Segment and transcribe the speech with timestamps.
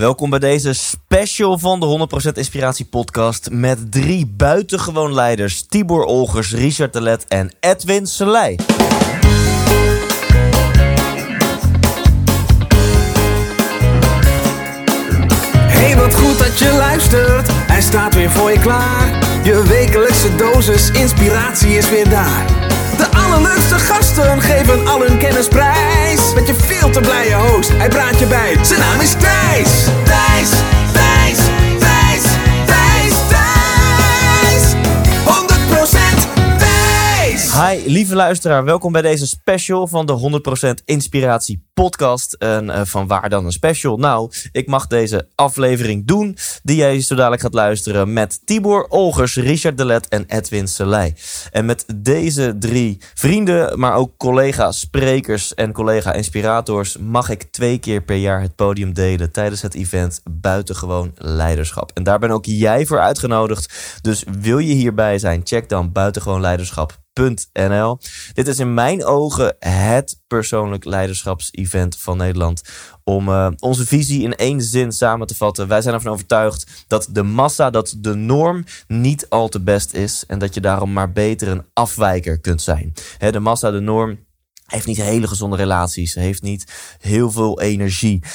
[0.00, 5.62] Welkom bij deze special van de 100% Inspiratie podcast met drie buitengewoon leiders.
[5.68, 8.56] Tibor Olgers, Richard de Let en Edwin Selei.
[15.56, 17.48] Hey, wat goed dat je luistert.
[17.50, 19.08] Hij staat weer voor je klaar.
[19.44, 22.46] Je wekelijkse dosis inspiratie is weer daar.
[22.96, 25.93] De allerleukste gasten geven al hun kennis prijs.
[26.14, 28.64] Met je veel te blije host, hij praat je bij.
[28.64, 29.84] Zijn naam is Thijs.
[30.04, 30.50] Thijs,
[30.92, 31.38] Thijs,
[31.78, 32.22] Thijs,
[32.66, 34.74] Thijs, Thijs.
[35.24, 37.52] 100% Thijs.
[37.52, 38.64] Hi, lieve luisteraar.
[38.64, 40.40] Welkom bij deze special van de
[40.80, 42.32] 100% Inspiratie podcast.
[42.32, 43.96] En eh, van waar dan een special?
[43.96, 49.36] Nou, ik mag deze aflevering doen die jij zo dadelijk gaat luisteren met Tibor Olgers,
[49.36, 51.14] Richard Delet en Edwin Selei.
[51.50, 58.16] En met deze drie vrienden, maar ook collega-sprekers en collega-inspirators mag ik twee keer per
[58.16, 61.90] jaar het podium delen tijdens het event Buitengewoon Leiderschap.
[61.94, 63.98] En daar ben ook jij voor uitgenodigd.
[64.00, 67.98] Dus wil je hierbij zijn, check dan buitengewoonleiderschap.nl.
[68.32, 71.63] Dit is in mijn ogen het persoonlijk leiderschapsevent
[71.96, 72.62] van Nederland.
[73.04, 75.68] Om uh, onze visie in één zin samen te vatten.
[75.68, 80.24] Wij zijn ervan overtuigd dat de massa, dat de norm niet al te best is.
[80.26, 82.92] En dat je daarom maar beter een afwijker kunt zijn.
[83.18, 84.18] De massa, de norm,
[84.66, 88.30] heeft niet hele gezonde relaties, heeft niet heel veel energie, uh,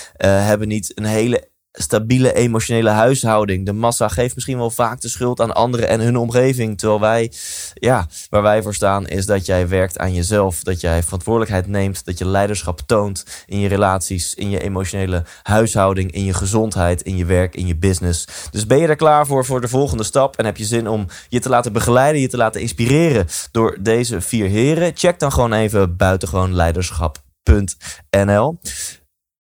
[0.46, 3.66] hebben niet een hele stabiele emotionele huishouding.
[3.66, 6.78] De massa geeft misschien wel vaak de schuld aan anderen en hun omgeving.
[6.78, 7.32] Terwijl wij,
[7.74, 10.64] ja, waar wij voor staan, is dat jij werkt aan jezelf.
[10.64, 12.06] Dat jij verantwoordelijkheid neemt.
[12.06, 17.18] Dat je leiderschap toont in je relaties, in je emotionele huishouding, in je gezondheid, in
[17.18, 18.28] je werk, in je business.
[18.52, 20.38] Dus ben je er klaar voor voor de volgende stap?
[20.38, 24.22] En heb je zin om je te laten begeleiden, je te laten inspireren door deze
[24.22, 24.92] vier heren?
[24.96, 28.60] Check dan gewoon even buitengewoonleiderschap.nl.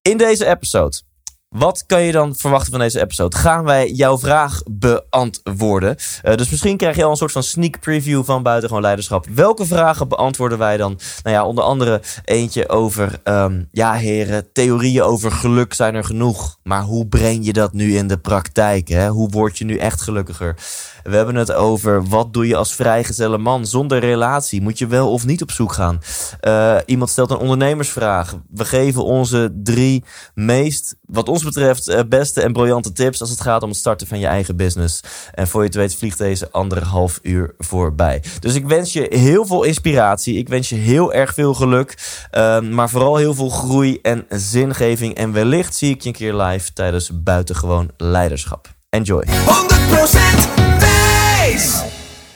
[0.02, 1.08] In deze episode
[1.50, 3.38] wat kan je dan verwachten van deze episode?
[3.38, 5.96] Gaan wij jouw vraag beantwoorden?
[6.24, 9.26] Uh, dus misschien krijg je al een soort van sneak preview van Buitengewoon Leiderschap.
[9.34, 11.00] Welke vragen beantwoorden wij dan?
[11.24, 16.58] Nou ja, onder andere eentje over, um, ja heren, theorieën over geluk zijn er genoeg.
[16.64, 18.88] Maar hoe breng je dat nu in de praktijk?
[18.88, 19.10] Hè?
[19.10, 20.56] Hoe word je nu echt gelukkiger?
[21.04, 24.62] We hebben het over wat doe je als vrijgezelle man zonder relatie?
[24.62, 26.00] Moet je wel of niet op zoek gaan?
[26.42, 28.36] Uh, iemand stelt een ondernemersvraag.
[28.50, 33.42] We geven onze drie meest, wat ons betreft, uh, beste en briljante tips als het
[33.42, 35.02] gaat om het starten van je eigen business.
[35.34, 38.24] En voor je het weet vliegt deze anderhalf uur voorbij.
[38.40, 40.38] Dus ik wens je heel veel inspiratie.
[40.38, 41.98] Ik wens je heel erg veel geluk.
[42.38, 45.16] Uh, maar vooral heel veel groei en zingeving.
[45.16, 48.68] En wellicht zie ik je een keer live tijdens Buitengewoon Leiderschap.
[48.90, 49.26] Enjoy.
[49.26, 49.30] 100%
[50.30, 50.59] Thijs.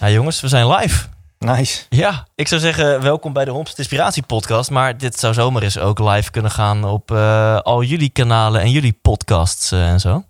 [0.03, 1.05] Ja, jongens, we zijn live.
[1.39, 1.83] Nice.
[1.89, 4.69] Ja, ik zou zeggen welkom bij de Homst Inspiratie podcast.
[4.69, 8.71] Maar dit zou zomaar eens ook live kunnen gaan op uh, al jullie kanalen en
[8.71, 10.23] jullie podcasts uh, en zo.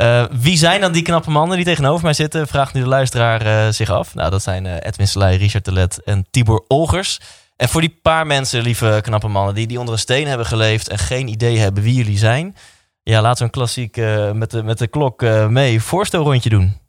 [0.00, 2.48] Uh, wie zijn dan die knappe mannen die tegenover mij zitten?
[2.48, 4.14] Vraagt nu de luisteraar zich af.
[4.14, 7.20] Nou, dat zijn Edwin Selei, Richard Telet en Tibor Olgers.
[7.56, 10.88] En voor die paar mensen, lieve knappe mannen, die, die onder een steen hebben geleefd
[10.88, 12.56] en geen idee hebben wie jullie zijn.
[13.02, 13.96] Ja, laten we een klassiek
[14.32, 16.80] met, de, met de klok mee voorstelrondje doen.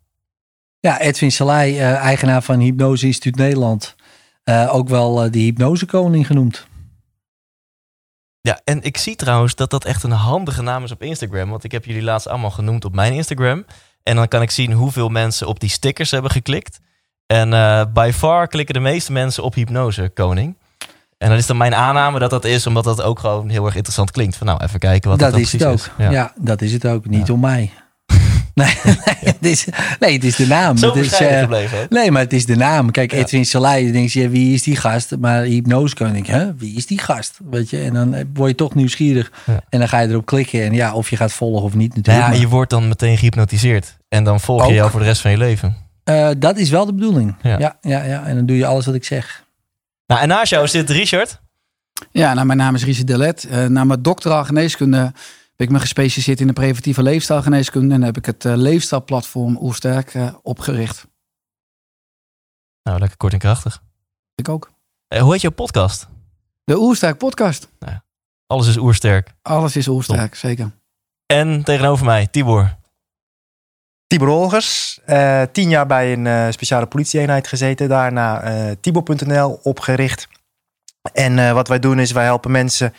[0.86, 3.96] Ja, Edwin Salai, uh, eigenaar van Hypnose Instituut Nederland.
[4.46, 6.68] Uh, ook wel uh, de hypnosekoning genoemd.
[8.42, 11.50] Ja, en ik zie trouwens dat dat echt een handige naam is op Instagram.
[11.50, 13.66] Want ik heb jullie laatst allemaal genoemd op mijn Instagram.
[14.04, 16.80] En dan kan ik zien hoeveel mensen op die stickers hebben geklikt.
[17.26, 17.50] En
[17.94, 20.58] by far klikken de meeste mensen op hypnosekoning.
[21.18, 23.76] En dan is dan mijn aanname dat dat is, omdat dat ook gewoon heel erg
[23.76, 24.36] interessant klinkt.
[24.36, 25.74] Van nou, even kijken wat dat, dat is het ook.
[25.74, 25.90] is.
[25.98, 26.12] Ja.
[26.12, 26.34] ja.
[26.36, 27.06] dat is het ook.
[27.06, 27.34] Niet ja.
[27.34, 27.72] om mij.
[28.62, 29.68] Nee, nee, het is,
[30.00, 30.78] nee, het is de naam.
[30.78, 31.86] Zo het is, uh, gebleven.
[31.90, 32.92] Nee, maar het is de naam.
[32.92, 33.18] Kijk, ja.
[33.18, 35.16] Edwin Salai, dan denk je, wie is die gast?
[35.20, 36.56] Maar hypnose kan ik, hè?
[36.56, 37.40] Wie is die gast?
[37.50, 39.32] Weet je, en dan word je toch nieuwsgierig.
[39.46, 39.64] Ja.
[39.70, 40.64] En dan ga je erop klikken.
[40.64, 42.26] En ja, of je gaat volgen of niet natuurlijk.
[42.26, 43.98] Nou ja, je wordt dan meteen gehypnotiseerd.
[44.10, 44.74] En dan volg je Ook.
[44.74, 45.76] jou voor de rest van je leven.
[46.10, 47.36] Uh, dat is wel de bedoeling.
[47.42, 47.60] Ja.
[47.60, 47.78] Ja.
[47.82, 49.44] Ja, ja, En dan doe je alles wat ik zeg.
[50.08, 51.42] Nou, en naast jou zit Richard.
[52.12, 53.48] Ja, nou, mijn naam is Richard Delet.
[53.52, 55.12] Uh, na mijn doctoraal geneeskunde
[55.56, 57.94] ik me gespecialiseerd in de preventieve leefstijlgeneeskunde.
[57.94, 61.08] En heb ik het uh, leefstijlplatform Oersterk uh, opgericht.
[62.84, 63.84] Nou, lekker kort en krachtig.
[64.36, 64.72] Ik ook.
[65.14, 66.08] Uh, hoe heet jouw podcast?
[66.64, 67.70] De Oersterk podcast.
[67.80, 67.98] Nou
[68.54, 69.34] alles is oersterk.
[69.42, 70.36] Alles is oersterk, Top.
[70.36, 70.72] zeker.
[71.26, 72.76] En tegenover mij, Tibor.
[74.08, 77.90] Tibor Olgers, uh, tien jaar bij een uh, speciale politieeenheid gezeten.
[77.90, 80.28] Daarna uh, Tibor.nl opgericht.
[81.14, 82.94] En wat wij doen is, wij helpen mensen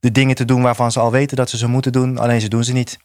[0.00, 2.18] de dingen te doen waarvan ze al weten dat ze ze moeten doen.
[2.18, 2.98] Alleen ze doen ze niet.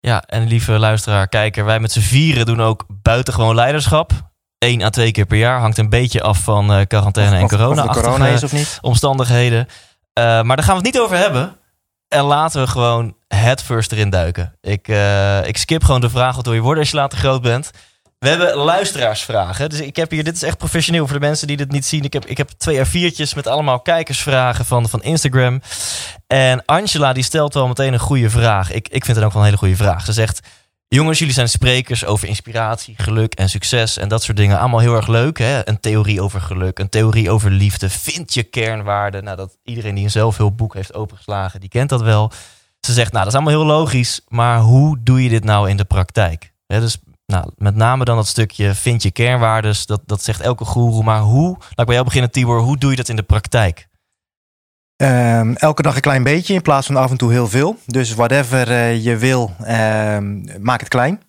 [0.00, 4.12] Ja, en lieve luisteraar, kijker, wij met z'n vieren doen ook buitengewoon leiderschap.
[4.58, 5.60] Eén à twee keer per jaar.
[5.60, 7.84] Hangt een beetje af van uh, quarantaine of, en corona.
[7.84, 8.78] Of, corona is of niet.
[8.80, 9.66] Omstandigheden.
[9.68, 11.56] Uh, maar daar gaan we het niet over hebben.
[12.08, 14.54] En laten we gewoon het first erin duiken.
[14.60, 17.42] Ik, eh, ik skip gewoon de vraag wat wil je worden als je later groot
[17.42, 17.70] bent.
[18.18, 19.68] We hebben luisteraarsvragen.
[19.68, 22.04] Dus ik heb hier, dit is echt professioneel voor de mensen die dit niet zien.
[22.04, 25.60] Ik heb, ik heb twee A4'tjes met allemaal kijkersvragen van, van Instagram.
[26.26, 28.72] En Angela die stelt wel meteen een goede vraag.
[28.72, 30.04] Ik, ik vind het ook wel een hele goede vraag.
[30.04, 30.40] Ze zegt,
[30.88, 33.96] jongens, jullie zijn sprekers over inspiratie, geluk en succes.
[33.96, 34.58] En dat soort dingen.
[34.58, 35.38] Allemaal heel erg leuk.
[35.38, 35.68] Hè?
[35.68, 37.90] Een theorie over geluk, een theorie over liefde.
[37.90, 39.24] Vind je kernwaarden.
[39.24, 42.32] Nou, dat iedereen die een zelfhulpboek heeft opengeslagen, die kent dat wel.
[42.80, 44.20] Ze zegt, nou, dat is allemaal heel logisch.
[44.28, 46.52] Maar hoe doe je dit nou in de praktijk?
[46.66, 46.98] Dus
[47.32, 49.86] nou, met name dan dat stukje vind je kernwaardes.
[49.86, 51.02] Dat, dat zegt elke goeroe.
[51.02, 53.88] Maar hoe, laat ik bij jou beginnen Tibor, hoe doe je dat in de praktijk?
[54.96, 57.76] Ehm, elke dag een klein beetje in plaats van af en toe heel veel.
[57.86, 61.22] Dus whatever eh, je wil, ehm, maak het klein.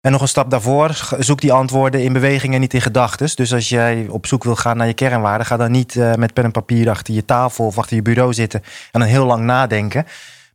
[0.00, 3.30] En nog een stap daarvoor, zoek die antwoorden in beweging en niet in gedachten.
[3.36, 6.32] Dus als jij op zoek wil gaan naar je kernwaarden, ga dan niet eh, met
[6.32, 9.44] pen en papier achter je tafel of achter je bureau zitten en dan heel lang
[9.44, 10.06] nadenken.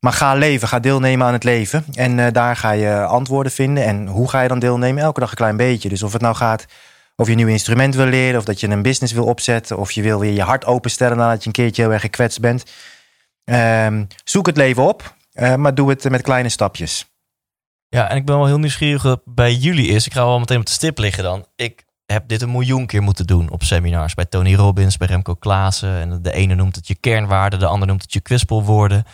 [0.04, 1.86] Maar ga leven, ga deelnemen aan het leven.
[1.94, 3.86] En uh, daar ga je antwoorden vinden.
[3.86, 5.04] En hoe ga je dan deelnemen?
[5.04, 5.90] Elke dag een klein beetje.
[5.90, 6.66] Dus of het nou gaat
[7.16, 9.92] of je een nieuw instrument wil leren, of dat je een business wil opzetten, of
[9.92, 12.64] je wil weer je hart openstellen nadat je een keertje heel erg gekwetst bent.
[13.44, 17.06] Um, zoek het leven op, uh, maar doe het met kleine stapjes.
[17.90, 20.06] Ja, en ik ben wel heel nieuwsgierig wat bij jullie is.
[20.06, 21.46] Ik ga wel meteen op de stip liggen dan.
[21.56, 24.14] Ik heb dit een miljoen keer moeten doen op seminars.
[24.14, 26.00] Bij Tony Robbins, bij Remco Klaassen.
[26.00, 29.06] En de ene noemt het je kernwaarden, de ander noemt het je kwispelwoorden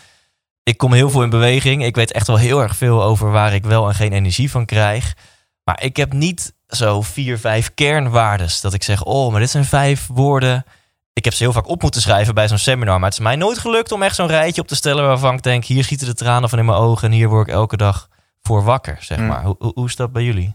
[0.62, 1.84] ik kom heel veel in beweging.
[1.84, 4.66] Ik weet echt wel heel erg veel over waar ik wel en geen energie van
[4.66, 5.16] krijg.
[5.64, 8.60] Maar ik heb niet zo vier, vijf kernwaardes.
[8.60, 10.64] Dat ik zeg, oh, maar dit zijn vijf woorden.
[11.12, 12.98] Ik heb ze heel vaak op moeten schrijven bij zo'n seminar.
[12.98, 15.42] Maar het is mij nooit gelukt om echt zo'n rijtje op te stellen waarvan ik
[15.42, 18.08] denk, hier schieten de tranen van in mijn ogen en hier word ik elke dag
[18.40, 19.26] voor wakker, zeg mm.
[19.26, 19.44] maar.
[19.44, 20.54] Hoe, hoe, hoe is dat bij jullie?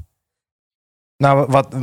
[1.17, 1.75] Nou, wat,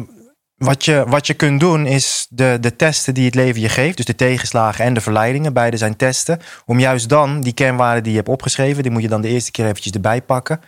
[0.64, 3.96] wat je, wat je kunt doen is de, de testen die het leven je geeft,
[3.96, 6.40] dus de tegenslagen en de verleidingen, beide zijn testen.
[6.66, 9.50] Om juist dan die kernwaarden die je hebt opgeschreven, die moet je dan de eerste
[9.50, 10.60] keer eventjes erbij pakken.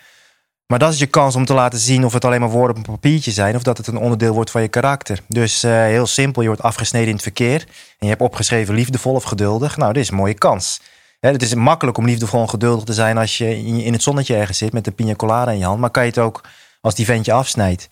[0.67, 2.87] Maar dat is je kans om te laten zien of het alleen maar woorden op
[2.87, 5.21] een papiertje zijn of dat het een onderdeel wordt van je karakter.
[5.29, 9.15] Dus uh, heel simpel, je wordt afgesneden in het verkeer en je hebt opgeschreven liefdevol
[9.15, 9.77] of geduldig.
[9.77, 10.81] Nou, dit is een mooie kans.
[11.21, 14.59] het is makkelijk om liefdevol en geduldig te zijn als je in het zonnetje ergens
[14.59, 15.81] zit met een pina colada in je hand.
[15.81, 16.45] Maar kan je het ook
[16.81, 17.89] als die ventje afsnijdt?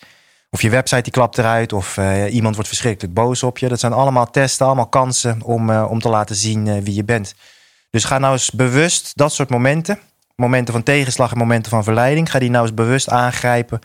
[0.55, 1.73] Of je website die klapt eruit.
[1.73, 3.69] Of uh, iemand wordt verschrikkelijk boos op je.
[3.69, 7.05] Dat zijn allemaal testen, allemaal kansen om, uh, om te laten zien uh, wie je
[7.05, 7.35] bent.
[7.91, 9.99] Dus ga nou eens bewust dat soort momenten.
[10.37, 12.31] Momenten van tegenslag en momenten van verleiding.
[12.31, 13.79] Ga die nou eens bewust aangrijpen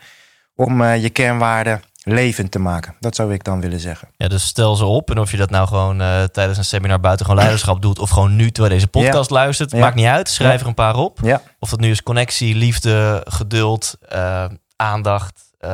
[0.56, 2.96] om je kernwaarden levend te maken.
[3.00, 4.08] Dat zou ik dan willen zeggen.
[4.18, 5.12] Ja, dus stel ze op.
[5.12, 8.00] En of je dat nou gewoon uh, tijdens een seminar buitengewoon leiderschap doet...
[8.00, 9.36] of gewoon nu terwijl deze podcast ja.
[9.36, 9.72] luistert.
[9.72, 9.78] Ja.
[9.78, 10.30] Maakt niet uit.
[10.30, 11.20] Schrijf er een paar op.
[11.22, 11.42] Ja.
[11.60, 15.46] Of dat nu is connectie, liefde, geduld, uh, aandacht...
[15.60, 15.70] Uh,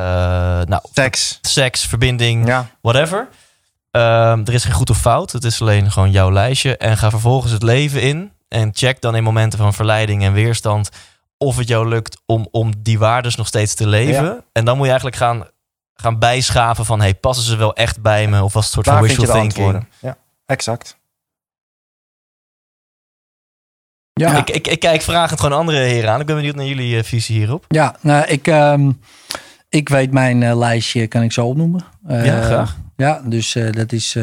[0.62, 1.38] nou, seks.
[1.42, 2.70] seks, verbinding, ja.
[2.80, 3.28] whatever.
[3.92, 5.32] Uh, er is geen goed of fout.
[5.32, 6.76] Het is alleen gewoon jouw lijstje.
[6.76, 8.32] En ga vervolgens het leven in.
[8.48, 10.88] En check dan in momenten van verleiding en weerstand...
[11.38, 14.24] of het jou lukt om, om die waardes nog steeds te leven.
[14.24, 14.44] Ja.
[14.52, 15.44] En dan moet je eigenlijk gaan,
[15.94, 17.00] gaan bijschaven van...
[17.00, 18.42] hey, passen ze wel echt bij me?
[18.42, 19.66] Of was het een soort Daar van wishful thinking?
[19.66, 19.88] Antwoorden.
[20.00, 20.16] Ja,
[20.46, 20.96] exact.
[24.12, 24.36] Ja.
[24.36, 26.20] Ik, ik, ik, kijk vragend gewoon andere heren aan.
[26.20, 27.64] Ik ben benieuwd naar jullie uh, visie hierop.
[27.68, 28.46] Ja, nou, ik...
[28.46, 29.00] Um...
[29.74, 31.84] Ik weet mijn uh, lijstje, kan ik zo opnoemen.
[32.08, 32.78] Ja, graag.
[32.96, 34.16] Ja, dus uh, dat is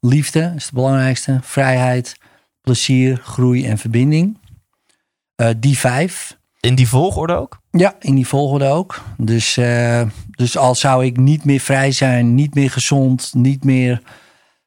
[0.00, 1.38] liefde, is het belangrijkste.
[1.42, 2.16] Vrijheid,
[2.60, 4.38] plezier, groei en verbinding.
[5.58, 6.38] die vijf.
[6.60, 7.60] In die volgorde ook?
[7.70, 9.02] Ja, in die volgorde ook.
[9.16, 9.58] Dus,
[10.30, 14.02] dus al zou ik niet meer vrij zijn, niet meer gezond, niet meer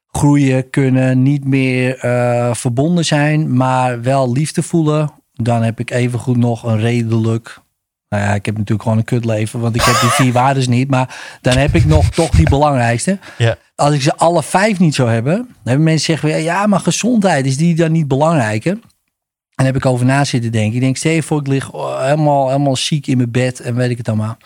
[0.06, 1.96] groeien kunnen, niet meer
[2.56, 7.62] verbonden zijn, maar wel liefde voelen, dan heb ik evengoed nog een redelijk
[8.10, 10.90] nou ja, ik heb natuurlijk gewoon een kutleven, want ik heb die vier waardes niet.
[10.90, 13.18] Maar dan heb ik nog toch die belangrijkste.
[13.38, 13.56] Ja.
[13.74, 16.80] Als ik ze alle vijf niet zou hebben, dan hebben mensen zeggen weer, ja, maar
[16.80, 18.78] gezondheid is die dan niet belangrijker?
[19.54, 20.74] En heb ik over na zitten denken.
[20.74, 23.90] Ik denk, stel je voor, ik lig helemaal, helemaal ziek in mijn bed en weet
[23.90, 24.36] ik het allemaal.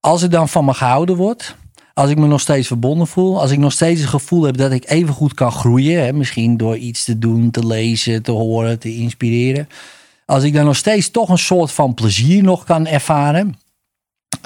[0.00, 1.56] Als ik dan van me gehouden word,
[1.94, 4.72] als ik me nog steeds verbonden voel, als ik nog steeds het gevoel heb dat
[4.72, 8.78] ik even goed kan groeien, hè, misschien door iets te doen, te lezen, te horen,
[8.78, 9.68] te inspireren
[10.24, 13.54] als ik dan nog steeds toch een soort van plezier nog kan ervaren.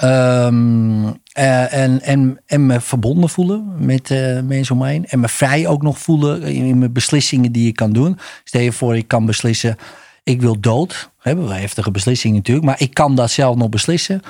[0.03, 1.03] Um,
[1.37, 5.05] uh, en, en, en me verbonden voelen met uh, mensen om me heen.
[5.05, 8.19] En me vrij ook nog voelen in, in, mijn beslissingen die ik kan doen.
[8.43, 9.77] Stel je voor, ik kan beslissen,
[10.23, 11.09] ik wil dood.
[11.19, 12.65] Hebben we heftige beslissingen natuurlijk.
[12.65, 14.21] Maar ik kan dat zelf nog beslissen.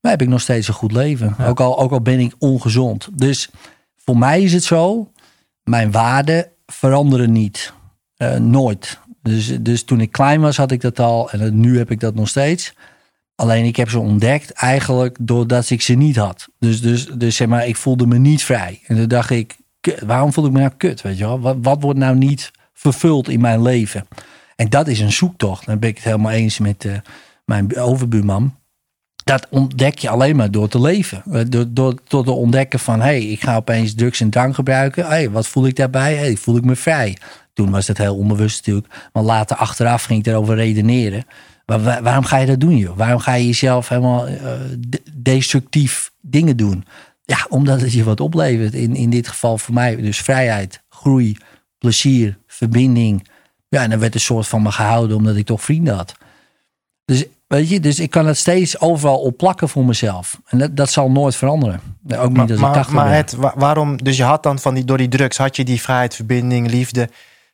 [0.00, 1.34] Maar heb ik nog steeds een goed leven.
[1.38, 1.46] Ja.
[1.46, 3.08] Ook, al, ook al ben ik ongezond.
[3.12, 3.50] Dus
[3.96, 5.10] voor mij is het zo,
[5.62, 7.72] mijn waarden veranderen niet.
[8.18, 8.98] Uh, nooit.
[9.26, 12.14] Dus, dus toen ik klein was had ik dat al en nu heb ik dat
[12.14, 12.74] nog steeds.
[13.34, 16.48] Alleen ik heb ze ontdekt eigenlijk doordat ik ze niet had.
[16.58, 18.80] Dus, dus, dus zeg maar, ik voelde me niet vrij.
[18.86, 19.56] En toen dacht ik,
[20.06, 21.02] waarom voel ik me nou kut?
[21.02, 21.40] Weet je wel?
[21.40, 24.06] Wat, wat wordt nou niet vervuld in mijn leven?
[24.56, 25.66] En dat is een zoektocht.
[25.66, 26.92] Dan ben ik het helemaal eens met eh,
[27.44, 28.54] mijn overbuurman.
[29.24, 31.22] Dat ontdek je alleen maar door te leven.
[31.30, 32.98] Eh, Door, door, door te ontdekken van...
[33.00, 35.06] hé, hey, ik ga opeens drugs en drank gebruiken.
[35.06, 36.14] hey, wat voel ik daarbij?
[36.14, 37.16] hey, voel ik me vrij?
[37.56, 38.94] Toen was dat heel onbewust natuurlijk.
[39.12, 41.24] Maar later achteraf ging ik daarover redeneren.
[41.66, 42.96] Maar wa- waarom ga je dat doen, joh?
[42.96, 46.84] Waarom ga je jezelf helemaal eh, de- destructief dingen doen?
[47.24, 48.74] Ja, omdat het je wat oplevert.
[48.74, 51.36] In, in dit geval voor mij dus vrijheid, groei,
[51.78, 53.28] plezier, verbinding.
[53.68, 56.14] Ja, en dan werd een soort van me gehouden omdat ik toch vrienden had.
[57.04, 60.40] Dus weet je, dus ik kan het steeds overal opplakken voor mezelf.
[60.46, 61.80] En dat, dat zal nooit veranderen.
[62.16, 64.58] Ook niet Maar, als ik maar, 80 maar het, wa- waarom, dus je had dan
[64.58, 67.08] van die, door die drugs, had je die vrijheid, verbinding, liefde.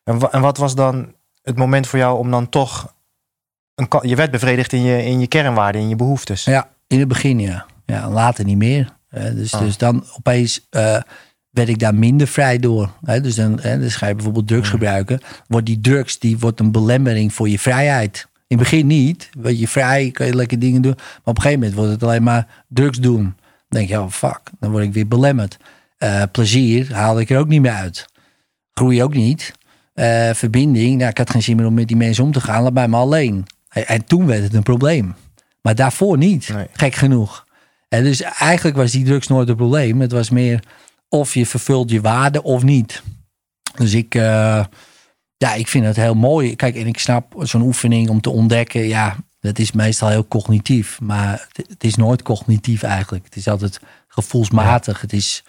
[0.05, 2.95] En, wa- en wat was dan het moment voor jou om dan toch,
[3.75, 6.45] een, je werd bevredigd in je, in je kernwaarden, in je behoeftes.
[6.45, 7.67] Ja, in het begin ja.
[7.87, 8.97] Ja, later niet meer.
[9.11, 9.61] Dus, Ah.
[9.61, 11.01] dus dan opeens eh,
[11.51, 12.91] werd ik daar minder vrij door.
[13.05, 15.21] Hè, dus dan, hè, dus ga je bijvoorbeeld drugs gebruiken.
[15.47, 18.27] Wordt die drugs die wordt een belemmering voor je vrijheid.
[18.47, 19.31] In het begin niet.
[19.39, 20.95] Weet je, vrij kan je lekker dingen doen.
[20.97, 23.23] Maar op een gegeven moment wordt het alleen maar drugs doen.
[23.23, 23.35] Dan
[23.69, 25.57] denk je, oh fuck, dan word ik weer belemmerd.
[25.99, 28.07] Eh, plezier haalde ik er ook niet meer uit.
[28.75, 29.53] Groei ook niet.
[29.93, 32.63] Eh, verbinding, nou, ik had geen zin meer om met die mensen om te gaan.
[32.63, 33.47] Laat bij me alleen.
[33.69, 35.15] En, en toen werd het een probleem.
[35.63, 36.49] Maar daarvoor niet.
[36.49, 36.67] Nee.
[36.73, 37.45] Gek genoeg.
[37.89, 40.01] En dus eigenlijk was die drugs nooit een probleem.
[40.01, 40.63] Het was meer
[41.09, 43.03] of je vervult je waarde of niet.
[43.75, 44.65] Dus ik, eh,
[45.37, 46.57] ja, ik vind het heel mooi.
[46.57, 48.89] Kijk, en ik snap zo'n oefening om te ontdekken.
[48.89, 51.01] Ja, dat is meestal heel cognitief.
[51.01, 53.25] Maar het, het is nooit cognitief eigenlijk.
[53.25, 55.01] Het is altijd gevoelsmatig.
[55.01, 55.45] Het is,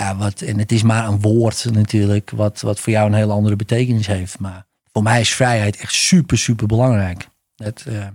[0.00, 2.30] ja, wat, en het is maar een woord natuurlijk.
[2.30, 4.38] Wat, wat voor jou een hele andere betekenis heeft.
[4.38, 7.28] Maar voor mij is vrijheid echt super, super belangrijk.
[7.56, 8.06] Het, eh,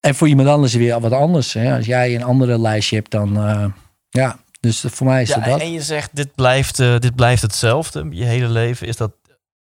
[0.00, 1.52] en voor iemand anders weer wat anders.
[1.52, 1.76] Hè?
[1.76, 3.66] Als jij een andere lijstje hebt, dan eh,
[4.08, 4.38] ja.
[4.60, 5.60] Dus voor mij is Ja, dat.
[5.60, 8.86] en je zegt, dit blijft, eh, dit blijft hetzelfde je hele leven.
[8.86, 9.12] Is dat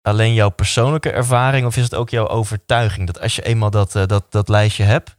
[0.01, 3.07] alleen jouw persoonlijke ervaring of is het ook jouw overtuiging?
[3.07, 5.15] Dat als je eenmaal dat, dat, dat lijstje hebt,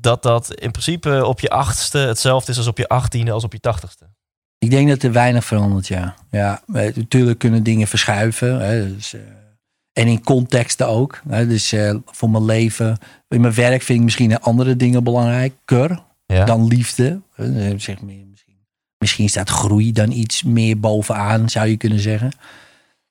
[0.00, 3.52] dat dat in principe op je achtste hetzelfde is als op je achttiende, als op
[3.52, 4.06] je tachtigste.
[4.58, 6.14] Ik denk dat er weinig verandert, ja.
[6.30, 8.60] ja natuurlijk kunnen dingen verschuiven.
[8.60, 9.20] Hè, dus, eh,
[9.92, 11.20] en in contexten ook.
[11.28, 16.02] Hè, dus eh, voor mijn leven, in mijn werk vind ik misschien andere dingen belangrijker
[16.26, 16.44] Ja?
[16.44, 17.20] dan liefde.
[17.36, 17.46] Eh,
[17.76, 18.56] zeg meer, misschien,
[18.98, 22.30] misschien staat groei dan iets meer bovenaan, zou je kunnen zeggen.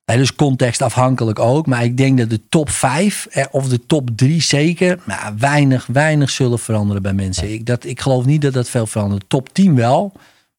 [0.06, 1.68] Dus contextafhankelijk ook.
[1.68, 5.86] Maar ik denk dat de top 5 eh, of de top 3 zeker nou, weinig,
[5.86, 7.54] weinig zullen veranderen bij mensen.
[7.54, 9.24] Ik, dat, ik geloof niet dat dat veel verandert.
[9.28, 10.14] Top 10 wel.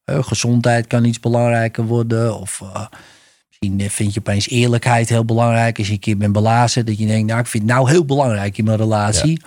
[0.05, 2.39] Eh, gezondheid kan iets belangrijker worden.
[2.39, 2.87] Of eh,
[3.49, 5.79] misschien eh, vind je opeens eerlijkheid heel belangrijk.
[5.79, 8.05] Als je een keer bent belazen, dat je denkt, nou, ik vind het nou heel
[8.05, 9.43] belangrijk in mijn relatie.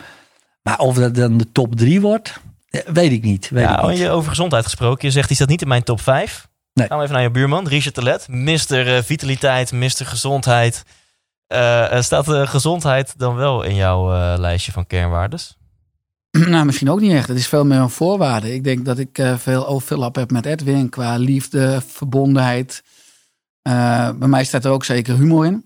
[0.62, 2.40] Maar of dat dan de top 3 wordt,
[2.86, 3.50] weet ik niet.
[3.50, 3.98] Weet Ja, ik oh, niet.
[3.98, 5.08] je over gezondheid gesproken.
[5.08, 6.48] Je zegt, die staat niet in mijn top 5.
[6.74, 6.88] Nee.
[6.88, 8.28] Gaan we even naar je buurman, Richard Telet.
[8.28, 8.96] Mr.
[8.96, 10.06] eh, Vitaliteit, Mr.
[10.06, 10.84] Gezondheid.
[12.00, 15.58] Staat eh, gezondheid dan wel in jouw lijstje van kernwaardes?
[16.46, 17.28] Nou, misschien ook niet echt.
[17.28, 18.54] Het is veel meer een voorwaarde.
[18.54, 22.84] Ik denk dat ik eh, veel overlap heb met Edwin qua liefde, verbondenheid.
[23.62, 25.66] Eh, bij mij staat er ook zeker humor in.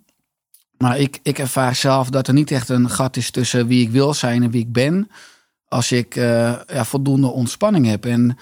[0.78, 3.90] Maar ik, ik ervaar zelf dat er niet echt een gat is tussen wie ik
[3.90, 5.10] wil zijn en wie ik ben.
[5.68, 8.06] Als ik eh, ja, voldoende ontspanning heb.
[8.06, 8.38] En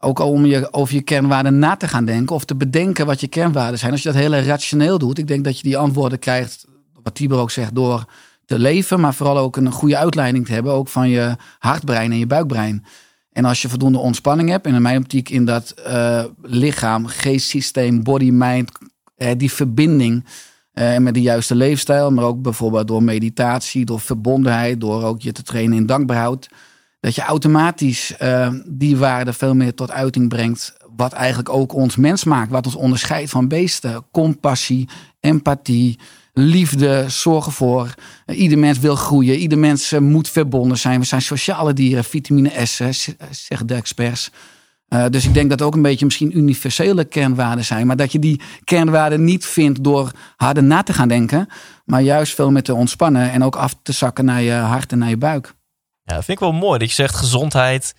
[0.00, 3.28] ook om je, over je kernwaarden na te gaan denken of te bedenken wat je
[3.28, 3.92] kernwaarden zijn.
[3.92, 6.66] Als je dat heel rationeel doet, ik denk dat je die antwoorden krijgt,
[7.02, 8.04] wat Tibor ook zegt, door
[8.50, 12.18] te leven, maar vooral ook een goede uitleiding te hebben, ook van je hartbrein en
[12.18, 12.84] je buikbrein.
[13.32, 18.02] En als je voldoende ontspanning hebt, en in mijn optiek in dat eh, lichaam, geestsysteem,
[18.02, 18.70] body, mind,
[19.16, 20.24] eh, die verbinding
[20.72, 25.32] eh, met de juiste leefstijl, maar ook bijvoorbeeld door meditatie, door verbondenheid, door ook je
[25.32, 26.48] te trainen in dankbaarheid,
[27.00, 28.14] dat je automatisch
[28.66, 32.74] die waarde veel meer tot uiting brengt, wat eigenlijk ook ons mens maakt, wat ons
[32.74, 34.04] onderscheidt van beesten.
[34.10, 34.88] Compassie,
[35.20, 35.98] empathie,
[36.40, 37.94] liefde, zorgen voor.
[38.26, 41.00] Ieder mens wil groeien, ieder mens eh, moet verbonden zijn.
[41.00, 42.76] We zijn sociale dieren, vitamine S,
[43.30, 44.30] zeggen de experts.
[44.88, 47.86] Eh, dus ik denk dat ook een beetje misschien universele kernwaarden zijn.
[47.86, 51.48] Maar dat je die kernwaarden niet vindt door harder na te gaan denken.
[51.84, 54.98] Maar juist veel met te ontspannen en ook af te zakken naar je hart en
[54.98, 55.54] naar je buik.
[56.02, 57.94] Ja, dat vind ik wel mooi dat je zegt gezondheid.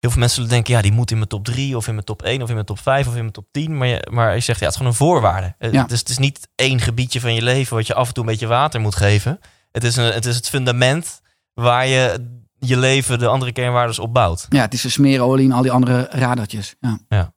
[0.00, 2.04] Heel veel mensen zullen denken, ja, die moet in mijn top 3 of in mijn
[2.06, 3.76] top 1 of in mijn top 5 of in mijn top 10.
[3.76, 5.54] Maar je, maar je zegt, ja, het is gewoon een voorwaarde.
[5.58, 5.84] Eh, Ja.
[5.84, 8.30] Dus het is niet één gebiedje van je leven wat je af en toe een
[8.30, 9.40] beetje water moet geven.
[9.72, 11.20] Het is, een, het, is het fundament
[11.54, 12.28] waar je
[12.58, 14.46] je leven de andere kernwaardes op bouwt.
[14.48, 16.74] Ja, het is een smeerolie en al die andere radertjes.
[17.08, 17.32] Ja.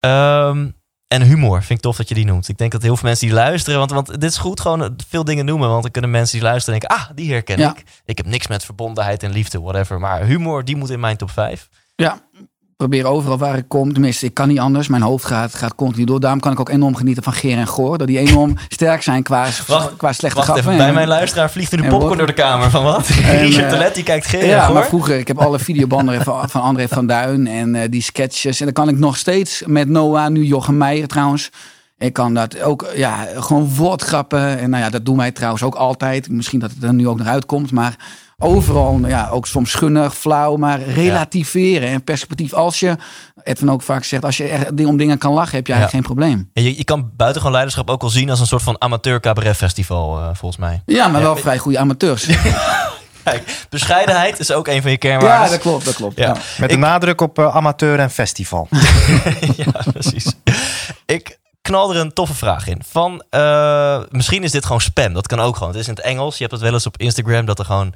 [0.00, 0.70] Ehm,
[1.12, 2.48] en humor, vind ik tof dat je die noemt.
[2.48, 5.24] Ik denk dat heel veel mensen die luisteren, want, want dit is goed gewoon veel
[5.24, 5.68] dingen noemen.
[5.68, 7.70] Want dan kunnen mensen die luisteren denken, ah, die herken Ja.
[7.70, 7.82] ik.
[8.04, 10.00] Ik heb niks met verbondenheid en liefde, whatever.
[10.00, 11.68] Maar humor, die moet in mijn top 5.
[11.94, 12.20] Ja,
[12.88, 14.88] probeer overal waar ik kom, tenminste, ik kan niet anders.
[14.88, 16.20] Mijn hoofd gaat, gaat continu door.
[16.20, 17.98] Daarom kan ik ook enorm genieten van Geer en Goor.
[17.98, 20.56] Dat die enorm sterk zijn qua, Wacht, qua slechte Wacht grappen.
[20.66, 22.70] even, bij En- mijn luisteraar vliegt er en popcorn door de kamer.
[22.70, 23.08] Van wat?
[23.24, 24.74] En, Richard eh, Telet, die kijkt geen Ja, hoor.
[24.74, 28.58] maar vroeger, ik heb alle videobanden van, van André van Duin en eh, die sketches.
[28.58, 31.50] En dan kan ik nog steeds met Noah, nu Jochem Meijer trouwens.
[31.98, 34.58] Ik kan dat ook, ja, gewoon woordgrappen.
[34.58, 36.30] En nou ja, dat doen wij trouwens ook altijd.
[36.30, 37.96] Misschien dat het er nu ook nog uitkomt, maar
[38.42, 42.52] overal, ja, ook soms schunnig, flauw, maar relativeren en perspectief.
[42.52, 42.96] Als je,
[43.42, 46.14] Edwin ook vaak zegt, als je echt om dingen kan lachen, heb je eigenlijk geen
[46.16, 46.50] probleem.
[46.52, 49.56] En je, je kan buitengewoon leiderschap ook wel zien als een soort van amateur cabaret
[49.56, 50.82] festival, eh, volgens mij.
[50.86, 52.26] Ja, maar wel vrij goede amateurs.
[53.24, 55.44] Kijk, bescheidenheid is ook een van je kernwaarden.
[55.44, 56.16] Ja, dat klopt, dat klopt.
[56.18, 56.26] Ja.
[56.26, 56.32] Ja.
[56.32, 58.68] Met Ik- de nadruk op eh, amateur en festival.
[59.56, 60.32] ja, precies.
[61.06, 62.82] Ik knal er een toffe vraag in.
[62.88, 65.12] Van, eh, misschien is dit gewoon spam.
[65.12, 65.72] Dat kan ook gewoon.
[65.72, 66.34] Het is in het Engels.
[66.34, 67.94] Je hebt het wel eens op Instagram dat er gewoon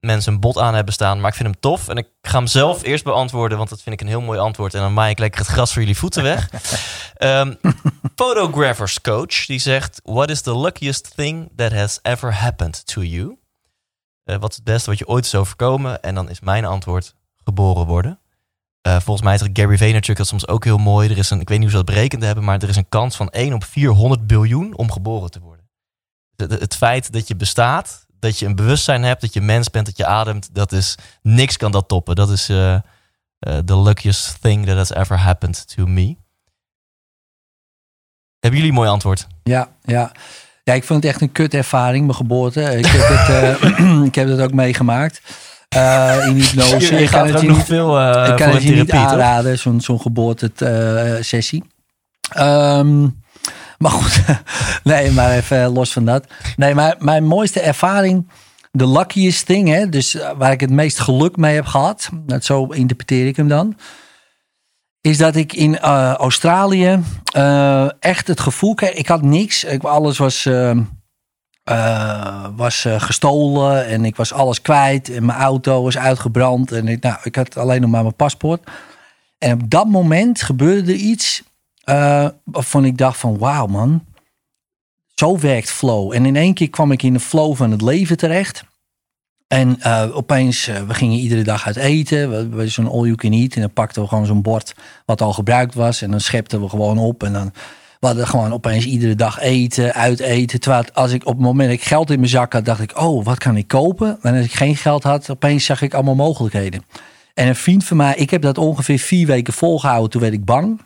[0.00, 1.20] mensen een bot aan hebben staan.
[1.20, 1.88] Maar ik vind hem tof.
[1.88, 4.74] En ik ga hem zelf eerst beantwoorden, want dat vind ik een heel mooi antwoord.
[4.74, 6.50] En dan maai ik lekker het gras voor jullie voeten weg.
[7.16, 7.54] Ehm
[8.14, 10.00] photographers coach, die zegt...
[10.04, 13.38] What is the luckiest thing that has ever happened to you?
[14.24, 16.02] Eh, wat is het beste wat je ooit is overkomen?
[16.02, 18.20] En dan is mijn antwoord geboren worden.
[18.80, 21.10] Eh, volgens mij zegt Gary Vaynerchuk dat soms ook heel mooi.
[21.10, 22.88] Er is een, ik weet niet hoe ze dat berekend hebben, maar er is een
[22.88, 25.68] kans van 1 op 400 biljoen om geboren te worden.
[26.36, 29.70] Het, het- het feit dat je bestaat, dat je een bewustzijn hebt, dat je mens
[29.70, 32.14] bent, dat je ademt, dat is niks kan dat toppen.
[32.14, 32.80] Dat is eh, eh,
[33.64, 36.16] the luckiest thing that has ever happened to me.
[38.38, 39.26] Hebben jullie een mooi antwoord?
[39.42, 40.12] Ja, ja.
[40.62, 42.60] Ja, ik vond het echt een kut ervaring, mijn geboorte.
[42.60, 45.22] Ik heb het, eh, ik heb het ook meegemaakt.
[45.68, 46.78] Eh, in hypnose.
[46.94, 48.94] je Ik kan er het je nog niet, veel eh, ik kan het je therapie,
[48.94, 51.64] aanraden, zo'n zo'n geboortesessie.
[52.32, 53.06] Ehm
[53.78, 54.22] maar goed,
[54.84, 56.26] nee, maar even los van dat.
[56.56, 58.30] Nee, maar mijn mooiste ervaring,
[58.70, 62.44] de luckiest thing, hè, dus eh, waar ik het meest geluk mee heb gehad, dat
[62.44, 63.76] zo interpreteer ik hem dan,
[65.00, 67.00] is dat ik in eh, Australië
[67.36, 70.70] eh, echt het gevoel kreeg, ik had niks, ik, alles was, eh,
[71.62, 77.02] eh, was gestolen en ik was alles kwijt en mijn auto was uitgebrand en ik,
[77.02, 78.70] nou, ik had alleen nog maar mijn paspoort.
[79.38, 81.42] En op dat moment gebeurde er iets
[81.86, 84.04] eh, waarvan ik dacht van wauw man,
[85.14, 86.12] zo werkt flow.
[86.12, 88.64] En in één keer kwam ik in de flow van het leven terecht.
[89.48, 92.30] En eh, opeens, eh, we gingen iedere dag uit eten.
[92.30, 93.54] We, we zo'n all you can eat.
[93.54, 96.02] En dan pakten we gewoon zo'n bord wat al gebruikt was.
[96.02, 97.22] En dan schepten we gewoon op.
[97.22, 97.52] En dan
[98.00, 100.60] we hadden gewoon opeens iedere dag eten, uit eten.
[100.60, 102.98] Terwijl als ik op het moment dat ik geld in mijn zak had, dacht ik,
[102.98, 104.18] oh, wat kan ik kopen?
[104.22, 106.82] En als ik geen geld had, opeens zag ik allemaal mogelijkheden.
[107.34, 110.10] En een vriend van mij, ik heb dat ongeveer vier weken volgehouden.
[110.10, 110.80] Toen werd ik bang.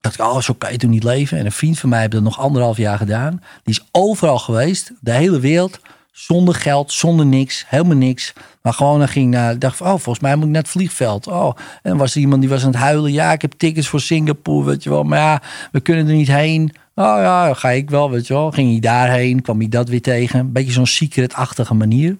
[0.00, 1.38] Dacht ik, oh, zo kan je toen niet leven.
[1.38, 3.42] En een vriend van mij heeft dat nog anderhalf jaar gedaan.
[3.62, 5.80] Die is overal geweest, de hele wereld.
[6.12, 8.32] Zonder geld, zonder niks, helemaal niks.
[8.62, 11.26] Maar gewoon, dan ging naar, dacht oh, volgens mij moet ik naar het vliegveld.
[11.26, 13.12] Oh, en was er iemand die was aan het huilen.
[13.12, 15.02] Ja, ik heb tickets voor Singapore, weet je wel.
[15.02, 16.72] Maar ja, we kunnen er niet heen.
[16.94, 18.50] Oh ja, ga ik wel, weet je wel.
[18.50, 20.38] Ging hij daarheen, kwam hij dat weer tegen.
[20.38, 22.16] Een beetje zo'n secret-achtige manier.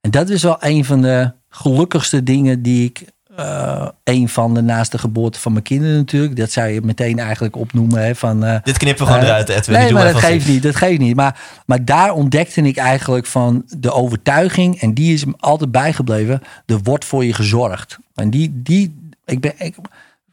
[0.00, 3.04] En dat is wel een van de gelukkigste dingen die ik...
[3.40, 6.36] eh, een van de naast de geboorte van mijn kinderen natuurlijk.
[6.36, 8.02] Dat zou je meteen eigenlijk opnoemen.
[8.02, 9.78] Hè, van, eh, Dit knippen we gewoon eh, eruit, Edwin.
[9.78, 10.62] Nee, maar dat geeft niet.
[10.62, 11.16] Dat geeft niet.
[11.16, 14.80] Maar, maar daar ontdekte ik eigenlijk van de overtuiging.
[14.80, 16.42] En die is me altijd bijgebleven.
[16.66, 17.98] Er wordt voor je gezorgd.
[18.14, 19.76] En die, die ik, ben, ik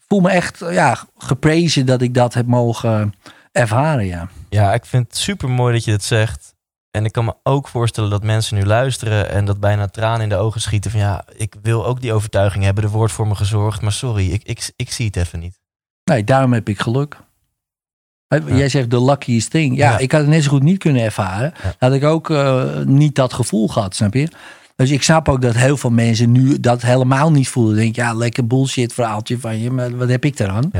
[0.07, 3.13] voel me echt ja, geprezen dat ik dat heb mogen
[3.51, 4.05] ervaren.
[4.05, 4.29] Ja.
[4.49, 6.55] Ja, ik vind het super mooi dat je dit zegt.
[6.91, 10.29] En ik kan me ook voorstellen dat mensen nu luisteren en dat bijna tranen in
[10.29, 10.91] de ogen schieten.
[10.91, 12.83] Van ja, ik wil ook die overtuiging hebben.
[12.83, 13.81] Er wordt voor me gezorgd.
[13.81, 15.59] Maar sorry, ik, ik, ik zie het even niet.
[16.03, 17.17] Nee, daarom heb ik geluk.
[18.45, 19.77] Jij zegt de luckiest thing.
[19.77, 19.97] Ja, Ja.
[19.97, 21.53] ik had het net zo goed niet kunnen ervaren.
[21.63, 21.73] Ja.
[21.79, 24.27] Had ik ook eh, niet dat gevoel gehad, snap je?
[24.75, 27.75] Dus ik snap ook dat heel veel mensen nu dat helemaal niet voelen.
[27.75, 30.71] Denk ja, lekker bullshit verhaaltje van je, maar wat heb ik eraan?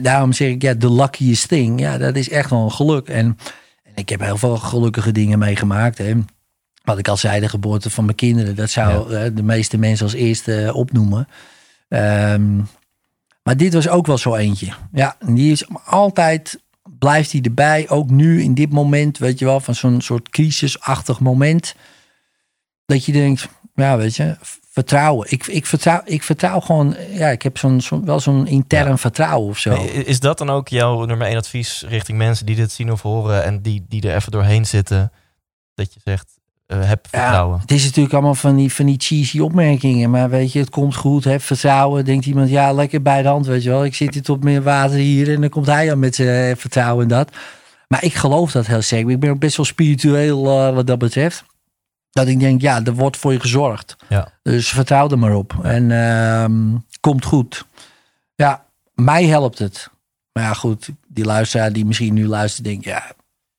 [0.00, 1.80] Daarom zeg ik, ja, de luckiest thing.
[1.80, 3.08] Ja, dat is echt wel een geluk.
[3.08, 3.38] En
[3.96, 5.98] ik heb heel veel gelukkige dingen meegemaakt.
[5.98, 6.14] Hè.
[6.84, 8.56] Wat ik al zei, de geboorte van mijn kinderen.
[8.56, 11.28] Dat zou eh, de meeste mensen als eerste eh, opnoemen.
[11.88, 12.56] Ehm,
[13.42, 14.72] maar dit was ook wel zo eentje.
[14.92, 16.62] Ja, en die is altijd,
[16.98, 17.88] blijft hij erbij.
[17.88, 21.74] Ook nu in dit moment, weet je wel, van zo'n soort crisisachtig moment.
[22.86, 24.36] Dat je denkt, ja, weet je,
[24.76, 25.26] vertrouwen.
[25.30, 29.58] Ik, ik, vertrouw, ik vertrouw gewoon, ja, ik heb zo'n, wel zo'n intern vertrouwen of
[29.58, 29.74] zo.
[30.04, 33.44] Is dat dan ook jouw nummer één advies richting mensen die dit zien of horen
[33.44, 35.12] en die, die er even doorheen zitten?
[35.74, 37.60] Dat je zegt, eh, heb vertrouwen.
[37.60, 40.10] Het is natuurlijk allemaal van die, van die cheesy opmerkingen.
[40.10, 42.04] Maar weet je, het komt goed, heb vertrouwen.
[42.04, 43.84] Denkt iemand, ja, lekker bij de hand, weet je wel.
[43.84, 46.56] Ik zit hier tot meer water hier en dan komt hij aan met zijn eh,
[46.56, 47.30] vertrouwen en dat.
[47.88, 49.10] Maar ik geloof dat heel zeker.
[49.10, 51.44] Ik ben best wel spiritueel eh, wat dat betreft.
[52.16, 53.96] Dat ik denk, ja, er wordt voor je gezorgd.
[54.08, 54.28] Ja.
[54.42, 55.54] Dus vertrouw er maar op.
[55.62, 57.66] En ehm, komt goed.
[58.34, 59.90] Ja, mij helpt het.
[60.32, 63.02] Maar ja, goed, die luisteraar die misschien nu luistert, denkt, ja,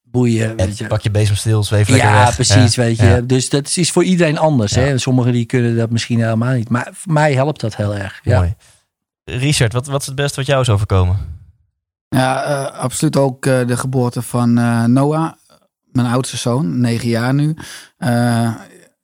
[0.03, 0.55] boeien.
[0.55, 0.87] Weet je.
[0.87, 2.35] Pak je bezem stil, zweef lekker Ja, weg.
[2.35, 2.83] precies, Ja.
[2.83, 3.05] weet je.
[3.05, 3.21] Ja.
[3.21, 4.73] Dus dat is voor iedereen anders.
[4.73, 4.81] Ja.
[4.81, 4.97] Hè?
[4.97, 6.69] Sommigen die kunnen dat misschien helemaal niet.
[6.69, 8.19] Maar voor mij helpt dat heel erg.
[8.23, 8.37] Ja.
[8.37, 8.55] Mooi.
[9.23, 11.17] Richard, wat, wat is het beste wat jou is overkomen?
[12.09, 15.31] Ja, eh, absoluut ook eh, de geboorte van eh, Noah,
[15.97, 17.53] mijn oudste zoon, negen jaar nu.
[17.97, 18.09] Eh,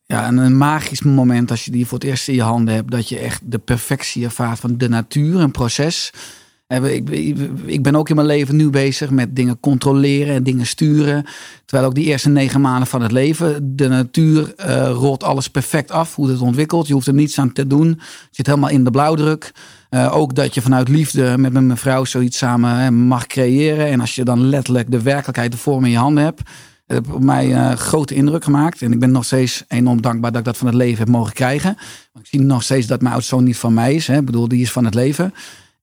[0.06, 2.92] ja, en een magisch moment als je die voor het eerst in je handen hebt,
[2.92, 6.12] dat je echt de perfectie ervaart van de natuur, een proces.
[6.68, 7.04] En we-
[7.66, 11.26] Ik, ben ook in mijn leven nu bezig met dingen controleren en dingen sturen.
[11.66, 15.92] Terwijl ook die eerste negen maanden van het leven, de natuur eh, rolt alles perfect
[15.92, 16.88] af, hoe het ontwikkelt.
[16.88, 17.88] Je hoeft er niets aan te doen.
[17.98, 19.52] Je zit helemaal in de blauwdruk.
[19.90, 23.88] Eh, ook dat je vanuit liefde met mijn vrouw zoiets samen hè, mag creëren.
[23.88, 26.42] En als je dan letterlijk de werkelijkheid, vorm in je handen hebt.
[26.94, 28.82] Dat heeft op mij eh, grote indruk gemaakt.
[28.82, 31.34] En ik ben nog steeds enorm dankbaar dat ik dat van het leven heb mogen
[31.34, 31.78] krijgen.
[32.20, 34.08] Ik zie nog steeds dat mijn oudste zoon niet van mij is.
[34.08, 34.18] Hè.
[34.18, 35.34] Ik bedoel, die is van het leven.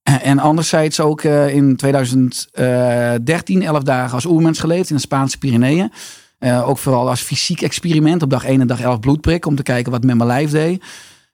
[0.03, 5.37] En- En anderzijds ook eh, in 2013 elf dagen als oermens geleefd in de Spaanse
[5.37, 5.91] Pyreneeën.
[6.39, 8.21] Eh, ook vooral als fysiek experiment.
[8.21, 9.45] Op dag 1 en dag 11 bloedprik.
[9.45, 10.83] Om te kijken wat met mijn lijf deed.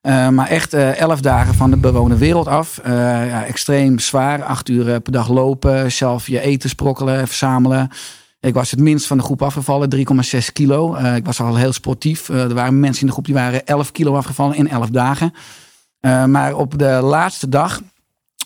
[0.02, 2.78] Eh, maar echt eh, elf dagen van de bewoonde wereld af.
[2.78, 2.92] Eh,
[3.30, 4.44] ja, extreem zwaar.
[4.44, 5.92] Acht uur eh, per dag lopen.
[5.92, 7.90] Zelf je eten sprokkelen, verzamelen.
[8.40, 10.96] Ik was het minst van de groep afgevallen, 3,6 kilo.
[10.96, 12.30] Eh, ik was al heel sportief.
[12.30, 15.34] Eh, er waren mensen in de groep die waren 11 kilo afgevallen in 11 dagen.
[16.00, 17.82] Eh, maar op de laatste dag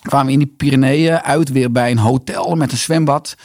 [0.01, 3.35] kwamen we in die Pyreneeën uit weer bij een hotel met een zwembad.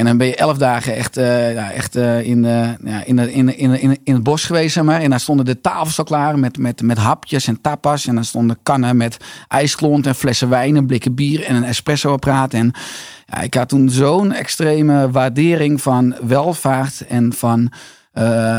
[0.00, 2.68] En dan ben je elf dagen echt, eh, ja, echt eh, in, eh,
[3.04, 4.72] in, in, in, in, het bos geweest.
[4.72, 5.00] Zeg maar.
[5.00, 8.06] En daar stonden de tafels al klaar met, met, met hapjes en tapas.
[8.06, 9.16] En dan stonden kannen met
[9.48, 12.54] ijsklont en flessen wijn en blikken bier en een espresso-apparaat.
[12.54, 12.72] En
[13.26, 17.72] ja, ik had toen zo'n extreme waardering van welvaart en van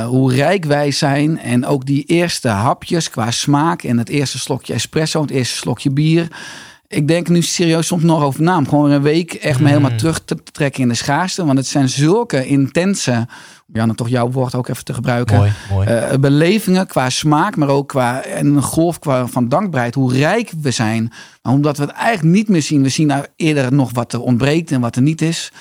[0.07, 1.39] hoe rijk wij zijn.
[1.39, 5.91] En ook die eerste hapjes qua smaak en het eerste slokje espresso, het eerste slokje
[5.91, 6.27] bier.
[6.91, 8.57] Ik denk nu serieus soms nog over na.
[8.57, 11.45] Om gewoon een week echt me helemaal terug te trekken in de schaarste.
[11.45, 13.11] Want het zijn zulke intense,
[13.67, 15.37] om Janne toch jouw woord ook even te gebruiken.
[15.37, 15.87] Mooi, mooi.
[15.87, 19.95] eh, belevingen qua smaak, maar ook qua en een golf qua, van dankbaarheid.
[19.95, 21.11] Hoe rijk we zijn.
[21.41, 22.81] Maar omdat we het eigenlijk niet meer zien.
[22.83, 25.51] We zien nou eerder nog wat er ontbreekt en wat er niet is.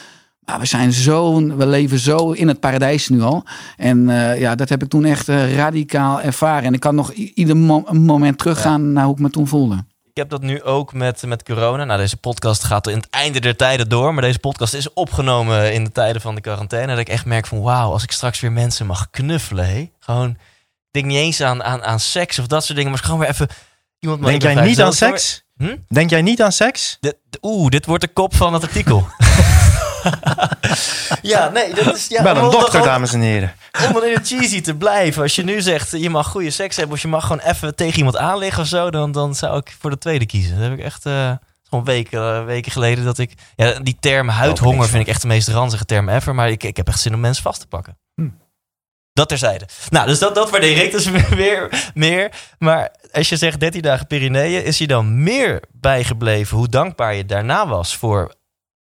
[0.45, 3.45] Maar we zijn zo, we leven zo in het paradijs nu al.
[3.77, 6.64] En eh, ja, dat heb ik toen echt eh, radicaal ervaren.
[6.64, 9.85] En ik kan nog ieder mo- moment teruggaan naar hoe ik me toen voelde.
[10.11, 11.85] Ik heb dat nu ook met, met corona.
[11.85, 14.14] Nou, deze podcast gaat in het einde der tijden door.
[14.14, 16.92] Maar deze podcast is opgenomen in de tijden van de quarantaine.
[16.92, 19.66] Dat ik echt merk van wauw, als ik straks weer mensen mag knuffelen.
[19.66, 19.90] Hé?
[19.99, 22.92] Gewoon, ik denk niet eens aan, aan, aan seks of dat soort dingen.
[22.92, 23.49] Maar gewoon weer even
[23.99, 25.44] iemand maar Denk jij niet aan seks?
[25.57, 25.77] Hm?
[25.88, 26.99] Denk jij niet aan seks?
[27.42, 29.07] Oeh, dit wordt de kop van het artikel.
[31.33, 32.07] ja, nee, dat is...
[32.09, 33.53] Ja, Wel een om- dokter, om- dames en heren.
[33.87, 35.23] om dan in het cheesy te blijven.
[35.23, 36.95] Als je nu zegt, je mag goede seks hebben...
[36.97, 38.91] of je mag gewoon even tegen iemand aanliggen of zo...
[38.91, 40.55] dan, dan zou ik voor de tweede kiezen.
[40.59, 41.07] Dat heb ik echt...
[41.07, 41.33] eh
[41.69, 43.33] gewoon weken, eh, weken geleden dat ik...
[43.57, 46.35] Ja, die term huidhonger vind ik echt de meest ranzige term ever.
[46.35, 47.99] Maar ik, ik heb echt zin om mensen vast te pakken.
[49.13, 49.67] Dat terzijde.
[49.89, 51.07] Nou, dus dat, dat waardeer ik dus
[51.41, 52.31] weer meer.
[52.59, 54.65] Maar als je zegt 13 dagen Pyreneeën...
[54.65, 57.97] is je dan meer bijgebleven hoe dankbaar je daarna was...
[57.97, 58.35] voor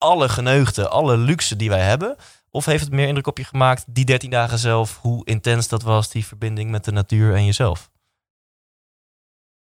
[0.05, 2.15] alle geneugten, alle luxe die wij hebben...
[2.55, 5.83] Of heeft het meer indruk op je gemaakt, die 13 dagen zelf, hoe intens dat
[5.83, 7.89] was, die verbinding met de natuur en jezelf?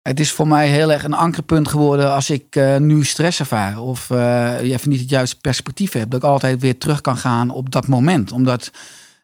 [0.01, 3.79] Het is voor mij heel erg een ankerpunt geworden als ik eh, nu stress ervaar.
[3.79, 6.11] Of je even niet het juiste perspectief hebt.
[6.11, 8.31] Dat ik altijd weer terug kan gaan op dat moment.
[8.31, 8.71] Omdat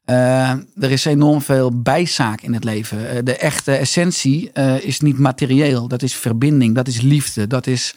[0.06, 3.26] eh, er is enorm veel bijzaak in het leven.
[3.26, 4.52] De echte essentie
[4.82, 5.88] is niet materieel.
[5.88, 7.96] Dat is verbinding, dat is liefde, dat is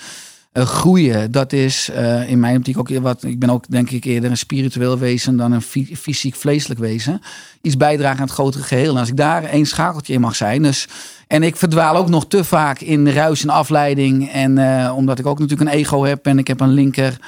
[0.52, 1.30] groeien.
[1.30, 3.24] Dat is eh, in mijn optiek ook wat.
[3.24, 7.20] Ik ben ook denk ik eerder een spiritueel wezen dan een fy- fysiek vleeselijk wezen.
[7.62, 8.92] Iets bijdragen aan het grotere geheel.
[8.94, 10.62] En als ik daar één schakeltje in mag zijn.
[10.62, 10.88] Dus,
[11.26, 14.30] en ik verdwaal ook nog te vaak in ruis en afleiding.
[14.30, 17.18] En eh, omdat ik ook natuurlijk een ego heb en ik heb een linker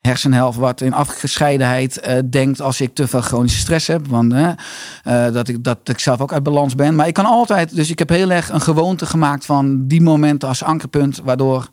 [0.00, 4.06] hersenhelft wat in afgescheidenheid eh, denkt als ik te veel chronische stress heb.
[4.06, 4.34] Want
[5.32, 6.94] dat, ik, dat ik zelf ook uit balans ben.
[6.94, 10.48] Maar ik kan altijd, dus ik heb heel erg een gewoonte gemaakt van die momenten
[10.48, 11.20] als ankerpunt.
[11.24, 11.68] Waardoor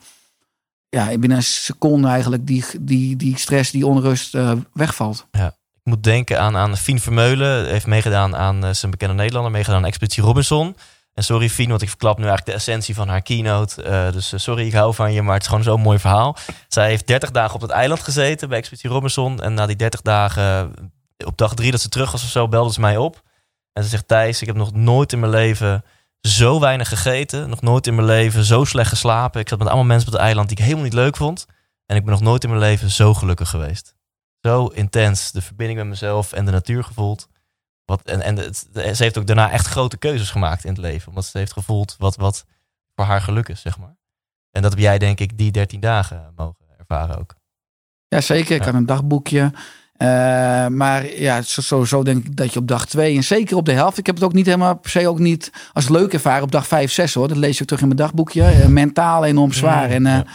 [0.93, 5.27] ja, binnen een seconde eigenlijk die, die, die stress, die onrust eh, wegvalt.
[5.31, 9.79] Ik moet denken aan, aan Fien Vermeulen, heeft meegedaan aan uh, zijn bekende Nederlander, meegedaan
[9.79, 10.75] aan Expeditie Robinson.
[11.13, 13.83] En sorry Fien, want ik verklap nu eigenlijk de essentie van haar keynote.
[13.83, 16.37] Uh, dus sorry, ik hou van je, maar het is gewoon zo'n mooi verhaal.
[16.67, 19.41] Zij heeft 30 dagen op het eiland gezeten bij Expeditie Robinson.
[19.41, 20.73] En na die 30 dagen,
[21.25, 23.21] op dag drie dat ze terug was of zo, belde ze mij op.
[23.73, 25.83] En ze zegt, Thijs, ik heb nog nooit in mijn leven
[26.27, 27.49] zo weinig gegeten.
[27.49, 29.41] Nog nooit in mijn leven zo slecht geslapen.
[29.41, 31.45] Ik zat met allemaal mensen op het eiland die ik helemaal niet leuk vond.
[31.85, 33.95] En ik ben nog nooit in mijn leven zo gelukkig geweest.
[34.39, 37.27] Zo intens de verbinding met mezelf en de natuur gevoeld.
[37.85, 41.07] Wat, en en het, ze heeft ook daarna echt grote keuzes gemaakt in het leven.
[41.09, 42.45] Omdat ze heeft gevoeld wat, wat
[42.95, 43.97] voor haar geluk is, zeg maar.
[44.51, 47.35] En dat heb jij denk ik die 13 dagen mogen ervaren ook.
[48.07, 48.55] Ja, zeker.
[48.55, 48.65] Ik Ja.
[48.65, 49.51] had een dagboekje.
[50.03, 53.71] Eh, maar ja, sowieso denk ik dat je op dag twee en zeker op de
[53.71, 53.97] helft.
[53.97, 56.67] Ik heb het ook niet helemaal per se ook niet als leuk ervaren op dag
[56.67, 57.27] vijf, zes hoor.
[57.27, 58.43] Dat lees je ook terug in mijn dagboekje.
[58.43, 59.89] Eh, mentaal enorm zwaar.
[59.89, 60.25] En, eh, ja.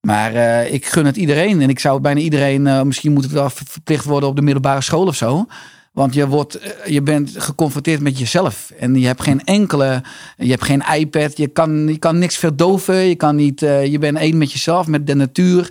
[0.00, 1.60] Maar ik gun het iedereen.
[1.60, 4.42] En ik zou het bijna iedereen, misschien moet het wel ver- verplicht worden op de
[4.42, 5.46] middelbare school of zo.
[5.92, 8.72] Want je, wordt, je bent geconfronteerd met jezelf.
[8.78, 10.02] En je hebt geen enkele,
[10.36, 11.36] je hebt geen iPad.
[11.36, 12.94] Je kan, je kan niks verdoven.
[12.94, 15.70] Je, kan niet, je bent één met jezelf, met de natuur.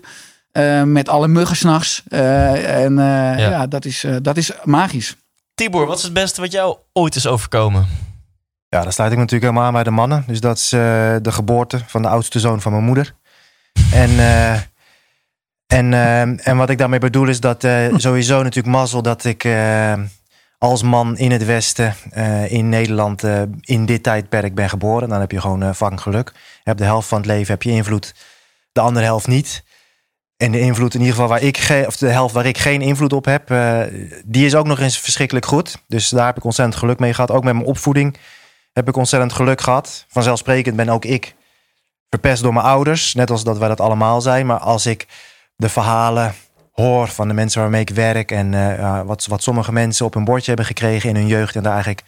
[0.52, 2.04] Eh, met alle muggen s'nachts.
[2.08, 3.68] Eh en eh, ja.
[3.68, 5.16] dat, is, eh, dat is magisch.
[5.56, 7.88] Tibor, wat is het beste wat jou ooit is overkomen?
[8.70, 10.24] Ja, dan sluit ik natuurlijk helemaal aan bij de mannen.
[10.28, 10.80] Dus dat is eh,
[11.22, 13.14] de geboorte van de oudste zoon van mijn moeder.
[13.92, 14.54] En, eh,
[15.68, 15.94] en,
[16.44, 19.46] en wat ik daarmee bedoel is dat eh, sowieso natuurlijk mazzel dat ik
[20.62, 25.10] als man in het Westen, eh, in Nederland, eh, in dit tijdperk ben geboren.
[25.10, 26.32] Dan heb je gewoon eh vang geluk.
[26.36, 28.14] Je hebt de helft van het leven heb je invloed,
[28.72, 29.64] de andere helft niet.
[30.42, 33.14] En de invloed in ieder geval waar ik of de helft waar ik geen invloed
[33.14, 33.82] op heb, eh,
[34.26, 35.78] die is ook nog eens verschrikkelijk goed.
[35.88, 37.32] Dus daar heb ik ontzettend geluk mee gehad.
[37.32, 38.18] Ook met mijn opvoeding
[38.74, 40.06] heb ik ontzettend geluk gehad.
[40.08, 41.36] Vanzelfsprekend ben ook ik
[42.10, 43.14] verpest door mijn ouders.
[43.14, 44.46] Net als dat wij dat allemaal zijn.
[44.46, 45.08] Maar als ik
[45.56, 46.34] de verhalen
[46.72, 48.32] hoor van de mensen waarmee ik werk...
[48.32, 51.56] en eh, ja, wat, wat sommige mensen op hun bordje hebben gekregen in hun jeugd...
[51.56, 52.04] en daar eigenlijk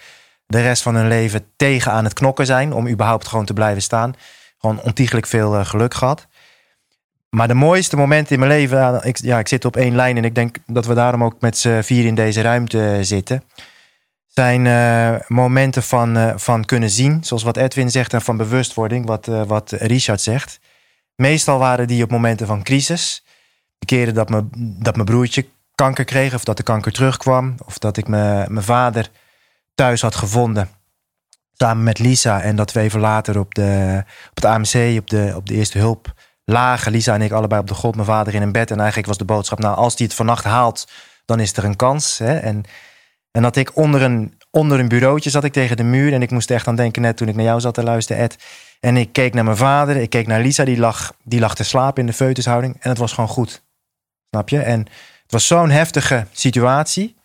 [0.46, 2.74] de rest van hun leven tegen aan het knokken zijn...
[2.74, 4.14] om überhaupt gewoon te blijven staan.
[4.58, 6.28] Gewoon ontiegelijk veel eh, geluk gehad.
[7.36, 8.78] Maar de mooiste momenten in mijn leven...
[8.78, 11.42] ja, ik, ja, ik zit op één lijn en ik denk dat we daarom ook
[11.42, 13.44] met z'n vier in deze ruimte zitten
[14.34, 19.06] zijn eh, momenten van, eh, van kunnen zien, zoals wat Edwin zegt, en van bewustwording,
[19.06, 20.60] wat, eh, wat Richard zegt.
[21.16, 23.24] Meestal waren die op momenten van crisis.
[23.78, 27.78] De keren dat, me, dat mijn broertje kanker kreeg, of dat de kanker terugkwam, of
[27.78, 29.10] dat ik me, mijn vader
[29.76, 30.70] thuis had gevonden.
[31.54, 35.34] Samen met Lisa, en dat we even later op, de, op het AMC, op de,
[35.36, 36.14] op de eerste hulp
[36.46, 36.92] lagen.
[36.92, 38.72] Lisa en ik allebei op de grond, mijn vader in een bed.
[38.72, 40.88] En eigenlijk was de boodschap, nou, als hij het vannacht haalt,
[41.26, 42.18] dan is er een kans.
[42.18, 42.38] Hè?
[42.38, 42.66] En
[43.34, 46.14] en dat ik onder een, onder een bureautje zat ik tegen de muur.
[46.14, 48.38] En ik moest echt aan denken net toen ik naar jou zat te luisteren, Ed.
[48.80, 49.96] En ik keek naar mijn vader.
[49.96, 52.78] Ik keek naar Lisa, die lag, die lag te slapen in de foetushouding.
[52.80, 53.64] En het was gewoon goed.
[54.30, 54.60] Snap je?
[54.60, 54.80] En
[55.24, 57.16] het was zo'n heftige situatie.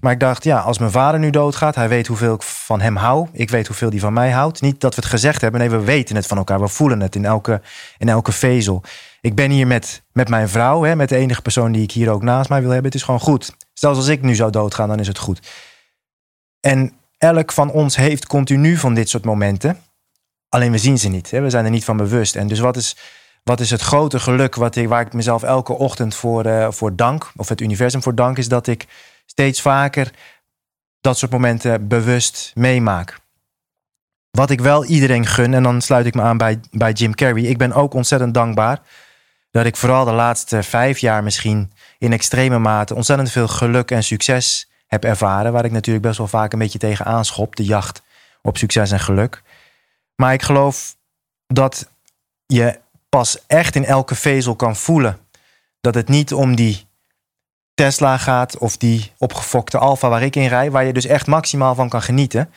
[0.00, 1.74] Maar ik dacht, ja, als mijn vader nu doodgaat...
[1.74, 3.28] hij weet hoeveel ik van hem hou.
[3.32, 4.60] Ik weet hoeveel hij van mij houdt.
[4.60, 5.60] Niet dat we het gezegd hebben.
[5.60, 6.60] Nee, we weten het van elkaar.
[6.60, 7.60] We voelen het in elke,
[7.98, 8.82] in elke vezel.
[9.20, 10.82] Ik ben hier met, met mijn vrouw.
[10.82, 12.86] Hè, met de enige persoon die ik hier ook naast mij wil hebben.
[12.86, 13.56] Het is gewoon goed.
[13.72, 15.48] Zelfs als ik nu zou doodgaan, dan is het goed.
[16.60, 19.78] En elk van ons heeft continu van dit soort momenten.
[20.48, 21.30] Alleen we zien ze niet.
[21.30, 21.40] Hè?
[21.40, 22.36] We zijn er niet van bewust.
[22.36, 22.96] En dus wat is,
[23.44, 26.96] wat is het grote geluk wat ik, waar ik mezelf elke ochtend voor, eh, voor
[26.96, 28.86] dank, of het universum voor dank, is dat ik
[29.30, 30.10] steeds vaker
[31.00, 33.18] dat soort momenten bewust meemaak.
[34.30, 37.42] Wat ik wel iedereen gun, en dan sluit ik me aan bij, bij Jim Carrey.
[37.42, 38.80] Ik ben ook ontzettend dankbaar
[39.50, 44.02] dat ik vooral de laatste vijf jaar misschien in extreme mate ontzettend veel geluk en
[44.02, 45.52] succes heb ervaren.
[45.52, 47.56] Waar ik natuurlijk best wel vaak een beetje tegen aanschop.
[47.56, 48.02] De jacht
[48.42, 49.42] op succes en geluk.
[50.14, 50.96] Maar ik geloof
[51.46, 51.90] dat
[52.46, 55.18] je pas echt in elke vezel kan voelen
[55.80, 56.88] dat het niet om die
[57.80, 61.74] Tesla gaat of die opgefokte Alfa waar ik in rij, waar je dus echt maximaal
[61.74, 62.52] van kan genieten.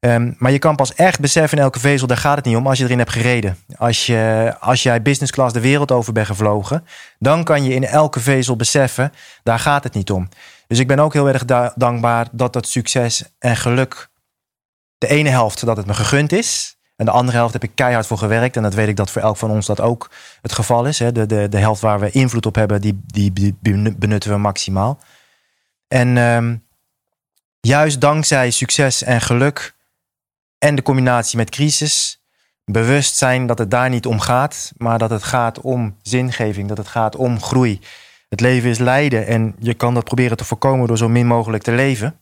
[0.00, 2.66] Um, maar je kan pas echt beseffen in elke vezel, daar gaat het niet om
[2.66, 3.58] als je erin hebt gereden.
[3.76, 6.86] Als, je, als jij business class de wereld over bent gevlogen,
[7.18, 10.28] dan kan je in elke vezel beseffen, daar gaat het niet om.
[10.66, 14.08] Dus ik ben ook heel erg da- dankbaar dat dat succes en geluk,
[14.98, 16.77] de ene helft dat het me gegund is.
[16.98, 18.56] En de andere helft heb ik keihard voor gewerkt.
[18.56, 20.10] En dat weet ik dat voor elk van ons dat ook
[20.42, 20.98] het geval is.
[20.98, 21.12] Hè.
[21.12, 23.56] De, de, de helft waar we invloed op hebben, die, die,
[23.96, 24.98] benutten we maximaal.
[25.88, 26.64] En um,
[27.60, 29.74] juist dankzij succes en geluk
[30.58, 32.22] en de combinatie met crisis,
[32.64, 36.78] bewust zijn dat het daar niet om gaat, maar dat het gaat om zingeving, dat
[36.78, 37.80] het gaat om groei.
[38.28, 41.62] Het leven is lijden en je kan dat proberen te voorkomen door zo min mogelijk
[41.62, 42.18] te leven.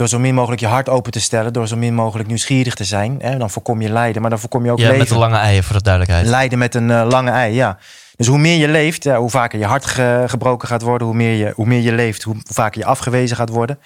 [0.00, 2.84] Door zo min mogelijk je hart open te stellen, door zo min mogelijk nieuwsgierig te
[2.84, 3.16] zijn.
[3.18, 3.36] Hè?
[3.36, 4.98] Dan voorkom je lijden, maar dan voorkom je ook ja, leven.
[4.98, 6.26] met de lange eieren voor de duidelijkheid.
[6.26, 7.78] Lijden met een uh, lange ei, ja.
[8.16, 11.16] Dus hoe meer je leeft, ja, hoe vaker je hart ge gebroken gaat worden, hoe
[11.16, 13.78] meer je, hoe meer je leeft, hoe vaker je afgewezen gaat worden.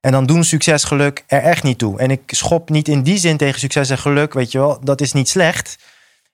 [0.00, 1.98] En dan doen succes, geluk er echt niet toe.
[1.98, 4.78] En ik schop niet in die zin tegen succes en geluk, weet je wel.
[4.82, 5.78] Dat is niet slecht.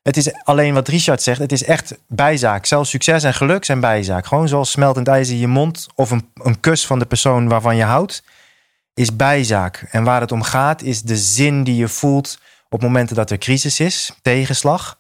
[0.03, 2.67] Het is alleen wat Richard zegt, het is echt bijzaak.
[2.67, 4.27] Zelfs succes en geluk zijn bijzaak.
[4.27, 7.77] Gewoon zoals smeltend ijs in je mond of een, een kus van de persoon waarvan
[7.77, 8.23] je houdt,
[8.95, 9.87] is bijzaak.
[9.91, 13.39] En waar het om gaat, is de zin die je voelt op momenten dat er
[13.39, 14.99] crisis is, tegenslag.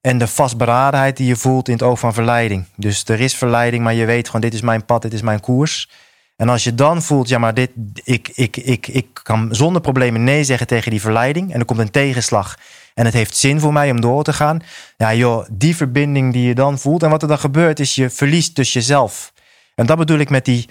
[0.00, 2.66] En de vastberadenheid die je voelt in het oog van verleiding.
[2.76, 5.40] Dus er is verleiding, maar je weet gewoon, dit is mijn pad, dit is mijn
[5.40, 5.90] koers.
[6.36, 7.70] En als je dan voelt, ja, maar dit,
[8.02, 11.52] ik, ik, ik, ik kan zonder problemen nee zeggen tegen die verleiding.
[11.52, 12.58] En er komt een tegenslag.
[12.94, 14.62] En het heeft zin voor mij om door te gaan.
[14.96, 17.02] Ja, joh, die verbinding die je dan voelt.
[17.02, 19.32] En wat er dan gebeurt, is je verliest dus jezelf.
[19.74, 20.68] En dat bedoel ik met die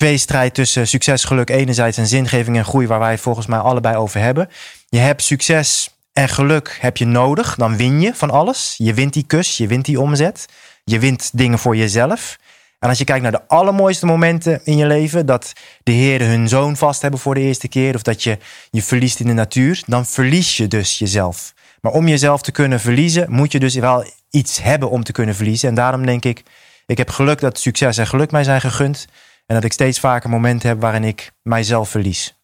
[0.00, 4.20] tweestrijd tussen succes, geluk enerzijds en zingeving en groei, waar wij volgens mij allebei over
[4.20, 4.48] hebben.
[4.88, 7.54] Je hebt succes en geluk heb je nodig.
[7.54, 8.74] Dan win je van alles.
[8.78, 10.46] Je wint die kus, je wint die omzet.
[10.84, 12.38] Je wint dingen voor jezelf.
[12.78, 16.48] En als je kijkt naar de allermooiste momenten in je leven, dat de heren hun
[16.48, 18.38] zoon vast hebben voor de eerste keer, of dat je
[18.70, 21.54] je verliest in de natuur, dan verlies je dus jezelf.
[21.80, 25.34] Maar om jezelf te kunnen verliezen, moet je dus wel iets hebben om te kunnen
[25.34, 25.68] verliezen.
[25.68, 26.42] En daarom denk ik,
[26.86, 29.06] ik heb geluk dat succes en geluk mij zijn gegund.
[29.50, 32.34] En dat ik steeds vaker momenten heb waarin ik mijzelf verlies.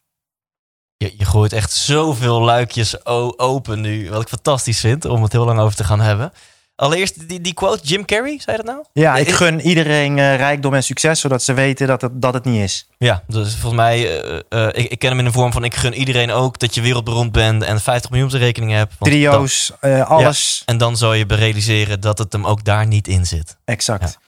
[0.96, 3.06] Je, je gooit echt zoveel luikjes
[3.38, 4.10] open nu.
[4.10, 6.32] Wat ik fantastisch vind om het heel lang over te gaan hebben.
[6.76, 8.84] Allereerst die, die quote, Jim Carrey, zei dat nou?
[8.92, 12.44] Ja, ik gun iedereen eh, rijkdom en succes, zodat ze weten dat het, dat het
[12.44, 12.88] niet is.
[12.98, 15.74] Ja, dus volgens mij, eh, eh, ik, ik ken hem in de vorm van ik
[15.74, 18.94] gun iedereen ook dat je wereldberoemd bent en 50 miljoen op de rekening hebt.
[18.98, 19.72] Dan- Trio's,
[20.04, 20.62] alles.
[20.66, 23.56] en dan zou je realiseren dat het hem ook daar niet in zit.
[23.64, 24.18] Exact.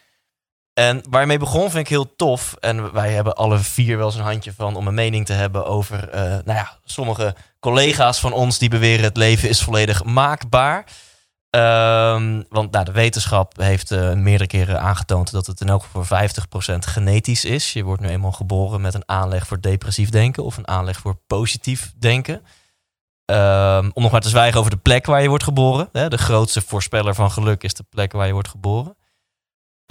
[0.78, 2.54] En waar je mee begon vind ik heel tof.
[2.60, 5.66] En wij hebben alle vier wel eens een handje van om een mening te hebben
[5.66, 10.84] over, eh, nou ja, sommige collega's van ons die beweren het leven is volledig maakbaar.
[11.50, 16.04] Ehm, want nou, de wetenschap heeft eh, meerdere keren aangetoond dat het in elk geval
[16.04, 17.72] voor 50% genetisch is.
[17.72, 21.18] Je wordt nu eenmaal geboren met een aanleg voor depressief denken of een aanleg voor
[21.26, 22.42] positief denken.
[23.24, 25.88] Ehm, om nog maar te zwijgen over de plek waar je wordt geboren.
[25.92, 28.97] Hè, de grootste voorspeller van geluk is de plek waar je wordt geboren.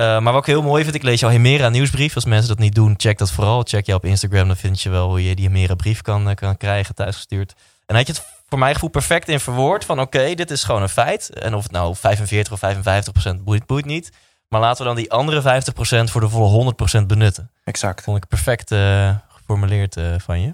[0.01, 2.15] Uh, maar wat ik heel mooi vind, ik lees jouw Hemera nieuwsbrief.
[2.15, 3.63] Als mensen dat niet doen, check dat vooral.
[3.63, 6.36] Check je op Instagram, dan vind je wel hoe je die Hemera brief kan, uh,
[6.36, 7.53] kan krijgen thuisgestuurd.
[7.86, 10.63] En had je het voor mijn gevoel perfect in verwoord van oké, okay, dit is
[10.63, 11.29] gewoon een feit.
[11.29, 14.12] En of het nou 45 of 55 procent boeit, boeit niet.
[14.47, 17.51] Maar laten we dan die andere 50 procent voor de volle 100 procent benutten.
[17.63, 18.03] Exact.
[18.03, 20.53] Vond ik perfect uh, geformuleerd van je.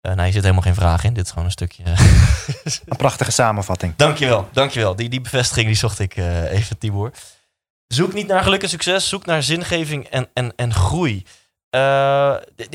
[0.00, 1.14] nou, je zit helemaal geen vraag in.
[1.14, 1.82] Dit is gewoon een stukje...
[2.86, 3.96] een prachtige samenvatting.
[3.96, 4.96] Dankjewel, dankjewel.
[4.96, 7.12] Die, die bevestiging die zocht ik uh, even, Tibor.
[7.86, 11.24] Zoek niet naar geluk en succes, zoek naar zingeving en, en, en groei.
[11.74, 11.80] Uh,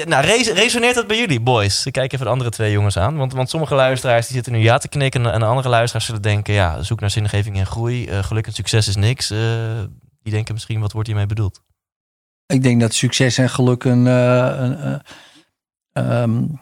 [0.06, 1.86] nou, res resoneert dat bij jullie, boys?
[1.86, 3.17] Ik kijk even de andere twee jongens aan.
[3.17, 5.32] Want, want sommige luisteraars die zitten nu ja te knikken...
[5.32, 6.54] en andere luisteraars zullen denken...
[6.54, 8.10] ja, zoek naar zingeving en groei.
[8.10, 9.32] Uh, geluk en succes is niks.
[9.32, 9.39] Uh,
[10.22, 11.62] die denken misschien, wat wordt hiermee bedoeld?
[12.45, 15.02] Ik denk dat succes en geluk een, een
[15.93, 16.62] um,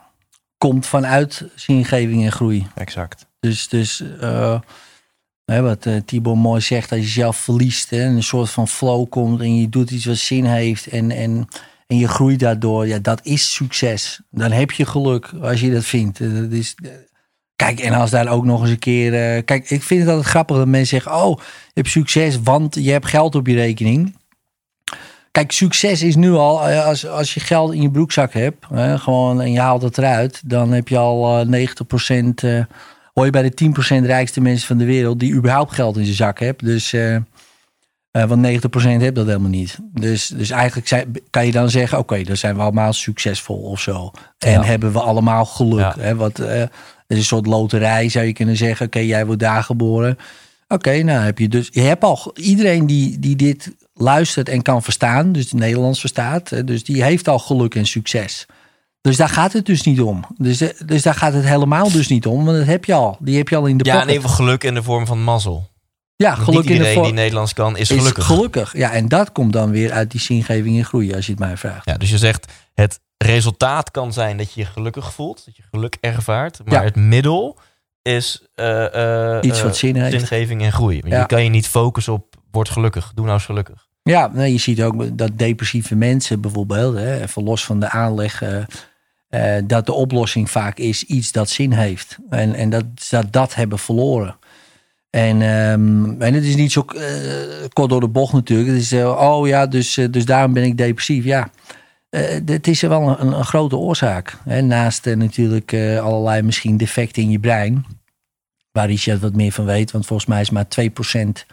[0.57, 2.67] komt vanuit zingeving en groei.
[2.75, 3.25] Exact.
[3.39, 4.03] Dus, dus
[5.51, 9.41] Hè, wat uh, mooi zegt, als je jezelf verliest en een soort van flow komt
[9.41, 11.47] en je doet iets wat zin heeft en, en,
[11.87, 14.21] en je groeit daardoor, ja, dat is succes.
[14.29, 16.19] Dan heb je geluk als je dat vindt.
[16.19, 16.91] Uh, dat is, uh,
[17.55, 19.43] kijk, en als daar ook nog eens een keer.
[19.43, 22.91] kijk, ik vind het altijd grappig dat mensen zeggen: Oh, je hebt succes, want je
[22.91, 24.15] hebt geld op je rekening.
[25.31, 29.51] Kijk, succes is nu al, als, als je geld in je broekzak hebt, gewoon en
[29.51, 32.43] je haalt het eruit, dan heb je al 90 procent
[33.17, 36.15] hoor je bij de 10% rijkste mensen van de wereld die überhaupt geld in zijn
[36.15, 36.65] zak hebben.
[36.65, 37.19] Dus, uh, uh,
[38.11, 39.77] want 90% heeft dat helemaal niet.
[39.93, 43.57] Dus, dus eigenlijk zijn, kan je dan zeggen, oké, okay, dan zijn we allemaal succesvol
[43.57, 44.11] of zo.
[44.37, 44.63] En ja.
[44.63, 45.79] hebben we allemaal geluk.
[45.79, 45.95] Ja.
[45.99, 46.15] Hè?
[46.15, 46.71] Wat, uh, het
[47.07, 48.85] is een soort loterij, zou je kunnen zeggen.
[48.85, 50.11] Oké, okay, jij wordt daar geboren.
[50.11, 54.61] Oké, okay, nou heb je dus, je hebt al, iedereen die, die dit luistert en
[54.61, 58.45] kan verstaan, dus het Nederlands verstaat, dus die heeft al geluk en succes.
[59.07, 60.23] Dus daar gaat het dus niet om.
[60.37, 62.45] Dus, dus daar gaat het helemaal dus niet om.
[62.45, 63.17] Want dat heb je al.
[63.19, 64.09] Die heb je al in de Ja, pocket.
[64.09, 65.69] en even geluk in de vorm van mazzel.
[66.15, 68.17] Ja, geluk niet in de iedereen vorm die Nederlands kan, is gelukkig.
[68.17, 68.77] Is gelukkig.
[68.77, 71.57] Ja, en dat komt dan weer uit die zingeving en groei, als je het mij
[71.57, 71.85] vraagt.
[71.85, 75.41] Ja, dus je zegt, het resultaat kan zijn dat je je gelukkig voelt.
[75.45, 76.59] Dat je geluk ervaart.
[76.65, 76.83] Maar Ja.
[76.83, 77.57] het middel
[78.01, 80.27] is eh, eh, Iets wat eh, zin heeft.
[80.27, 81.01] zingeving en groei.
[81.05, 81.19] Ja.
[81.19, 83.11] Je kan je niet focussen op, word gelukkig.
[83.15, 83.85] Doe nou eens gelukkig.
[84.03, 88.41] Ja, nee, je ziet ook dat depressieve mensen bijvoorbeeld, hè, even los van de aanleg,
[88.41, 88.63] eh,
[89.27, 92.17] eh, dat de oplossing vaak is iets dat zin heeft.
[92.29, 94.37] En, en dat dat, dat hebben verloren.
[95.09, 97.03] En, ehm, en het is niet zo eh,
[97.73, 98.69] kort door de bocht natuurlijk.
[98.69, 101.23] Het is, eh, oh ja, dus, dus daarom ben ik depressief.
[101.23, 101.49] Ja,
[102.45, 104.37] het is wel een, een grote oorzaak.
[104.43, 104.61] Hè?
[104.61, 107.85] Naast natuurlijk allerlei misschien defecten in je brein.
[108.71, 109.91] Waar Richard wat meer van weet.
[109.91, 111.45] Want volgens mij is maar 2%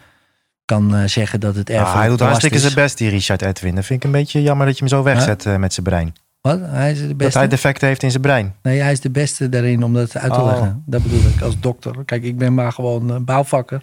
[0.65, 3.75] kan zeggen dat het erg Ah, hij doet hartstikke zijn best, die Richard Edwin.
[3.75, 6.15] Dat vind ik een beetje jammer dat je hem zo wegzet met zijn brein.
[6.49, 6.61] Wat?
[6.63, 7.39] Hij is de Dat beste?
[7.39, 8.55] hij defecten heeft in zijn brein.
[8.63, 10.47] Nee, hij is de beste daarin om dat uit te Oh.
[10.47, 10.83] leggen.
[10.87, 12.05] Dat bedoel ik als dokter.
[12.05, 13.81] Kijk, ik ben maar gewoon een bouwvakker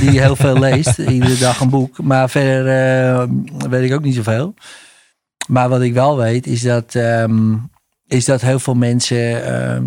[0.00, 0.98] die heel veel leest.
[0.98, 2.02] Iedere dag een boek.
[2.02, 3.24] Maar verder eh,
[3.70, 4.54] weet ik ook niet zoveel.
[5.48, 7.54] Maar wat ik wel weet is dat, ehm,
[8.06, 9.44] is dat heel veel mensen...
[9.44, 9.84] ehm,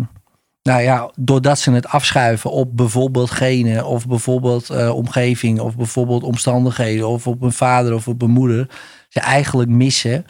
[0.62, 3.84] nou ja, doordat ze het afschuiven op bijvoorbeeld genen...
[3.86, 7.08] of bijvoorbeeld eh, omgeving of bijvoorbeeld omstandigheden...
[7.08, 8.68] of op een vader of op een moeder...
[9.08, 10.24] ze eigenlijk missen...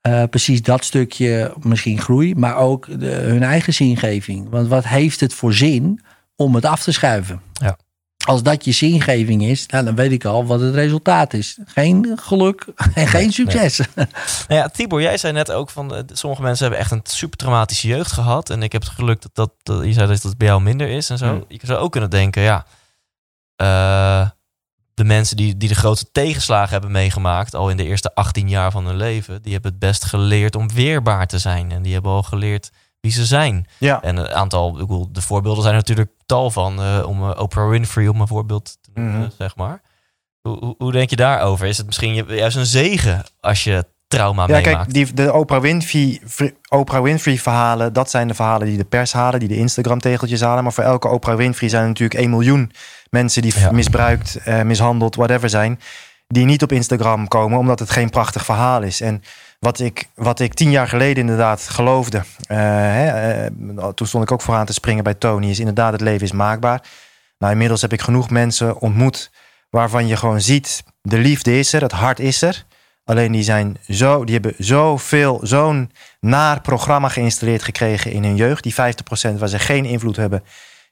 [0.00, 4.48] Eh, precies dat stukje misschien groei, maar ook de, hun eigen zingeving.
[4.50, 6.00] Want wat heeft het voor zin
[6.36, 7.40] om het af te schuiven.
[7.52, 7.76] Ja.
[8.26, 11.58] Als dat je zingeving is, nou, dan weet ik al wat het resultaat is.
[11.64, 13.78] Geen geluk en geen succes.
[14.48, 17.38] Nou ja, Tibor, jij zei net ook van eh, sommige mensen hebben echt een super
[17.38, 18.50] traumatische jeugd gehad.
[18.50, 20.88] En ik heb het geluk dat, dat, dat je zei dat het bij jou minder
[20.88, 21.26] is en zo.
[21.26, 21.44] Hmm.
[21.48, 22.66] Je zou ook kunnen denken, ja,
[23.56, 24.30] eh,
[24.98, 28.70] de mensen die, die de grootste tegenslagen hebben meegemaakt, al in de eerste 18 jaar
[28.70, 31.70] van hun leven, die hebben het best geleerd om weerbaar te zijn.
[31.72, 32.70] En die hebben al geleerd
[33.00, 33.66] wie ze zijn.
[33.78, 34.02] Ja.
[34.02, 37.68] En een aantal, ik bedoel, de voorbeelden zijn natuurlijk tal van, eh, om eh, Oprah
[37.68, 39.28] Winfrey om een voorbeeld te noemen, Mhm.
[39.38, 39.80] zeg maar.
[40.40, 41.66] Hoe, hoe, hoe denk je daarover?
[41.66, 44.76] Is het misschien ju- juist een zegen als je trauma Ja, meemaakt?
[44.92, 46.20] kijk, die, de Oprah Winfrey,
[46.68, 50.40] Oprah Winfrey verhalen, dat zijn de verhalen die de pers halen, die de Instagram tegeltjes
[50.40, 50.62] halen.
[50.62, 52.72] Maar voor elke Oprah Winfrey zijn er natuurlijk 1 miljoen
[53.10, 53.70] mensen die Ja.
[53.70, 55.80] misbruikt, eh, mishandeld, whatever zijn,
[56.26, 59.00] die niet op Instagram komen, omdat het geen prachtig verhaal is.
[59.00, 59.22] En
[59.58, 64.32] wat ik, wat ik tien jaar geleden inderdaad geloofde, eh, hè, eh, toen stond ik
[64.32, 66.82] ook vooraan te springen bij Tony, is inderdaad het leven is maakbaar.
[67.38, 69.30] Nou, inmiddels heb ik genoeg mensen ontmoet
[69.70, 72.64] waarvan je gewoon ziet, de liefde is er, het hart is er.
[73.04, 75.90] Alleen die zijn zo, die hebben zoveel, zo'n
[76.20, 78.62] naar programma geïnstalleerd gekregen in hun jeugd.
[78.62, 80.42] Die 50% waar ze geen invloed hebben.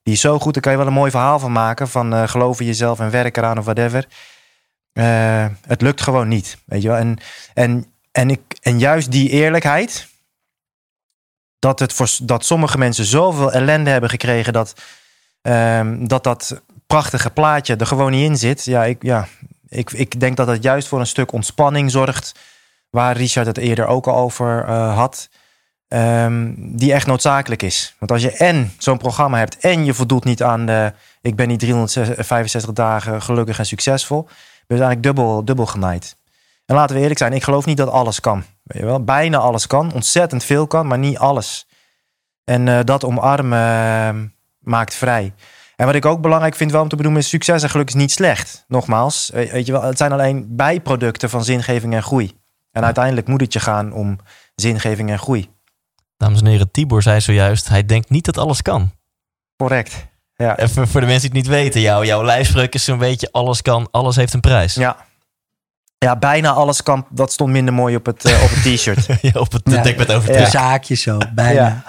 [0.06, 1.88] Die is zo goed, daar kan je wel een mooi verhaal van maken.
[1.88, 4.06] Van eh geloof in jezelf en werk eraan of whatever.
[4.92, 6.58] Eh, het lukt gewoon niet.
[6.64, 6.96] Weet je wel?
[6.96, 7.18] En,
[7.54, 10.08] en, en, ik, en juist die eerlijkheid.
[11.58, 14.52] Dat, het voor, dat sommige mensen zoveel ellende hebben gekregen.
[14.52, 14.74] Dat
[15.42, 18.64] ehm, dat, dat prachtige plaatje er gewoon niet in zit.
[18.64, 19.28] Ja, ik, ja,
[19.68, 22.34] ik, ik denk dat het juist voor een stuk ontspanning zorgt.
[22.90, 25.28] Waar Richard het eerder ook al over eh, had.
[25.88, 27.94] Ehm, die echt noodzakelijk is.
[27.98, 29.58] Want als je en zo'n programma hebt.
[29.58, 30.92] en je voldoet niet aan de.
[31.20, 34.22] ik ben niet 365 dagen gelukkig en succesvol.
[34.66, 36.16] ben je eigenlijk dubbel, dubbel genaaid.
[36.66, 38.44] En laten we eerlijk zijn, ik geloof niet dat alles kan.
[38.62, 39.04] Weet je wel?
[39.04, 41.66] Bijna alles kan, ontzettend veel kan, maar niet alles.
[42.44, 44.14] En eh, dat omarmen eh,
[44.58, 45.32] maakt vrij.
[45.76, 47.94] En wat ik ook belangrijk vind wel om te benoemen is succes en geluk is
[47.94, 48.64] niet slecht.
[48.68, 52.32] Nogmaals, eh, weet je wel, het zijn alleen bijproducten van zingeving en groei.
[52.72, 54.18] En uiteindelijk moet het je gaan om
[54.54, 55.48] zingeving en groei.
[56.16, 58.92] Dames en heren, Tibor zei zojuist, hij denkt niet dat alles kan.
[59.56, 60.06] Correct.
[60.36, 63.28] Ja, Even voor de mensen die het niet weten, jouw, jouw lijfspreuk is zo'n beetje
[63.32, 64.74] alles kan, alles heeft een prijs.
[64.74, 64.96] ja.
[65.98, 67.06] ja bijna alles kan.
[67.10, 69.06] Dat stond minder mooi op het, eh, op het t-shirt.
[69.32, 69.82] Ja, op het Ja.
[69.82, 70.50] dekbed over De terug.
[70.50, 71.82] zaakjes zo, bijna.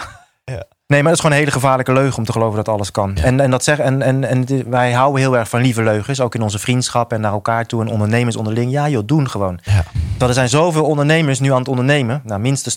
[0.87, 3.15] Nee, maar dat is gewoon een hele gevaarlijke leugen om te geloven dat alles kan.
[3.15, 6.35] En, en, dat zeg, en, en, en wij houden heel erg van lieve leugens, ook
[6.35, 8.71] in onze vriendschap en naar elkaar toe en ondernemers onderling.
[8.71, 9.59] Ja, joh, doen gewoon.
[9.63, 9.83] Ja.
[10.17, 12.75] Dat er zijn zoveel ondernemers nu aan het ondernemen, nou, minstens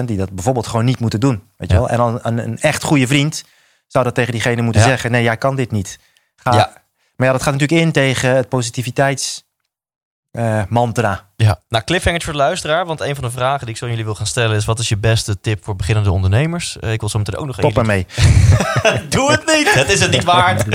[0.00, 1.42] 80% die dat bijvoorbeeld gewoon niet moeten doen.
[1.56, 1.80] Weet je Ja.
[1.80, 1.88] wel?
[1.90, 3.44] En dan een, een echt goede vriend
[3.86, 5.98] zou dat tegen diegene moeten zeggen: nee, jij kan dit niet.
[6.36, 6.54] Ga.
[6.54, 6.72] Ja.
[7.16, 9.44] Maar ja, dat gaat natuurlijk in tegen het positiviteits
[10.32, 11.28] eh, mantra.
[11.36, 11.60] Ja.
[11.68, 14.04] Nou, cliffhanger voor de luisteraar, want een van de vragen die ik zo aan jullie
[14.04, 16.78] wil gaan stellen is: wat is je beste tip voor beginnende ondernemers?
[16.78, 17.80] Eh, ik wil zo meteen ook nog Top even.
[17.80, 18.06] ermee.
[19.08, 20.64] Doe het niet, het is het niet waard.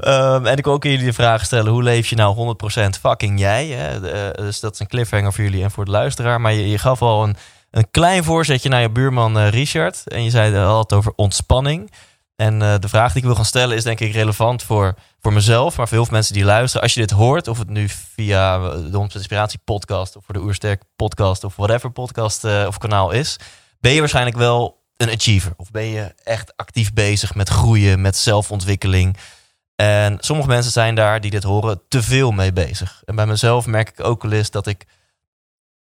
[0.00, 2.56] Ehm, en ik wil ook jullie de vraag stellen: hoe leef je nou
[2.86, 3.66] 100% fucking jij?
[3.66, 4.10] Hè?
[4.10, 6.40] Eh, dus dat is een cliffhanger voor jullie en voor de luisteraar.
[6.40, 7.36] Maar je, je gaf al een,
[7.70, 10.02] een klein voorzetje naar je buurman Richard.
[10.06, 11.90] En je zei al het over ontspanning.
[12.40, 15.32] En eh, de vraag die ik wil gaan stellen is denk ik relevant voor, voor
[15.32, 16.82] mezelf, maar voor heel veel mensen die luisteren.
[16.82, 20.40] Als je dit hoort, of het nu via de 100% Inspiratie podcast of voor de
[20.40, 23.36] Oersterk podcast of whatever podcast eh, of kanaal is,
[23.80, 25.52] ben je waarschijnlijk wel een achiever.
[25.56, 29.16] Of ben je echt actief bezig met groeien, met zelfontwikkeling.
[29.76, 33.02] En sommige mensen zijn daar die dit horen te veel mee bezig.
[33.04, 34.86] En bij mezelf merk ik ook wel eens dat ik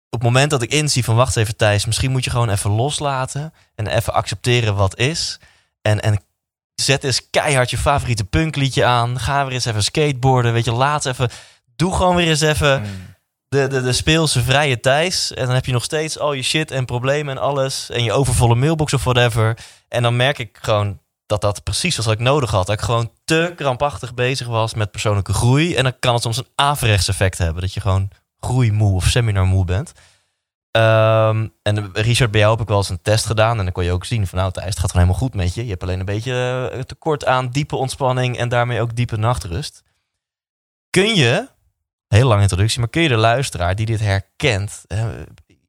[0.10, 2.72] op het moment dat ik inzie van wacht even Thijs, misschien moet je gewoon even
[2.72, 5.39] loslaten en even accepteren wat is.
[5.82, 6.20] En, en
[6.84, 9.20] zet eens keihard je favoriete punkliedje aan.
[9.20, 10.54] Ga weer eens even skateboarden.
[10.54, 11.30] Weet je, laat even.
[11.76, 12.84] Doe gewoon weer eens even
[13.48, 15.34] de, de, de speelse vrije Thijs.
[15.34, 17.90] En dan heb je nog steeds al je shit en problemen en alles.
[17.90, 19.58] En je overvolle mailbox of whatever.
[19.88, 22.66] En dan merk ik gewoon dat dat precies was wat ik nodig had.
[22.66, 25.76] Dat ik gewoon te krampachtig bezig was met persoonlijke groei.
[25.76, 27.62] En dan kan het soms een averechts effect hebben.
[27.62, 28.10] Dat je gewoon
[28.40, 29.94] groeimoe of seminarmoe bent.
[30.74, 33.58] Ehm, en Richard, bij jou heb ik wel eens een test gedaan.
[33.58, 35.54] En dan kon je ook zien van nou Thijs, het gaat gewoon helemaal goed met
[35.54, 35.64] je.
[35.64, 38.38] Je hebt alleen een beetje eh, tekort aan diepe ontspanning.
[38.38, 39.84] En daarmee ook diepe nachtrust.
[40.90, 41.48] Kun je,
[42.08, 44.84] heel lange introductie, maar kun je de luisteraar die dit herkent...
[44.88, 45.08] eh,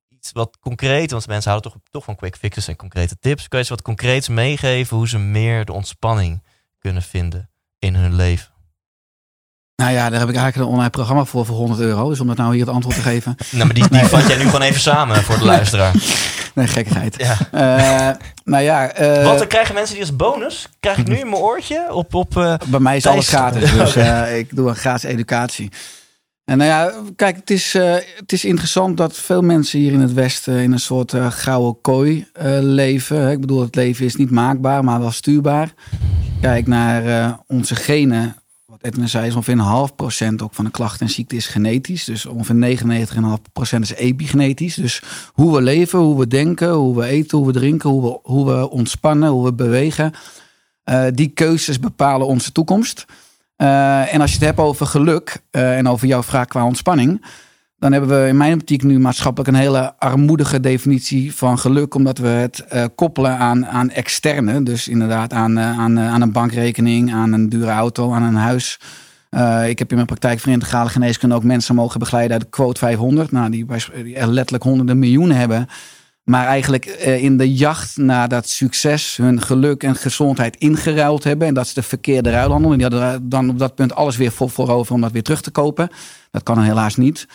[0.08, 3.48] iets wat concreet, want mensen houden toch, toch van quick fixes en concrete tips.
[3.48, 6.42] Kun je ze wat concreets meegeven hoe ze meer de ontspanning
[6.78, 8.53] kunnen vinden in hun leven?
[9.76, 12.08] Nou ja, daar heb ik eigenlijk een online programma voor voor 100 euro.
[12.08, 13.36] Dus om dat nou hier het antwoord te geven.
[13.50, 15.92] Nou, maar die, die vat jij nu gewoon even samen voor de luisteraar.
[16.54, 17.16] Nee, gekkigheid.
[17.18, 17.36] Ja.
[18.10, 20.68] Eh, nou ja, eh, Wat, dan krijgen mensen die als bonus?
[20.80, 22.14] Krijg ik nu in mijn oortje op...
[22.14, 23.72] op eh, bij mij is alles gratis.
[23.76, 25.70] Dus eh, ik doe een gratis educatie.
[26.44, 27.72] En nou ja, kijk, het is,
[28.16, 32.28] het is interessant dat veel mensen hier in het Westen in een soort gouden kooi
[32.60, 33.30] leven.
[33.30, 35.72] Ik bedoel, het leven is niet maakbaar, maar wel stuurbaar.
[36.40, 38.36] Kijk naar onze genen.
[38.84, 42.04] Edwin zei, is ongeveer een half procent ook van de klachten en ziekte is genetisch.
[42.04, 44.74] Dus ongeveer 99,5 procent is epigenetisch.
[44.74, 48.18] Dus hoe we leven, hoe we denken, hoe we eten, hoe we drinken, hoe we,
[48.22, 50.12] hoe we ontspannen, hoe we bewegen.
[51.14, 53.06] die keuzes bepalen onze toekomst.
[53.56, 57.24] Uh, en als je het hebt over geluk uh, en over jouw vraag qua ontspanning,
[57.84, 62.18] dan hebben we in mijn optiek nu maatschappelijk een hele armoedige definitie van geluk, omdat
[62.18, 64.62] we het uh, koppelen aan, aan externe.
[64.62, 68.80] Dus inderdaad aan, aan, aan een bankrekening, aan een dure auto, aan een huis.
[69.66, 72.78] ik heb in mijn praktijk voor integrale geneeskunde ook mensen mogen begeleiden uit de quote
[72.78, 73.66] 500, nou, die,
[74.02, 75.68] die letterlijk honderden miljoenen hebben.
[76.22, 81.48] Maar eigenlijk eh, in de jacht naar dat succes hun geluk en gezondheid ingeruild hebben.
[81.48, 82.72] En dat ze de verkeerde ruilhandel.
[82.72, 85.40] En die hadden dan op dat punt alles weer voor, voorover om dat weer terug
[85.40, 85.88] te kopen.
[86.30, 87.26] Dat kan helaas niet.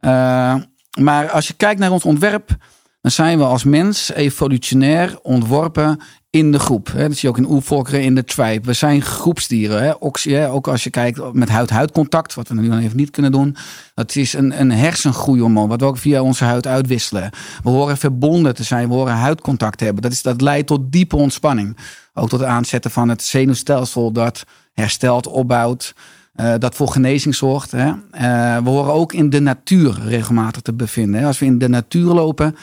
[0.00, 0.54] Uh,
[0.98, 2.56] maar als je kijkt naar ons ontwerp,
[3.00, 6.92] dan zijn we als mens evolutionair ontworpen in de groep.
[6.96, 8.66] Dat zie je ook in oervolkeren in de tribe.
[8.66, 10.02] We zijn groepsdieren.
[10.50, 13.56] Ook als je kijkt met huid-huid-contact, wat we nu dan even niet kunnen doen.
[13.94, 17.30] Dat is een, een hersengroeihormoon, wat we ook via onze huid uitwisselen.
[17.62, 20.02] We horen verbonden te zijn, we horen huidcontact hebben.
[20.02, 21.76] Dat, is, dat leidt tot diepe ontspanning.
[22.14, 25.94] Ook tot het aanzetten van het zenuwstelsel dat herstelt, opbouwt.
[26.34, 27.70] Uh, dat voor genezing zorgt.
[27.70, 27.86] Hè?
[27.86, 31.24] Uh, we horen ook in de natuur regelmatig te bevinden.
[31.24, 32.56] Als we in de natuur lopen,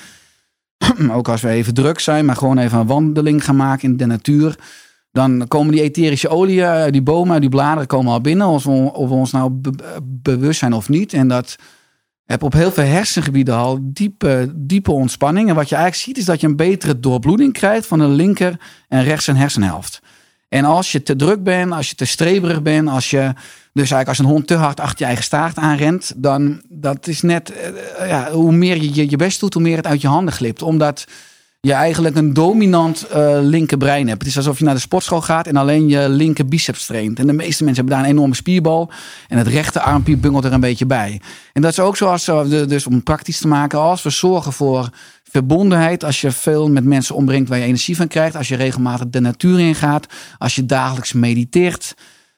[1.11, 4.05] ook als we even druk zijn, maar gewoon even een wandeling gaan maken in de
[4.05, 4.55] natuur.
[5.11, 8.47] Dan komen die etherische oliën, die bomen, die bladeren komen al binnen.
[8.47, 9.61] Of we, of ons nou
[10.03, 11.13] bewust zijn of niet.
[11.13, 11.55] En dat
[12.25, 15.49] heb op heel veel hersengebieden al diepe, diepe ontspanning.
[15.49, 18.59] En wat je eigenlijk ziet is dat je een betere doorbloeding krijgt van de linker
[18.87, 20.01] en rechts en hersenhelft.
[20.49, 23.33] En als je te druk bent, als je te streberig bent, als je
[23.73, 27.21] dus eigenlijk als een hond te hard achter je eigen staart aanrent, dan dat is
[27.21, 30.33] net, uh, ja, hoe meer je je best doet, hoe meer het uit je handen
[30.33, 30.61] glipt.
[30.61, 31.05] Omdat
[31.67, 34.19] je eigenlijk een dominant uh, linkerbrein hebt.
[34.19, 37.19] Het is alsof je naar de sportschool gaat en alleen je linker biceps traint.
[37.19, 38.91] En de meeste mensen hebben daar een enorme spierbal
[39.27, 41.21] en het rechte armpje bungelt er een beetje bij.
[41.53, 44.89] En dat is ook zoals, dus om het praktisch te maken, als we zorgen voor
[45.23, 49.07] verbondenheid, als je veel met mensen ombrengt waar je energie van krijgt, als je regelmatig
[49.09, 50.07] de natuur ingaat,
[50.37, 51.93] als je dagelijks mediteert,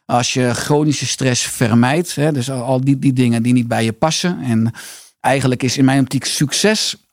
[0.06, 2.16] als je chronische stress vermijdt.
[2.16, 4.42] Hè, dus al die, die dingen die niet bij je passen.
[4.42, 4.74] En
[5.20, 7.09] eigenlijk is in mijn optiek succes,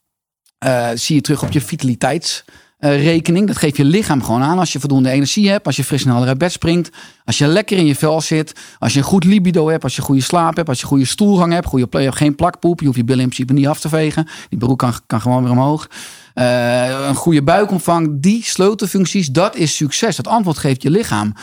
[0.65, 3.47] uh, zie je terug op je vitaliteitsrekening.
[3.47, 6.09] dat geeft je lichaam gewoon aan als je voldoende energie hebt, als je fris en
[6.09, 6.89] helder uit bed springt,
[7.25, 10.01] als je lekker in je vel zit, als je een goed libido hebt, als je
[10.01, 13.03] goede slaap hebt, als je goede stoelgang hebt, goede play, geen plakpoep, je hoeft je
[13.03, 15.89] billen in principe niet af te vegen, die broek kan, kan gewoon weer omhoog.
[16.35, 20.15] Uh, een goede buikomvang, die sleutelfuncties, dat is succes.
[20.15, 21.33] Dat antwoord geeft je lichaam.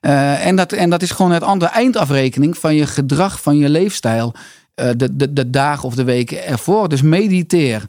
[0.00, 3.68] Uh, en, dat, en dat is gewoon het andere eindafrekening van je gedrag, van je
[3.68, 4.34] leefstijl.
[4.74, 6.88] De, de, de dagen of de weken ervoor.
[6.88, 7.86] Dus mediteer.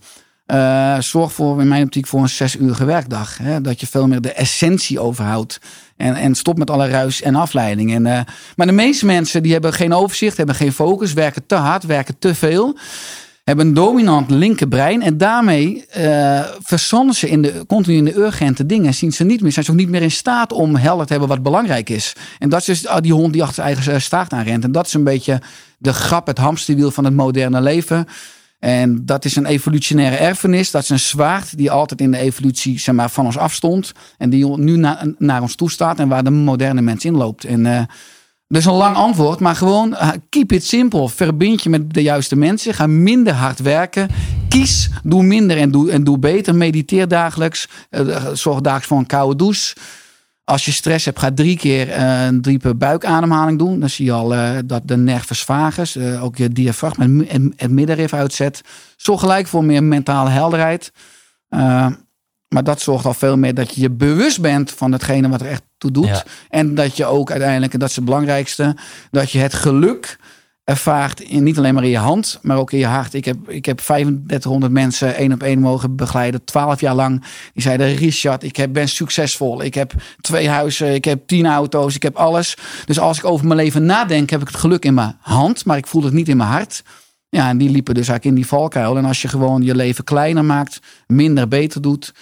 [0.47, 3.37] Uh, zorg voor, in mijn optiek, voor een zes uur werkdag.
[3.37, 3.61] Hè?
[3.61, 5.59] Dat je veel meer de essentie overhoudt.
[5.97, 7.93] En, en stop met alle ruis en afleiding.
[7.93, 8.25] En,
[8.55, 12.19] maar de meeste mensen die hebben geen overzicht, hebben geen focus, werken te hard, werken
[12.19, 12.77] te veel
[13.45, 15.01] hebben een dominant linkerbrein.
[15.01, 18.93] En daarmee uh, verzanden ze in de, continu in de urgente dingen.
[18.93, 21.29] Zien ze niet meer, zijn ze ook niet meer in staat om helder te hebben
[21.29, 22.13] wat belangrijk is.
[22.39, 24.63] En dat is dus ah, die hond die achter zijn eigen staart aanrent.
[24.63, 25.41] En dat is een beetje
[25.77, 28.07] de grap, het hamsterwiel van het moderne leven.
[28.65, 30.71] En dat is een evolutionaire erfenis.
[30.71, 33.91] Dat is een zwaard die altijd in de evolutie zeg maar, van ons afstond.
[34.17, 34.85] En die nu
[35.17, 37.43] naar ons toe staat en waar de moderne mens in loopt.
[37.43, 37.81] En uh,
[38.47, 41.09] dus een lang antwoord, maar gewoon eh, keep it simple.
[41.09, 42.73] Verbind je met de juiste mensen.
[42.73, 44.09] Ga minder hard werken.
[44.49, 46.55] Kies, doe minder en doe, en doe beter.
[46.55, 47.67] Mediteer dagelijks.
[47.91, 49.75] Uh, zorg dagelijks voor een koude douche.
[50.45, 53.79] Als je stress hebt, ga drie keer uh, een diepe buikademhaling doen.
[53.79, 57.71] Dan zie je al uh, dat de nervus vagus, uh, ook je diafragma en het
[57.71, 58.61] middenrif uitzet.
[58.95, 60.91] Zorg gelijk voor meer mentale helderheid.
[62.47, 65.47] Maar dat zorgt al veel meer dat je je bewust bent van hetgene wat er
[65.47, 66.25] echt toe doet.
[66.49, 68.75] En dat je ook uiteindelijk, en dat is het belangrijkste,
[69.11, 70.19] dat je het geluk
[70.65, 73.13] ervaart in, niet alleen maar in je hand, maar ook in je hart.
[73.13, 77.23] Ik heb, ik heb 3500 mensen één op één mogen begeleiden, 12 jaar lang.
[77.53, 79.63] Die zeiden, Richard, ik heb, ben succesvol.
[79.63, 82.57] Ik heb twee huizen, ik heb tien auto's, ik heb alles.
[82.85, 85.77] Dus als ik over mijn leven nadenk, heb ik het geluk in mijn hand, maar
[85.77, 86.83] ik voel het niet in mijn hart.
[87.29, 88.97] Ja, en die liepen dus eigenlijk in die valkuil.
[88.97, 92.13] En als je gewoon je leven kleiner maakt, minder beter doet,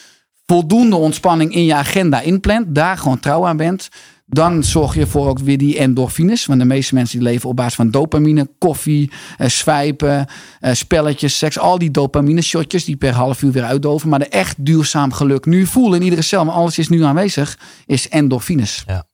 [0.45, 3.89] voldoende ontspanning in je agenda inplant, daar gewoon trouw aan bent,
[4.26, 6.45] dan zorg je voor ook weer die endorfines.
[6.45, 10.28] Want de meeste mensen die leven op basis van dopamine, koffie, eh, swijpen,
[10.59, 11.59] eh, spelletjes, seks.
[11.59, 14.09] Al die dopamine shotjes die per half uur weer uitdoven.
[14.09, 17.57] Maar de echt duurzaam geluk nu voelen in iedere cel, maar alles is nu aanwezig,
[17.86, 18.84] is endorfines.
[18.88, 19.05] Ja.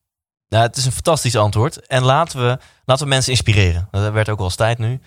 [0.50, 1.88] Nou, het is een fantastisch antwoord.
[1.88, 3.88] En laten we, laten we mensen inspireren.
[3.92, 5.00] Dat werd ook al eens tijd nu.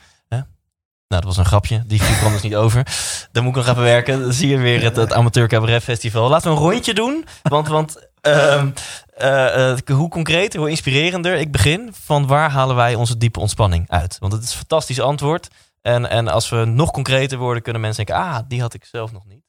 [1.13, 1.83] Nou, dat was een grapje.
[1.87, 2.87] Die kwam dus niet over.
[3.33, 4.21] Daar moet ik nog even werken.
[4.21, 6.29] Dan zie je weer het, het Amateur Cabaret Festival.
[6.29, 7.25] Laten we een rondje doen.
[7.43, 8.71] Want, want ehm,
[9.17, 11.91] eh, eh, hoe concreter, hoe inspirerender ik begin.
[12.05, 14.17] Van waar halen wij onze diepe ontspanning uit?
[14.19, 15.49] Want het is een fantastisch antwoord.
[15.81, 18.25] En, en als we nog concreter worden, kunnen mensen denken...
[18.25, 19.45] ah, die had ik zelf nog niet.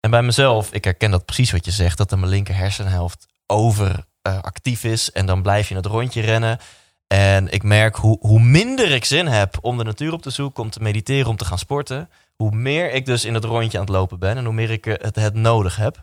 [0.00, 1.98] En bij mezelf, ik herken dat precies wat je zegt...
[1.98, 5.12] dat mijn linker hersenhelft over eh, actief is.
[5.12, 6.58] En dan blijf je in het rondje rennen.
[7.06, 10.62] En ik merk hoe, hoe minder ik zin heb om de natuur op te zoeken...
[10.62, 12.10] om te mediteren, om te gaan sporten...
[12.36, 14.36] hoe meer ik dus in het rondje aan het lopen ben...
[14.36, 16.02] en hoe meer ik het, het nodig heb...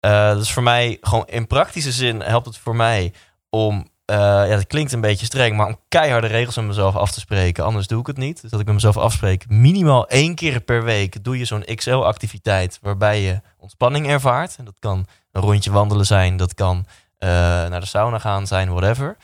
[0.00, 3.12] Dus voor mij, gewoon in praktische zin helpt het voor mij
[3.48, 3.76] om,
[4.10, 7.20] uh, ja, dat klinkt een beetje streng, maar om keiharde regels met mezelf af te
[7.20, 7.64] spreken.
[7.64, 8.40] Anders doe ik het niet.
[8.40, 9.48] Dus dat ik met mezelf afspreek.
[9.48, 14.56] Minimaal één keer per week doe je zo'n XL-activiteit waarbij je ontspanning ervaart.
[14.58, 18.70] En dat kan een rondje wandelen zijn, dat kan uh, naar de sauna gaan zijn,
[18.70, 19.16] whatever.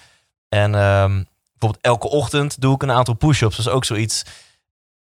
[0.48, 3.56] En um, bijvoorbeeld elke ochtend doe ik een aantal push-ups.
[3.56, 4.24] Dat is ook zoiets.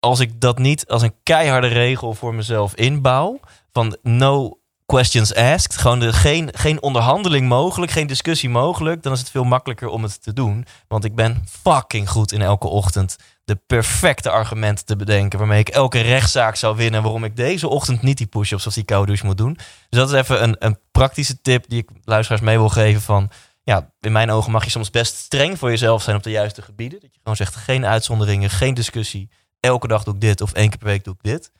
[0.00, 3.40] Als ik dat niet als een keiharde regel voor mezelf inbouw,
[3.72, 4.57] van no
[4.92, 5.76] questions asked.
[5.76, 9.02] Gewoon geen, geen onderhandeling mogelijk, geen discussie mogelijk.
[9.02, 10.66] Dan is het veel makkelijker om het te doen.
[10.88, 15.38] Want ik ben fucking goed in elke ochtend de perfecte argumenten te bedenken.
[15.38, 17.02] Waarmee ik elke rechtszaak zou winnen.
[17.02, 19.54] Waarom ik deze ochtend niet die push-ups of die koude moet doen.
[19.88, 23.00] Dus dat is even een, een praktische tip die ik luisteraars mee wil geven.
[23.00, 23.30] Van
[23.62, 26.62] ja, in mijn ogen mag je soms best streng voor jezelf zijn op de juiste
[26.62, 27.00] gebieden.
[27.00, 29.30] Dat je gewoon zegt geen uitzonderingen, geen discussie.
[29.60, 31.50] Elke dag doe ik dit of één keer per week doe ik dit.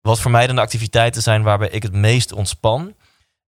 [0.00, 2.94] Wat voor mij dan de activiteiten zijn waarbij ik het meest ontspan.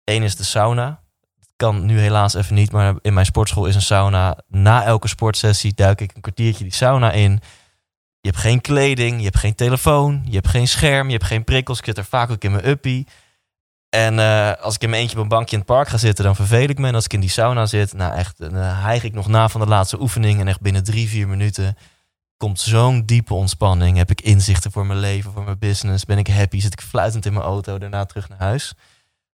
[0.05, 1.03] Eén is de sauna.
[1.39, 4.39] Dat kan nu helaas even niet, maar in mijn sportschool is een sauna.
[4.49, 7.41] Na elke sportsessie duik ik een kwartiertje die sauna in.
[8.21, 11.45] Je hebt geen kleding, je hebt geen telefoon, je hebt geen scherm, je hebt geen
[11.45, 11.79] prikkels.
[11.79, 13.07] Ik zit er vaak ook in mijn uppie.
[13.89, 16.25] En uh, als ik in mijn eentje op een bankje in het park ga zitten,
[16.25, 16.89] dan verveel ik me.
[16.89, 19.61] En als ik in die sauna zit, nou echt, dan hijg ik nog na van
[19.61, 20.41] de laatste oefening.
[20.41, 21.77] En echt binnen drie, vier minuten
[22.43, 23.97] komt zo'n diepe ontspanning.
[23.97, 26.05] Heb ik inzichten voor mijn leven, voor mijn business.
[26.05, 28.75] Ben ik happy, zit ik fluitend in mijn auto, daarna terug naar huis.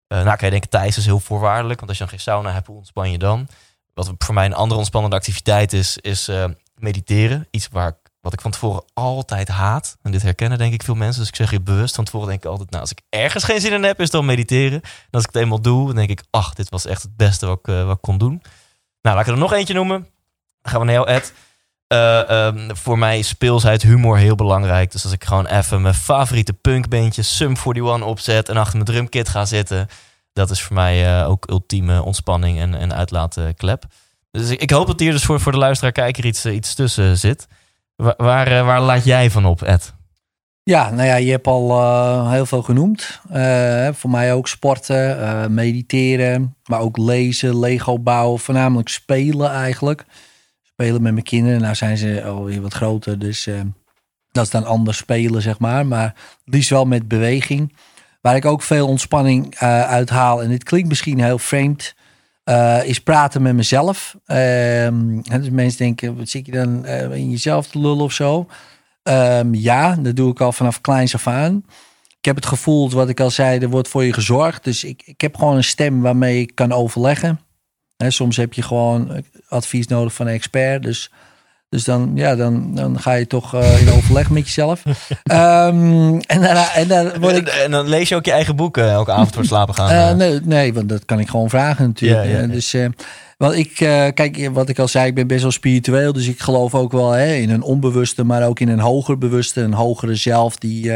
[0.08, 1.80] Uh, nou kan je denken, Thijs is heel voorwaardelijk.
[1.80, 3.48] Want als je dan geen sauna hebt, hoe ontspan je dan?
[3.94, 6.46] Wat voor mij een andere ontspannende activiteit is, is uh,
[6.76, 7.48] mediteren.
[7.52, 9.98] Iets waar ik, wat ik van tevoren altijd haat.
[10.02, 11.20] En dit herkennen denk ik veel mensen.
[11.20, 12.70] Dus ik zeg je bewust van tevoren denk ik altijd...
[12.70, 14.82] Nou, als ik ergens geen zin in heb, is dan mediteren.
[14.82, 16.24] En als ik het eenmaal doe, dan denk ik...
[16.30, 18.42] Ach, dit was echt het beste wat ik, uh, wat kon doen.
[19.02, 20.00] Nou, laat ik er nog eentje noemen.
[20.62, 21.34] Dan gaan we naar jou, Ed.
[21.94, 24.92] Uh, um, voor mij is speelsheid, humor heel belangrijk.
[24.92, 29.30] Dus als ik gewoon even mijn favoriete punkbeentje Sum 41 opzet en achter mijn drumkit
[29.30, 29.88] ga zitten,
[30.34, 33.86] dat is voor mij uh, ook ultieme ontspanning en, en uitlaatklep.
[34.32, 37.48] Dus ik, hoop dat hier dus voor, voor de luisteraar-kijker iets, uh, iets tussen zit.
[37.96, 39.94] Waar, waar, waar, laat jij van op, Ed?
[40.64, 43.20] Ja, nou ja, je hebt al heel veel genoemd.
[43.94, 50.06] voor mij ook sporten, mediteren, maar ook lezen, Lego bouwen, voornamelijk spelen eigenlijk
[50.78, 51.62] spelen met mijn kinderen.
[51.62, 53.62] Nou zijn ze alweer wat groter, dus uh,
[54.32, 55.86] dat is dan anders spelen, zeg maar.
[55.86, 56.14] Maar
[56.46, 57.76] liefst wel met beweging.
[58.22, 61.96] Waar ik ook veel ontspanning uh, uit haal, en dit klinkt misschien heel vreemd,
[62.46, 64.16] uh, is praten met mezelf.
[64.26, 68.48] Ehm, dus mensen denken, wat zit je dan in jezelf te lullen of zo?
[69.04, 71.66] Um, ja, dat doe ik al vanaf kleins af aan.
[72.18, 74.64] Ik heb het gevoel, wat ik al zei, er wordt voor je gezorgd.
[74.64, 77.40] Dus ik, ik heb gewoon een stem waarmee ik kan overleggen
[77.98, 80.84] soms heb je gewoon advies nodig van een expert.
[80.84, 81.12] Dus,
[81.70, 84.86] dus dan, ja, dan, dan ga je toch uh, in overleg met jezelf.
[84.86, 84.94] um,
[86.34, 87.48] en, daarna, en, dan word ik...
[87.48, 89.92] en dan lees je ook je eigen boeken elke avond voor slapen gaan?
[89.92, 92.24] Uh, nee, nee, want dat kan ik gewoon vragen natuurlijk.
[92.24, 92.48] Ja, ja, ja.
[92.48, 92.76] Dus,
[93.38, 93.74] want ik,
[94.14, 96.14] kijk, wat ik al zei, ik ben best wel spiritueel.
[96.14, 99.62] Dus ik geloof ook wel hè, in een onbewuste, maar ook in een hoger bewuste,
[99.62, 100.92] een hogere zelf die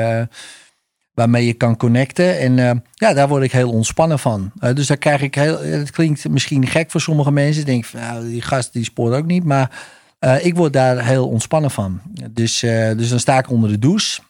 [1.13, 2.39] waarmee je kan connecten.
[2.39, 4.51] En uh, ja, daar word ik heel ontspannen van.
[4.59, 5.59] Uh, dus daar krijg ik heel.
[5.59, 7.65] Het klinkt misschien gek voor sommige mensen.
[7.65, 9.43] Denk van, nou, die gast die spoort ook niet.
[9.43, 9.79] Maar
[10.19, 12.01] uh, ik word daar heel ontspannen van.
[12.31, 14.21] Dus, dus dan sta ik onder de douche.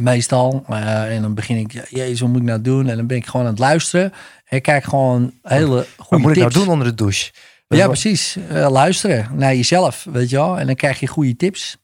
[0.00, 0.64] Meestal.
[0.68, 2.88] en dan begin ik, jezus, wat moet ik nou doen?
[2.88, 4.12] En dan ben ik gewoon aan het luisteren.
[4.44, 6.46] En ik kijk gewoon hele goede Wat moet tips.
[6.46, 7.32] ik nou doen onder de douche?
[7.68, 8.36] Ja, precies.
[8.50, 10.58] luisteren naar jezelf, weet je wel.
[10.58, 11.76] En dan krijg je goede tips.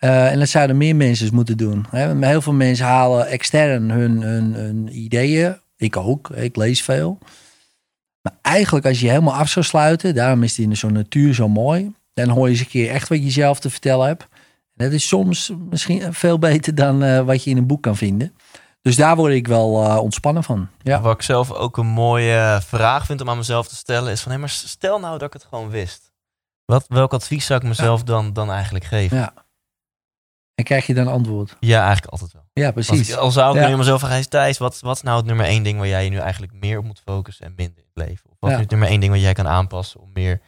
[0.00, 1.86] Uh, en dat zouden meer mensen moeten doen.
[1.90, 2.26] Hè?
[2.26, 5.56] Heel veel mensen halen extern hun, hun, hun, ideeën.
[5.76, 6.30] Ik ook.
[6.30, 7.18] Ik lees veel.
[8.22, 10.14] Maar eigenlijk als je helemaal af zou sluiten.
[10.14, 11.94] Daarom is die in zo'n natuur zo mooi.
[12.14, 14.22] Dan hoor je eens een keer echt wat je zelf te vertellen hebt.
[14.76, 17.96] En dat is soms misschien veel beter dan uh, wat je in een boek kan
[17.96, 18.34] vinden.
[18.82, 20.68] Dus daar word ik wel uh, ontspannen van.
[20.82, 21.00] Ja.
[21.00, 24.12] Wat ik zelf ook een mooie vraag vind om aan mezelf te stellen.
[24.12, 26.12] Is van, hé, maar stel nou dat ik het gewoon wist.
[26.64, 28.06] Wat, welk advies zou ik mezelf ja.
[28.06, 29.16] dan, dan eigenlijk geven?
[29.16, 29.32] Ja.
[30.58, 31.56] En krijg je dan antwoord?
[31.60, 32.42] Ja, eigenlijk altijd wel.
[32.52, 33.08] Ja, precies.
[33.08, 33.68] Ik, al zou ik ja.
[33.68, 36.10] nu mezelf vragen, Thijs, wat, wat is nou het nummer één ding waar jij je
[36.10, 38.30] nu eigenlijk meer op moet focussen en minder in het leven?
[38.30, 38.56] Of wat ja.
[38.56, 40.40] is het nummer één ding wat jij kan aanpassen om meer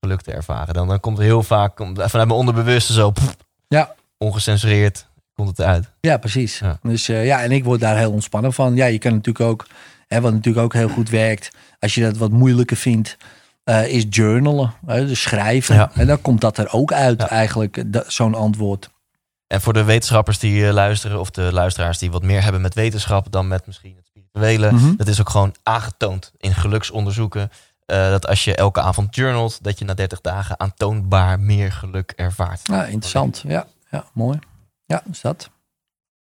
[0.00, 0.74] geluk te ervaren?
[0.74, 3.36] Dan, dan komt er heel vaak vanuit mijn onderbewuste zo, pff,
[3.68, 3.94] ja.
[4.18, 5.90] ongecensureerd, komt het uit.
[6.00, 6.58] Ja, precies.
[6.58, 6.78] Ja.
[6.82, 8.76] Dus eh, ja, en ik word daar heel ontspannen van.
[8.76, 9.66] Ja, je kan natuurlijk ook,
[10.06, 13.16] hè, wat natuurlijk ook heel goed werkt, als je dat wat moeilijker vindt,
[13.64, 14.74] eh, is journalen.
[14.86, 15.92] Hè, dus schrijven.
[15.92, 18.94] En dan komt dat er ook uit, eigenlijk, zo'n antwoord.
[19.46, 22.74] En voor de wetenschappers die eh, luisteren, of de luisteraars die wat meer hebben met
[22.74, 24.96] wetenschap dan met misschien het spirituele, Mhm.
[24.96, 27.50] dat is ook gewoon aangetoond in geluksonderzoeken.
[27.86, 32.12] eh, dat als je elke avond journalt, dat je na 30 dagen aantoonbaar meer geluk
[32.16, 32.68] ervaart.
[32.68, 33.42] Nou, interessant.
[33.46, 34.38] Ja, ja mooi.
[34.86, 35.50] Ja, is dat.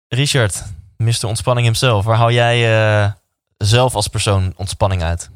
[0.08, 0.62] Richard,
[0.96, 1.26] Mr.
[1.26, 2.56] Ontspanning himself, waar haal jij
[3.04, 3.10] eh,
[3.56, 5.30] zelf als persoon ontspanning uit?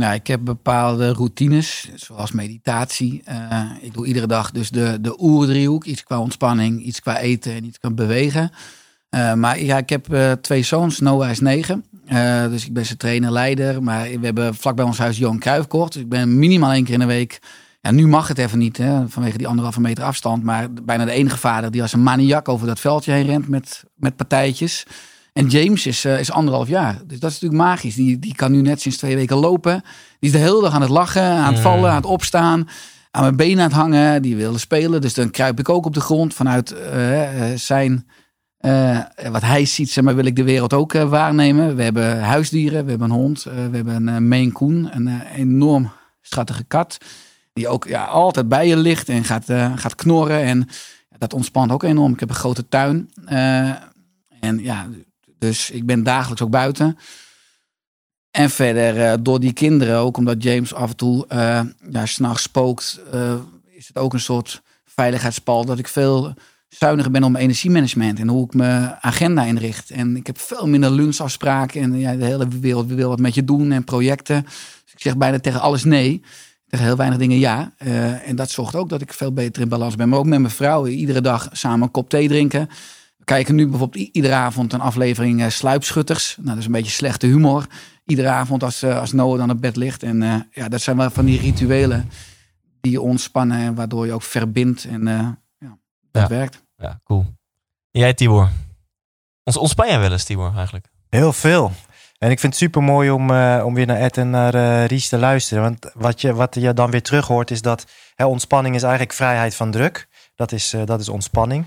[0.00, 3.22] Nou, ik heb bepaalde routines, zoals meditatie.
[3.24, 5.84] Eh, ik doe iedere dag dus de, de oerdriehoek.
[5.84, 8.50] Iets qua ontspanning, iets qua eten en iets qua bewegen.
[9.08, 11.00] Eh, maar ja, ik heb eh, twee zoons.
[11.00, 11.84] Noah is negen.
[12.50, 13.82] Dus ik ben zijn trainer, leider.
[13.82, 15.92] Maar we hebben vlak bij ons huis Johan Cruijffkort.
[15.92, 17.38] Dus ik ben minimaal één keer in de week...
[17.80, 20.42] Ja, nu mag het even niet, hè, vanwege die anderhalve meter afstand.
[20.42, 23.84] Maar bijna de enige vader die als een maniak over dat veldje heen rent met,
[23.94, 24.86] met partijtjes.
[25.40, 27.00] En James is, eh, is anderhalf jaar.
[27.06, 27.94] Dus dat is natuurlijk magisch.
[27.94, 29.82] Die, die kan nu net sinds twee weken lopen.
[30.18, 32.68] Die is de hele dag aan het lachen, aan het vallen, aan het opstaan.
[33.10, 34.22] Aan mijn benen aan het hangen.
[34.22, 35.00] Die wilde spelen.
[35.00, 38.06] Dus dan kruip ik ook op de grond vanuit eh, eh, zijn...
[39.30, 41.76] wat hij ziet, zeg maar, wil ik de wereld ook waarnemen.
[41.76, 46.64] We hebben huisdieren, we hebben een hond, we hebben een Maine Coon, een enorm schattige
[46.64, 46.98] kat.
[47.52, 50.42] Die ook ja, altijd bij je ligt en gaat, gaat knorren.
[50.42, 50.68] En
[51.18, 52.12] dat ontspant ook enorm.
[52.12, 53.10] Ik heb een grote tuin.
[54.40, 54.86] En ja,
[55.40, 56.98] dus ik ben dagelijks ook buiten.
[58.30, 61.60] En verder eh, door die kinderen, ook omdat James af en toe uh,
[61.90, 63.34] ja, s'nachts spookt, uh,
[63.70, 66.34] is het ook een soort veiligheidspal dat ik veel
[66.68, 69.90] zuiniger ben op mijn energiemanagement en hoe ik mijn agenda inricht.
[69.90, 73.44] En ik heb veel minder lunchafspraken en ja, de hele wereld wil wat met je
[73.44, 74.42] doen en projecten.
[74.84, 76.22] Dus ik zeg bijna tegen alles nee.
[76.68, 77.72] Tegen heel weinig dingen ja.
[78.24, 80.08] En dat zorgt ook dat ik veel beter in balans ben.
[80.08, 82.68] Maar ook met mijn vrouw iedere dag samen een kop thee drinken.
[83.20, 86.34] We kijken nu bijvoorbeeld iedere avond een aflevering uh, Sluipschutters.
[86.36, 87.66] Nou, dat is een beetje slechte humor.
[88.04, 90.02] Iedere avond als, uh, als Noah dan op bed ligt.
[90.02, 92.10] En uh, ja, dat zijn wel van die rituelen
[92.80, 94.84] die je ontspannen en waardoor je ook verbindt.
[94.84, 95.78] En uh, ja,
[96.10, 96.28] dat Ja.
[96.28, 96.62] werkt.
[96.76, 97.26] Ja, cool.
[97.90, 98.48] En jij, Tibor?
[99.44, 100.86] Ons, ontspan jij wel eens, Tibor, eigenlijk?
[101.08, 101.72] Heel veel.
[102.18, 104.86] En ik vind het super mooi om, uh, om weer naar Ed en naar uh,
[104.86, 105.62] Ries te luisteren.
[105.62, 109.12] Want wat je, wat je dan weer terug hoort is dat hè, ontspanning is eigenlijk
[109.12, 110.08] vrijheid van druk.
[110.34, 111.66] Dat is, uh, dat is ontspanning.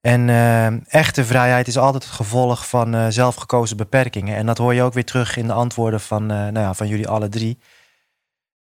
[0.00, 4.36] En uh, echte vrijheid is altijd het gevolg van uh, zelfgekozen beperkingen.
[4.36, 6.88] En dat hoor je ook weer terug in de antwoorden van, uh, nou ja, van
[6.88, 7.58] jullie alle drie.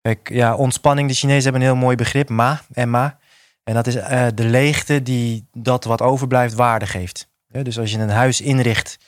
[0.01, 3.18] Kijk, ja, ontspanning, de Chinezen hebben een heel mooi begrip, ma en ma.
[3.64, 3.95] En dat is
[4.34, 7.28] de leegte die dat wat overblijft waarde geeft.
[7.49, 8.99] Dus als je een huis inricht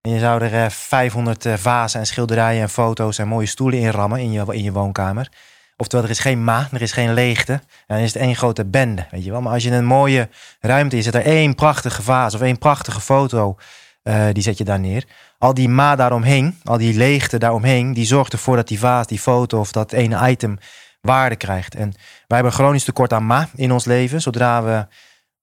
[0.00, 4.20] en je zou er 500 vazen en schilderijen en foto's en mooie stoelen in rammen
[4.20, 5.28] in je, in je woonkamer.
[5.76, 7.52] Oftewel, er is geen ma, er is geen leegte.
[7.52, 9.40] En dan is het één grote bende, weet je wel.
[9.40, 10.28] Maar als je een mooie
[10.60, 13.56] ruimte is, zet er één prachtige vaas of één prachtige foto,
[14.02, 15.04] uh, die zet je daar neer.
[15.38, 19.18] Al die ma daaromheen, al die leegte daaromheen, die zorgt ervoor dat die vaas, die
[19.18, 20.58] foto of dat ene item
[21.00, 21.74] waarde krijgt.
[21.74, 21.92] En
[22.26, 24.22] wij hebben chronisch tekort aan ma in ons leven.
[24.22, 24.86] Zodra we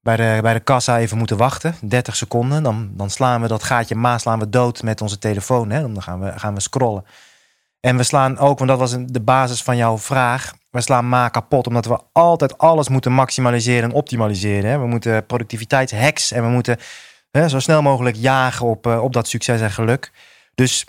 [0.01, 3.63] bij de, bij de kassa even moeten wachten, 30 seconden, dan, dan slaan we dat
[3.63, 5.69] gaatje ma slaan we dood met onze telefoon.
[5.69, 5.81] Hè?
[5.81, 7.05] Dan gaan we, gaan we scrollen.
[7.85, 10.53] En we slaan ook, want dat was de basis van jouw vraag.
[10.69, 14.81] We slaan ma kapot, omdat we altijd alles moeten maximaliseren en optimaliseren.
[14.81, 16.77] We moeten productiviteitshacks en we moeten
[17.47, 20.11] zo snel mogelijk jagen op, uh, op dat succes en geluk.
[20.55, 20.85] Dus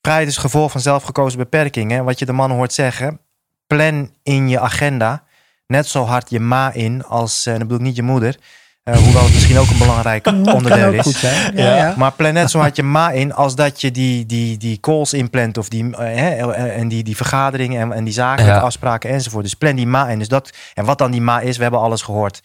[0.00, 2.04] vrijheid is gevolg van zelfgekozen beperkingen.
[2.04, 3.20] Wat je de mannen hoort zeggen,
[3.66, 5.24] plan in je agenda
[5.66, 8.36] net zo hard je ma in als, en dat bedoel ik niet je moeder,
[8.84, 10.26] uh, hoewel het misschien ook een belangrijk
[10.56, 11.20] onderdeel is.
[11.20, 11.56] Zijn.
[11.56, 11.76] Ja, Ja.
[11.76, 11.94] ja.
[11.96, 15.12] Maar plan net zo hard je ma in als dat je die, die, die calls
[15.12, 18.60] inplant of die, uh, hè, en die, die vergaderingen en, en die zakelijke Ja.
[18.60, 19.44] afspraken enzovoort.
[19.44, 20.18] Dus plan die ma in.
[20.18, 22.40] Dus dat, en wat dan die ma is, we hebben alles gehoord.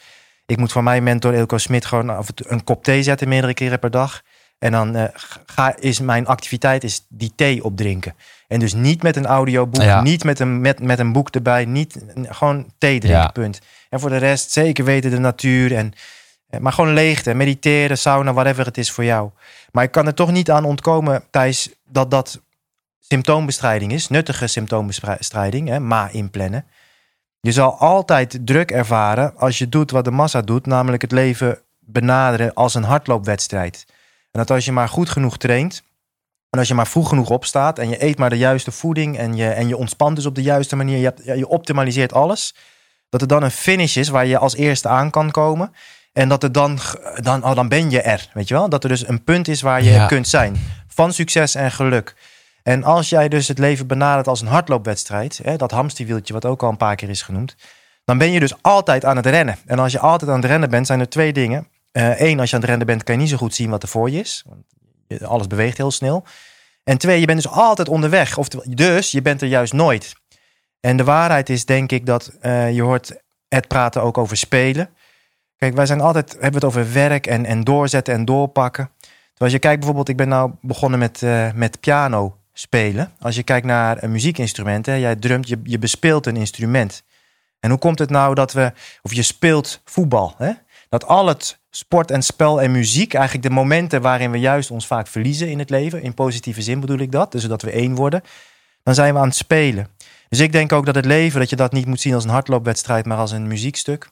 [0.45, 3.91] Ik moet van mijn mentor Ilko Smit gewoon een kop thee zetten meerdere keren per
[3.91, 4.21] dag.
[4.59, 5.03] En dan uh,
[5.45, 8.15] ga, is mijn activiteit is die thee opdrinken.
[8.47, 10.01] En dus niet met een audioboek, Ja.
[10.01, 11.97] niet met een, met, met een boek erbij, niet
[12.29, 13.27] gewoon thee drinken, Ja.
[13.27, 13.59] punt.
[13.89, 15.99] En voor de rest zeker weten de natuur en eh,
[16.59, 19.29] maar gewoon leegte, mediteren, sauna, whatever het is voor jou.
[19.71, 22.41] Maar ik kan er toch niet aan ontkomen, Thijs, dat dat
[22.99, 24.07] symptoombestrijding is.
[24.07, 26.65] Nuttige symptoombestrijding, hè, ma inplannen.
[27.39, 31.59] Je zal altijd druk ervaren als je doet wat de massa doet, namelijk het leven
[31.79, 33.85] benaderen als een hardloopwedstrijd.
[34.31, 35.83] En dat als je maar goed genoeg traint,
[36.49, 39.35] en als je maar vroeg genoeg opstaat en je eet maar de juiste voeding en
[39.35, 42.55] je, en je ontspant dus op de juiste manier, je, je optimaliseert alles,
[43.09, 45.73] dat er dan een finish is waar je als eerste aan kan komen.
[46.15, 46.79] En dat er dan,
[47.15, 48.69] dan, oh, dan ben je er, weet je wel?
[48.69, 50.05] Dat er dus een punt is waar je Ja.
[50.07, 50.55] kunt zijn.
[50.87, 52.15] Van succes en geluk.
[52.63, 56.63] En als jij dus het leven benadert als een hardloopwedstrijd, hè, dat hamsterwieltje wat ook
[56.63, 57.55] al een paar keer is genoemd,
[58.05, 59.57] dan ben je dus altijd aan het rennen.
[59.65, 61.67] En als je altijd aan het rennen bent, zijn er twee dingen.
[61.91, 63.83] eh één, als je aan het rennen bent, kan je niet zo goed zien wat
[63.83, 64.43] er voor je is.
[64.47, 64.63] Want
[65.23, 66.23] alles beweegt heel snel.
[66.83, 68.37] En twee, je bent dus altijd onderweg.
[68.37, 70.13] Of dus je bent er juist nooit.
[70.79, 74.89] En de waarheid is denk ik dat eh, je hoort het praten ook over spelen.
[75.65, 78.89] Kijk, wij zijn altijd, hebben het over werk en, en doorzetten en doorpakken.
[78.99, 83.11] Terwijl als je kijkt bijvoorbeeld, ik ben nou begonnen met, eh, met piano spelen.
[83.19, 87.03] Als je kijkt naar een muziekinstrument, hè, jij drumt, je, je bespeelt een instrument.
[87.59, 90.51] En hoe komt het nou dat we, of je speelt voetbal, hè?
[90.89, 94.87] dat al het sport en spel en muziek, eigenlijk de momenten waarin we juist ons
[94.87, 97.95] vaak verliezen in het leven, in positieve zin bedoel ik dat, dus dat we één
[97.95, 98.21] worden,
[98.83, 99.87] dan zijn we aan het spelen.
[100.29, 102.29] Dus ik denk ook dat het leven, dat je dat niet moet zien als een
[102.29, 104.09] hardloopwedstrijd, maar als een muziekstuk,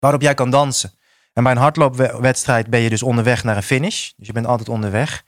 [0.00, 0.92] waarop jij kan dansen.
[1.32, 4.68] En bij een hardloopwedstrijd ben je dus onderweg naar een finish, dus je bent altijd
[4.68, 5.22] onderweg.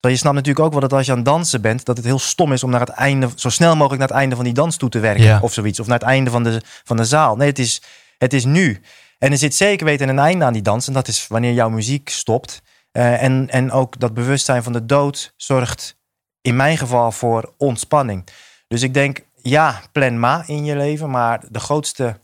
[0.00, 2.06] Terwijl je snapt natuurlijk ook wel dat als je aan het dansen bent, dat het
[2.06, 4.54] heel stom is om naar het einde, zo snel mogelijk naar het einde van die
[4.54, 5.24] dans toe te werken.
[5.24, 5.38] Ja.
[5.42, 5.80] Of zoiets.
[5.80, 7.36] Of naar het einde van de, van de zaal.
[7.36, 7.82] Nee, het is,
[8.18, 8.80] het is nu.
[9.18, 10.86] En er zit zeker weten een einde aan die dans.
[10.86, 12.62] En dat is wanneer jouw muziek stopt.
[12.92, 15.96] Eh, en, en ook dat bewustzijn van de dood zorgt
[16.40, 18.28] in mijn geval voor ontspanning.
[18.68, 21.10] Dus ik denk, ja, plan ma in je leven.
[21.10, 22.20] Maar de grootste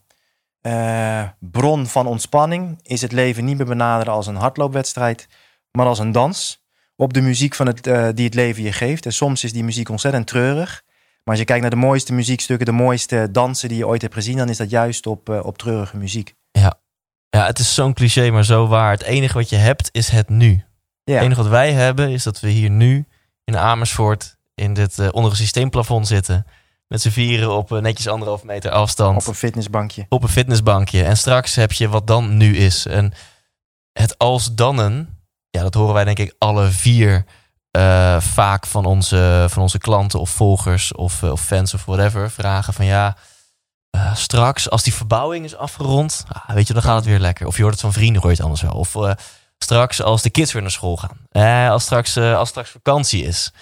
[0.63, 5.29] eh, bron van ontspanning is het leven niet meer benaderen als een hardloopwedstrijd,
[5.71, 6.65] maar als een dans
[6.97, 9.07] op de muziek van het, eh, die het leven je geeft.
[9.07, 10.83] En soms is die muziek ontzettend treurig.
[11.25, 14.15] Maar als je kijkt naar de mooiste muziekstukken, de mooiste dansen die je ooit hebt
[14.15, 16.35] gezien, dan is dat juist op, eh, op treurige muziek.
[17.29, 18.91] Ja, het is zo'n cliché, maar zo waar.
[18.91, 20.65] Het enige wat je hebt is het nu.
[21.05, 23.07] Ja, Het enige wat wij hebben is dat we hier nu
[23.45, 26.47] in Amersfoort in dit eh, onder een systeemplafond zitten.
[26.93, 29.21] Met z'n vieren op eh, netjes anderhalf meter afstand.
[29.21, 30.07] op een fitnessbankje.
[30.09, 31.05] op een fitnessbankje.
[31.05, 32.87] En straks heb je wat dan nu is.
[32.87, 33.13] En
[33.93, 37.25] het als dannen, ja, dat horen wij denk ik alle vier
[37.71, 42.31] eh, vaak van onze, van onze klanten of volgers of, eh, of fans of whatever.
[42.31, 43.17] Vragen van ja,
[44.15, 47.47] straks als die verbouwing is afgerond, ah, weet je, dan gaat het weer lekker.
[47.47, 48.73] Of je hoort het van vrienden, hoor je het anders wel.
[48.73, 48.97] Of
[49.59, 51.71] straks als de kids weer naar school gaan.
[51.71, 53.53] Als, straks, als straks vakantie is.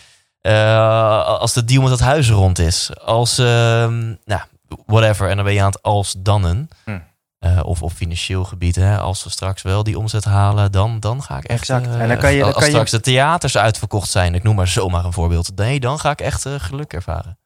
[0.41, 2.91] Eh, als de deal met het huis rond is.
[3.05, 4.41] Als, ehm, nou,
[4.87, 5.29] whatever.
[5.29, 6.69] En dan ben je aan het als dannen.
[6.85, 6.99] Hm.
[7.39, 8.77] Eh, of op financieel gebied.
[8.77, 8.99] Hè.
[8.99, 11.61] Als we straks wel die omzet halen, dan, dan ga ik echt...
[11.61, 11.87] Exact.
[11.87, 14.35] eh, En dan kan je- dan als kan je- straks de theaters uitverkocht zijn.
[14.35, 15.57] Ik noem maar zomaar een voorbeeld.
[15.57, 17.39] Nee, dan ga ik echt eh, geluk ervaren.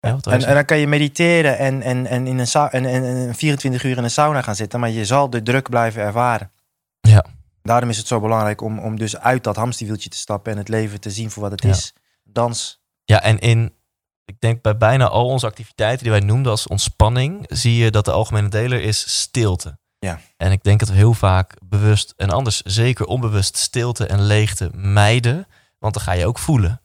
[0.00, 3.34] Ja, En, en dan kan je mediteren en, en, en, in een en, en, en
[3.34, 6.50] 24 uur in een sauna gaan zitten, maar je zal de druk blijven ervaren.
[7.00, 7.24] Ja.
[7.62, 10.68] Daarom is het zo belangrijk om, om dus uit dat hamsterwieltje te stappen en het
[10.68, 11.68] leven te zien voor wat het Ja.
[11.70, 11.94] is.
[12.32, 12.80] Dans.
[13.04, 13.74] Ja, en in,
[14.24, 18.04] ik denk bij bijna al onze activiteiten die wij noemden als ontspanning, zie je dat
[18.04, 19.78] de algemene deler is stilte.
[19.98, 20.20] Ja.
[20.36, 24.70] En ik denk dat we heel vaak bewust en anders zeker onbewust stilte en leegte
[24.72, 25.46] mijden,
[25.78, 26.80] want dan ga je ook voelen.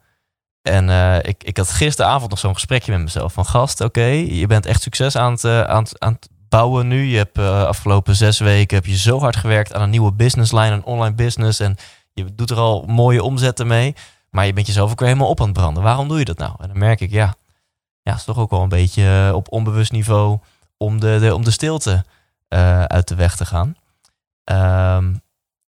[0.62, 4.48] En eh, ik, ik had gisteravond nog zo'n gesprekje met mezelf van gast, oké, je
[4.48, 7.04] bent echt succes aan het, eh, aan het, aan het bouwen nu.
[7.04, 10.72] Je hebt eh, afgelopen zes weken heb je zo hard gewerkt aan een nieuwe businessline,
[10.72, 11.76] een online business en
[12.14, 13.96] je doet er al mooie omzetten mee.
[14.38, 15.84] Maar je bent jezelf ook weer helemaal op aan het branden.
[15.84, 16.56] Waarom doe je dat nou?
[16.60, 17.36] En dan merk ik, ja,
[18.02, 20.40] ja het is toch ook wel een beetje eh, op onbewust niveau
[20.78, 22.06] om de, de, om de stilte
[22.48, 23.76] eh, uit de weg te gaan.
[24.44, 25.14] Ehm,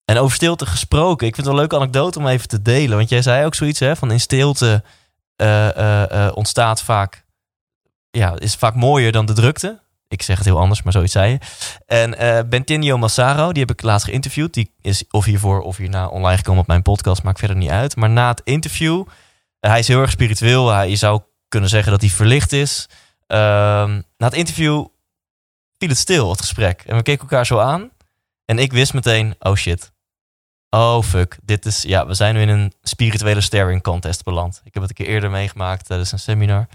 [0.06, 2.98] en over stilte gesproken, ik vind het een leuke anekdote om even te delen.
[2.98, 4.84] Want jij zei ook zoiets, hè, van in stilte
[5.36, 7.26] eh, ontstaat vaak,
[8.10, 9.80] ja, is vaak mooier dan de drukte.
[10.08, 11.40] Ik zeg het heel anders, maar zoiets zei je.
[11.86, 14.54] En eh Bentinho Massaro, die heb ik laatst geïnterviewd.
[14.54, 17.96] Die is of hiervoor of hierna online gekomen op mijn podcast, maakt verder niet uit.
[17.96, 19.04] Maar na het interview,
[19.60, 20.70] eh, hij is heel erg spiritueel.
[20.70, 22.90] Hij, je zou kunnen zeggen dat hij verlicht is.
[23.28, 24.86] Ehm, na het interview
[25.78, 26.84] viel het stil, het gesprek.
[26.86, 27.90] En we keken elkaar zo aan.
[28.46, 29.92] En ik wist meteen, oh shit.
[30.70, 34.62] Oh fuck, dit is, ja, we zijn nu in een spirituele staring contest beland.
[34.64, 36.68] Ik heb het een keer eerder meegemaakt tijdens een seminar.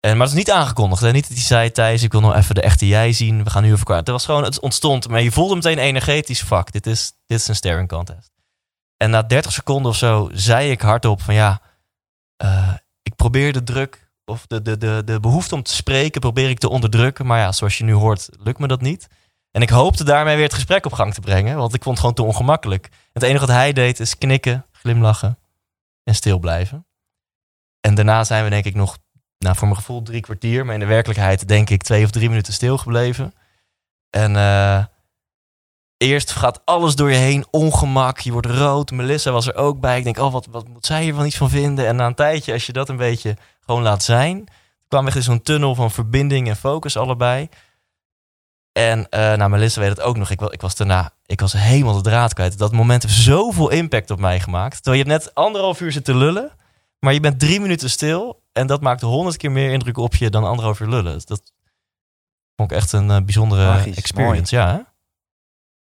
[0.00, 1.02] En, maar het is niet aangekondigd.
[1.02, 1.10] Hè?
[1.10, 3.44] Niet dat hij zei, Thijs, ik wil nog even de echte jij zien.
[3.44, 3.96] We gaan nu even elkaar.
[3.96, 5.08] Het was gewoon, het ontstond.
[5.08, 8.30] Maar je voelde meteen energetisch, fuck, dit is, dit is een staring contest.
[8.96, 11.60] En na 30 seconden of zo zei ik hardop van ja,
[12.36, 16.48] eh, ik probeer de druk of de, de, de, de behoefte om te spreken, probeer
[16.48, 17.26] ik te onderdrukken.
[17.26, 19.06] Maar ja, zoals je nu hoort, lukt me dat niet.
[19.50, 22.06] En ik hoopte daarmee weer het gesprek op gang te brengen, want ik vond het
[22.06, 22.88] gewoon te ongemakkelijk.
[23.12, 25.38] Het enige wat hij deed is knikken, glimlachen
[26.04, 26.86] en stil blijven.
[27.80, 28.98] En daarna zijn we denk ik nog,
[29.38, 32.28] nou voor mijn gevoel drie kwartier, maar in de werkelijkheid denk ik twee of drie
[32.28, 33.34] minuten stilgebleven.
[34.10, 34.84] En eh,
[35.96, 38.90] eerst gaat alles door je heen, ongemak, je wordt rood.
[38.90, 39.98] Melissa was er ook bij.
[39.98, 41.86] Ik denk, oh, wat, wat moet zij hier van iets van vinden?
[41.86, 44.46] En na een tijdje, als je dat een beetje gewoon laat zijn,
[44.88, 47.48] kwam echt zo'n tunnel van verbinding en focus allebei.
[48.72, 50.30] En eh nou, Melissa weet het ook nog.
[50.30, 52.58] Ik, ik was daarna, ik was helemaal de draad kwijt.
[52.58, 54.82] Dat moment heeft zoveel impact op mij gemaakt.
[54.82, 56.50] Terwijl je hebt net anderhalf uur zitten lullen,
[56.98, 58.42] maar je bent drie minuten stil.
[58.58, 61.20] En dat maakt honderd keer meer indruk op je dan anderhalf uur lullen.
[61.24, 61.52] Dat
[62.56, 64.66] vond ik echt een eh, bijzondere Magisch, experience, ja.
[64.66, 64.72] Hè?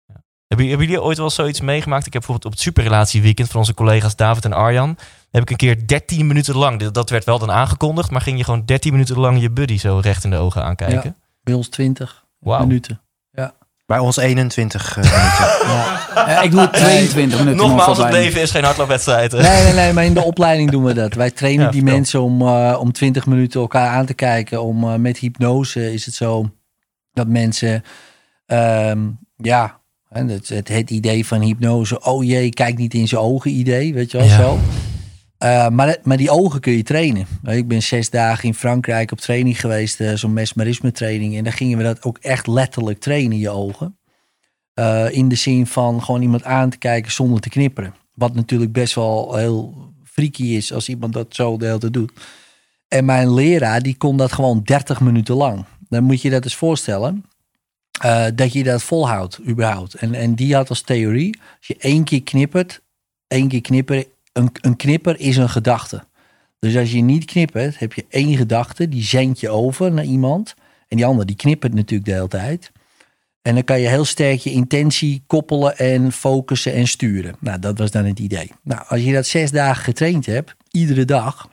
[0.06, 0.22] Ja.
[0.46, 2.06] Hebben, hebben jullie ooit wel zoiets meegemaakt?
[2.06, 4.98] Ik heb bijvoorbeeld op het superrelatieweekend van onze collega's David en Arjan...
[5.30, 8.10] heb ik een keer 13 minuten lang, dat werd wel dan aangekondigd...
[8.10, 11.16] maar ging je gewoon 13 minuten lang je buddy zo recht in de ogen aankijken?
[11.42, 12.66] Bij ons 20 Wauw.
[12.66, 13.01] minuten.
[13.86, 15.20] Bij ons 21 eh, minuten.
[16.14, 16.26] Ja.
[16.38, 17.66] Eh, ik doe het 22 minuten.
[17.66, 19.32] Nogmaals, het leven is geen hardloopwedstrijd.
[19.32, 21.14] Nee, nee, nee, maar in de opleiding doen we dat.
[21.14, 21.96] Wij trainen Ja, die vertel.
[21.96, 24.62] mensen om, eh, om 20 minuten elkaar aan te kijken.
[24.62, 26.50] Om, met hypnose is het zo
[27.12, 27.82] dat mensen,
[28.46, 28.98] ehm,
[29.36, 33.94] ja, het, het, het idee van hypnose, oh jee, kijk niet in zijn ogen idee,
[33.94, 34.36] weet je wel Ja.
[34.36, 34.58] zo.
[35.42, 37.26] Eh, maar, maar die ogen kun je trainen.
[37.44, 41.36] Ik ben zes dagen in Frankrijk op training geweest, eh, zo'n mesmerisme training.
[41.36, 43.98] En daar gingen we dat ook echt letterlijk trainen, je ogen.
[44.74, 47.94] Eh, in de zin van gewoon iemand aan te kijken zonder te knipperen.
[48.14, 49.74] Wat natuurlijk best wel heel
[50.04, 52.12] freaky is als iemand dat zo de hele doet.
[52.88, 55.64] En mijn leraar die kon dat gewoon 30 minuten lang.
[55.88, 57.24] Dan moet je dat eens voorstellen.
[58.34, 59.94] dat je dat volhoudt, überhaupt.
[59.94, 62.82] En, en die had als theorie, als je één keer knippert,
[63.26, 66.04] één keer knipperen, een, knipper is een gedachte.
[66.58, 70.54] Dus als je niet knippert, heb je één gedachte, die zend je over naar iemand.
[70.88, 72.72] En die ander, die knippert natuurlijk de hele tijd.
[73.42, 77.36] En dan kan je heel sterk je intentie koppelen en focussen en sturen.
[77.40, 78.50] Nou, dat was dan het idee.
[78.62, 81.48] Nou, als je dat zes dagen getraind hebt, iedere dag,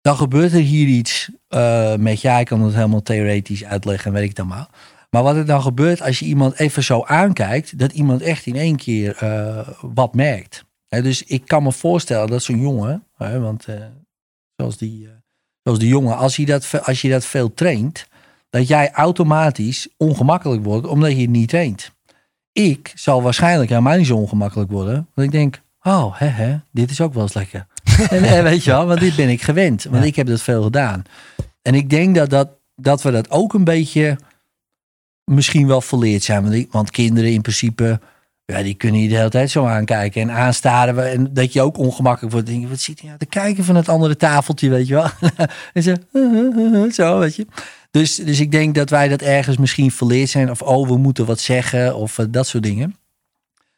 [0.00, 4.24] dan gebeurt er hier iets eh, met, ja, ik kan het helemaal theoretisch uitleggen, weet
[4.24, 4.68] ik dan maar.
[5.10, 8.56] Maar wat er dan gebeurt als je iemand even zo aankijkt, dat iemand echt in
[8.56, 10.64] één keer eh, wat merkt.
[10.88, 13.74] Dus ik kan me voorstellen dat zo'n jongen, want eh,
[14.56, 15.12] zoals, die, eh,
[15.62, 18.06] zoals die jongen, als, hij dat, als je dat veel traint,
[18.50, 21.94] dat jij automatisch ongemakkelijk wordt omdat je het niet traint.
[22.52, 24.94] Ik zal waarschijnlijk helemaal niet zo ongemakkelijk worden.
[25.14, 27.66] Want ik denk, oh, hè, hè, dit is ook wel eens lekker.
[28.10, 29.84] en, en weet je wel, want dit ben ik gewend.
[29.84, 31.02] Want ik heb dat veel gedaan.
[31.62, 34.18] En ik denk dat, dat, dat we dat ook een beetje
[35.24, 36.42] misschien wel verleerd zijn.
[36.42, 38.00] Want, ik- want kinderen in principe,
[38.46, 41.10] ja, die kunnen je de hele tijd zo aankijken en aanstaren.
[41.12, 42.48] En dat je ook ongemakkelijk wordt.
[42.48, 45.10] Denk wat zit hij nou te kijken van het andere tafeltje, weet je wel?
[45.74, 45.94] en zo,
[47.02, 47.46] zo, weet je.
[47.90, 50.50] Dus, dus ik denk dat wij dat ergens misschien verleerd zijn.
[50.50, 51.96] Of, oh, we moeten wat zeggen.
[51.96, 52.96] Of eh, dat soort dingen.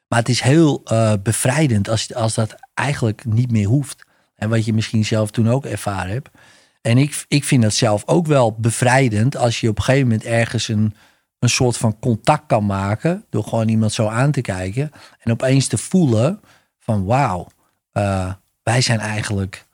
[0.09, 4.05] Maar het is heel eh, bevrijdend als, als dat eigenlijk niet meer hoeft.
[4.35, 6.29] En wat je misschien zelf toen ook ervaren hebt.
[6.81, 10.27] En ik, ik vind dat zelf ook wel bevrijdend als je op een gegeven moment
[10.27, 10.95] ergens een,
[11.39, 13.25] een soort van contact kan maken.
[13.31, 14.91] Door gewoon iemand zo aan te kijken.
[15.21, 16.41] En opeens te voelen
[16.79, 17.47] van wauw,
[17.93, 18.33] eh,
[18.63, 19.67] wij zijn eigenlijk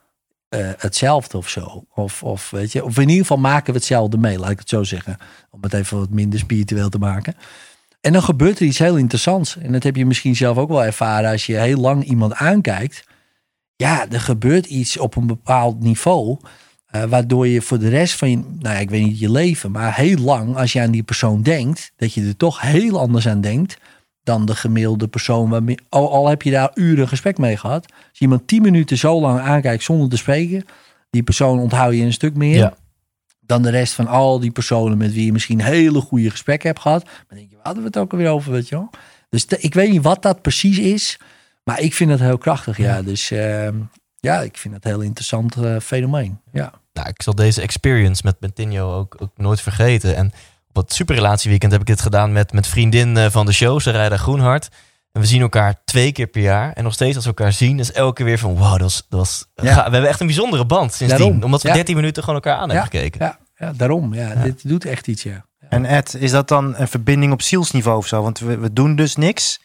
[0.49, 1.85] eh, hetzelfde of zo.
[1.95, 4.69] Of, of, weet je, of in ieder geval maken we hetzelfde mee, laat ik het
[4.69, 5.17] zo zeggen.
[5.51, 7.35] Om het even wat minder spiritueel te maken.
[8.01, 9.57] En dan gebeurt er iets heel interessants.
[9.57, 13.05] En dat heb je misschien zelf ook wel ervaren als je heel lang iemand aankijkt.
[13.77, 16.39] Ja, er gebeurt iets op een bepaald niveau.
[16.95, 19.71] Eh, waardoor je voor de rest van je, nou ja, ik weet niet je leven,
[19.71, 23.29] maar heel lang, als je aan die persoon denkt, dat je er toch heel anders
[23.29, 23.77] aan denkt
[24.23, 25.51] dan de gemiddelde persoon.
[25.51, 27.93] Waarmee, al, al heb je daar uren gesprek mee gehad.
[27.93, 30.65] Als je iemand tien minuten zo lang aankijkt zonder te spreken,
[31.11, 32.75] die persoon onthoud je een stuk meer Ja.
[33.41, 36.81] dan de rest van al die personen met wie je misschien hele goede gesprekken hebt
[36.81, 37.05] gehad.
[37.05, 38.91] Maar dan denk je, waar hadden we het ook alweer over, weet je wel?
[39.29, 41.19] Dus ik weet niet wat dat precies is,
[41.65, 43.03] maar ik vind het heel krachtig, ja.
[43.03, 43.77] Dus ehm,
[44.25, 46.73] ja, ik vind het een heel interessant eh, fenomeen, ja.
[46.93, 50.17] Nou, ik zal deze experience met Bentinho ook, ook nooit vergeten.
[50.17, 50.33] En
[50.69, 54.17] op het superrelatieweekend heb ik dit gedaan met, met vriendin eh, van de show, Sarayda
[54.17, 54.69] Groenhart.
[55.13, 56.73] En we zien elkaar twee keer per jaar.
[56.73, 58.57] En nog steeds als we elkaar zien, is elke keer weer van...
[58.57, 59.07] Wow, dat was...
[59.09, 59.73] Dat was Ja.
[59.75, 61.23] ga- we hebben echt een bijzondere band sindsdien.
[61.25, 61.75] Daarom, Omdat we ja.
[61.75, 63.25] 13 minuten gewoon elkaar aan hebben gekeken.
[63.25, 64.15] Ja, ja daarom.
[64.15, 65.45] Ja, Dit doet echt iets, ja.
[65.69, 68.23] En Ed, is dat dan een verbinding op zielsniveau of zo?
[68.23, 69.61] Want we, we doen dus niks.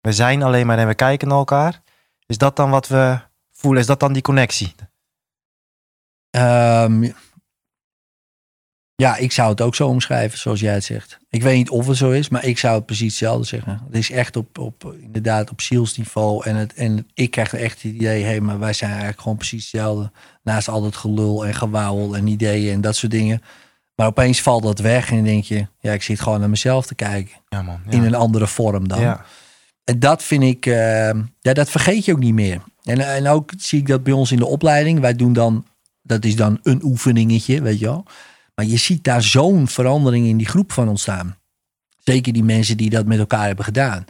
[0.00, 1.80] We zijn alleen maar en we kijken naar elkaar.
[2.26, 3.18] Is dat dan wat we
[3.62, 3.80] voelen?
[3.80, 4.74] Is dat dan die connectie?
[6.30, 7.10] Ehm,
[8.94, 11.18] ja, ik zou het ook zo omschrijven, zoals jij het zegt.
[11.28, 13.80] Ik weet niet of het zo is, maar ik zou het precies hetzelfde zeggen.
[13.86, 16.44] Het is echt op, op inderdaad op zielsniveau.
[16.44, 19.36] En, het, en ik krijg echt het idee, hé, hey, maar wij zijn eigenlijk gewoon
[19.36, 20.10] precies hetzelfde.
[20.42, 23.42] Naast al dat gelul en gewauwel en ideeën en dat soort dingen.
[23.94, 26.86] Maar opeens valt dat weg en dan denk je, ja, ik zit gewoon naar mezelf
[26.86, 27.36] te kijken.
[27.48, 27.80] Ja, man.
[27.88, 29.00] In een andere vorm dan.
[29.00, 29.24] Ja.
[29.84, 31.10] En dat vind ik, eh,
[31.40, 32.62] ja, dat vergeet je ook niet meer.
[32.82, 35.00] En, en ook zie ik dat bij ons in de opleiding.
[35.00, 35.66] Wij doen dan,
[36.02, 38.04] dat is dan een oefeningetje, weet je wel.
[38.54, 41.36] Maar je ziet daar zo'n verandering in die groep van ontstaan.
[41.98, 44.04] Zeker die mensen die dat met elkaar hebben gedaan.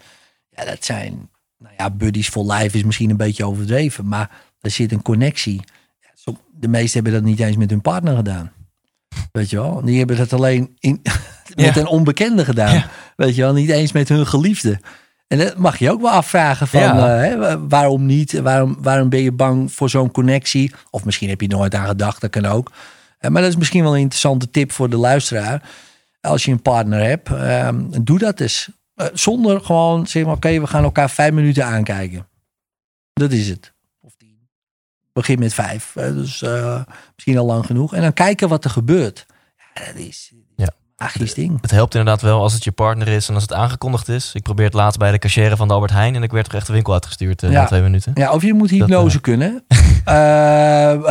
[0.51, 4.09] Ja, dat zijn, nou ja, buddies for life is misschien een beetje overdreven.
[4.09, 5.61] Maar er zit een connectie.
[6.55, 8.53] De meesten hebben dat niet eens met hun partner gedaan.
[9.33, 9.81] Weet je wel?
[9.85, 11.01] Die hebben dat alleen in,
[11.55, 11.77] met Ja.
[11.77, 12.75] een onbekende gedaan.
[12.75, 12.91] Ja.
[13.17, 13.53] Weet je wel?
[13.53, 14.81] Niet eens met hun geliefde.
[15.33, 17.25] En dat mag je ook wel afvragen van Ja.
[17.25, 18.41] eh, waarom niet?
[18.41, 20.73] Waarom, waarom ben je bang voor zo'n connectie?
[20.91, 22.73] Of misschien heb je nooit aan gedacht, dat kan ook.
[23.19, 25.71] Eh, maar dat is misschien wel een interessante tip voor de luisteraar.
[26.21, 28.71] Als je een partner hebt, ehm, doe dat eens.
[28.95, 32.27] Eh, zonder gewoon zeg maar, oké, we gaan elkaar vijf minuten aankijken.
[33.13, 33.73] Dat is het.
[34.01, 34.49] Of tien.
[35.13, 35.93] Begin met vijf.
[35.95, 36.41] dus
[37.15, 37.95] misschien al lang genoeg.
[37.95, 39.27] En dan kijken wat er gebeurt.
[39.75, 40.33] Ja, dat is
[41.15, 41.35] Ja.
[41.35, 41.59] ding.
[41.61, 44.31] Het helpt inderdaad wel als het je partner is en als het aangekondigd is.
[44.35, 46.55] Ik probeer het laatst bij de cashier van de Albert Heijn en ik werd er
[46.55, 47.61] echt de winkel uitgestuurd eh, Ja.
[47.61, 48.13] na twee minuten.
[48.15, 49.65] Ja, of je moet hypnose kunnen.
[50.05, 50.15] Eh,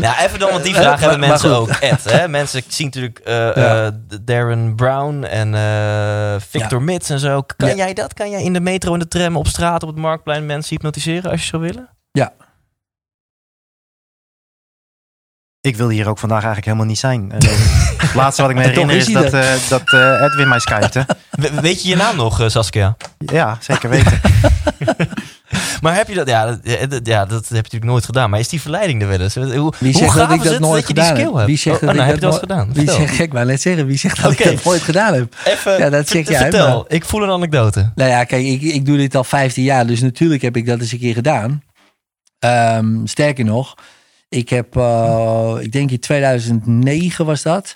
[0.00, 1.68] Ja, even dan, want die Eh, vraag hebben maar- mensen maar ook.
[1.68, 2.28] Ed, hè?
[2.38, 3.86] Mensen zien natuurlijk eh, Ja.
[3.86, 7.42] eh, Darren Brown en eh, Victor Mits en zo.
[7.56, 7.74] Kan Ja.
[7.74, 8.14] jij dat?
[8.14, 11.30] Kan jij in de metro en de tram op straat op het marktplein mensen hypnotiseren
[11.30, 11.88] als je zou willen?
[15.66, 17.32] Ik wil hier ook vandaag eigenlijk helemaal niet zijn.
[17.32, 17.48] Eh,
[18.06, 21.06] Het laatste wat ik me herinner is dat, eh, dat eh, Edwin mij skypte.
[21.30, 22.96] We- weet je je naam nog, Saskia?
[23.18, 24.20] Ja, zeker weten.
[25.80, 26.28] Maar heb je dat?
[26.28, 28.30] Ja, dat, ja, dat, ja, dat heb je natuurlijk nooit gedaan.
[28.30, 29.34] Maar is die verleiding er wel eens?
[29.34, 29.44] Hoe,
[29.78, 31.24] Wie hoe zegt gaaf dat ik is dat het nooit dat je die gedaan skill
[31.26, 31.34] heb?
[31.34, 31.46] hebt?
[31.46, 32.72] Wie zegt oh, dat nou, ik heb dat dat eens gedaan?
[32.72, 35.34] Wie zegt, ik wou net zeggen, wie zegt dat ik dat nooit gedaan heb?
[35.44, 37.92] Even, Ja, dat zeg jij, Vertel, maar- ik voel een anekdote.
[37.94, 40.80] Nou ja, kijk, ik, ik doe dit al 15 jaar, dus natuurlijk heb ik dat
[40.80, 41.62] eens een keer gedaan.
[42.38, 43.74] Ehm, sterker nog,
[44.28, 47.74] ik heb, eh, ik denk in 2009 was dat.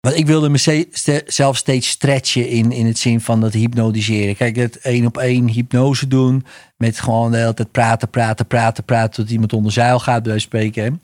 [0.00, 4.36] Want ik wilde mezelf steeds stretchen in, in het zin van dat hypnotiseren.
[4.36, 6.44] Kijk, het één op één hypnose doen.
[6.76, 9.10] Met gewoon de hele tijd praten, praten, praten, praten.
[9.24, 11.02] Tot iemand onder zeil gaat, bij spreken.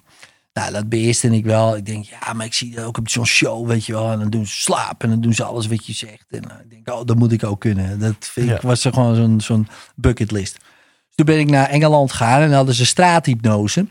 [0.53, 1.77] Nou, dat beheerste ik wel.
[1.77, 4.11] Ik denk, ja, maar ik zie dat ook op zo'n show, weet je wel.
[4.11, 6.27] En dan doen ze slaap en dan doen ze alles wat je zegt.
[6.31, 7.99] En eh, ik denk, oh, dat moet ik ook kunnen.
[7.99, 8.69] Dat vind ik, Ja.
[8.69, 10.53] was er gewoon zo'n zo'n bucketlist.
[10.53, 13.87] Dus toen ben ik naar Engeland gegaan en dan hadden ze straathypnose.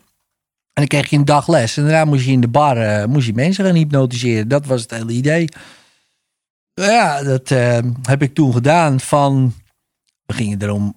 [0.74, 1.78] En dan kreeg je een dag les.
[1.78, 4.48] En daarna moest je in de bar eh, moest je mensen gaan hypnotiseren.
[4.48, 5.50] Dat was het hele idee.
[6.74, 9.00] Ja, dat eh, heb ik toen gedaan.
[9.00, 9.54] Van,
[10.26, 10.96] we gingen er om,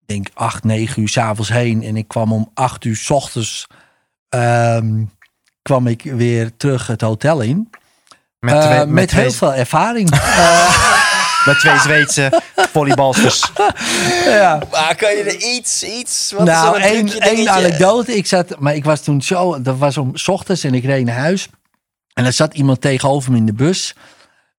[0.00, 1.82] ik denk, acht, negen uur s'avonds heen.
[1.82, 3.66] En ik kwam om acht uur s ochtends
[4.28, 5.04] ehm,
[5.62, 7.70] kwam ik weer terug het hotel in.
[8.38, 10.08] Met, Eh, met, met, twee, heel veel ervaring.
[11.44, 13.50] Met twee Zweedse volleybalsters.
[14.24, 14.62] ja.
[14.70, 16.32] Maar kan je er iets, iets...
[16.36, 17.58] Wat nou, is één, trucje, één dingetje?
[17.58, 18.16] anekdote.
[18.16, 21.04] Ik zat, maar ik was toen zo, dat was om 's ochtends en ik reed
[21.04, 21.48] naar huis.
[22.14, 23.94] En er zat iemand tegenover me in de bus.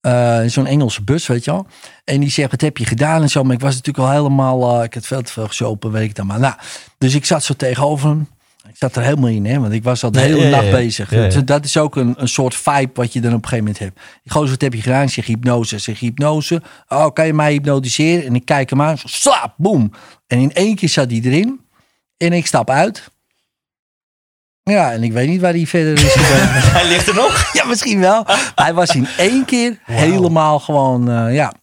[0.02, 1.68] Eh, Zo'n Engelse bus, weet je wel.
[2.04, 3.44] En die zegt, wat heb je gedaan en zo.
[3.44, 6.16] Maar ik was natuurlijk al helemaal, eh, ik had veel te veel gesopen, weet ik
[6.16, 6.40] dan maar.
[6.40, 6.54] Nou,
[6.98, 8.28] dus ik zat zo tegenover hem.
[8.68, 10.72] Ik zat er helemaal in, hè, want ik was al de hele ja, ja, nacht
[10.72, 11.10] bezig.
[11.10, 13.80] Dus dat is ook een, een soort vibe wat je dan op een gegeven moment
[13.84, 14.00] hebt.
[14.24, 15.10] Ik gozer, wat heb je gedaan?
[15.10, 15.78] Zeg hypnose.
[15.78, 16.62] Zeg hypnose.
[16.88, 18.26] Oh, kan je mij hypnotiseren?
[18.26, 18.98] En ik kijk hem aan.
[18.98, 19.92] Zo, slaap, boem.
[20.28, 21.60] En in één keer zat hij erin.
[22.18, 23.12] En ik stap uit.
[24.64, 26.14] Ja, en ik weet niet waar hij verder is.
[26.78, 27.54] Hij ligt er nog.
[27.54, 28.24] ja, misschien wel.
[28.24, 31.54] Maar hij was in één keer helemaal gewoon, eh, ja.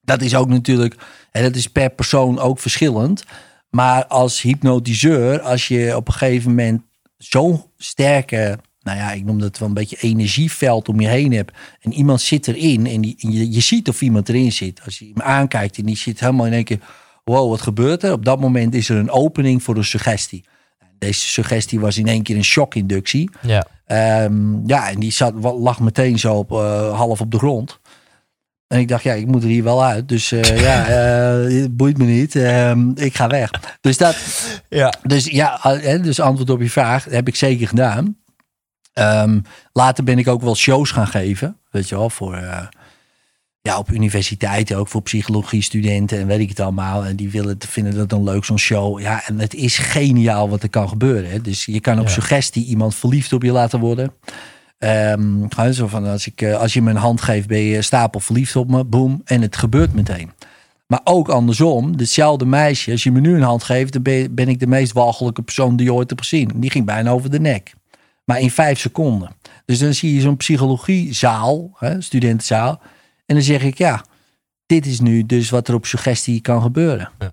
[0.00, 0.94] Dat is ook natuurlijk,
[1.30, 3.24] en dat is per persoon ook verschillend.
[3.70, 6.82] Maar als hypnotiseur, als je op een gegeven moment
[7.16, 11.52] zo'n sterke, nou ja, ik noem dat wel een beetje energieveld om je heen hebt.
[11.80, 14.80] En iemand zit erin en, die, en je, je ziet of iemand erin zit.
[14.84, 16.80] Als je hem aankijkt en die zit helemaal in één keer,
[17.24, 18.12] wow, wat gebeurt er?
[18.12, 20.44] Op dat moment is er een opening voor een suggestie.
[20.98, 23.30] Deze suggestie was in één keer een shockinductie.
[23.42, 23.66] Ja.
[23.86, 27.79] Ehm, ja, en die zat, lag meteen zo op, eh, half op de grond.
[28.70, 30.08] En ik dacht, ja, ik moet er hier wel uit.
[30.08, 32.36] Dus eh, ja, eh, het boeit me niet.
[32.36, 33.50] Ehm, ik ga weg.
[33.80, 34.16] Dus, dat,
[34.68, 34.94] Ja.
[35.02, 35.60] dus ja,
[36.02, 38.16] dus antwoord op je vraag heb ik zeker gedaan.
[38.92, 39.40] Ehm,
[39.72, 41.56] later ben ik ook wel shows gaan geven.
[41.70, 42.66] Weet je wel, voor, eh,
[43.60, 47.04] ja, op universiteiten, ook voor psychologie studenten en weet ik het allemaal.
[47.04, 49.00] En die willen, vinden dat dan leuk, zo'n show.
[49.00, 51.30] Ja, en het is geniaal wat er kan gebeuren.
[51.30, 51.40] Hè.
[51.40, 52.12] Dus je kan op Ja.
[52.12, 54.12] suggestie iemand verliefd op je laten worden.
[54.80, 58.20] Hè, zo van als, ik, eh, als je me een hand geeft, ben je stapel
[58.20, 58.84] verliefd op me.
[58.84, 59.20] Boom.
[59.24, 60.32] En het gebeurt meteen.
[60.86, 64.58] Maar ook andersom, hetzelfde meisje, als je me nu een hand geeft, dan ben, ik
[64.58, 66.50] de meest walgelijke persoon die je ooit hebt gezien.
[66.54, 67.72] Die ging bijna over de nek.
[68.24, 69.36] Maar in vijf seconden.
[69.64, 72.80] Dus dan zie je zo'n psychologiezaal, hè, studentenzaal.
[73.26, 74.04] En dan zeg ik, ja,
[74.66, 77.10] dit is nu dus wat er op suggestie kan gebeuren.
[77.18, 77.32] Ja.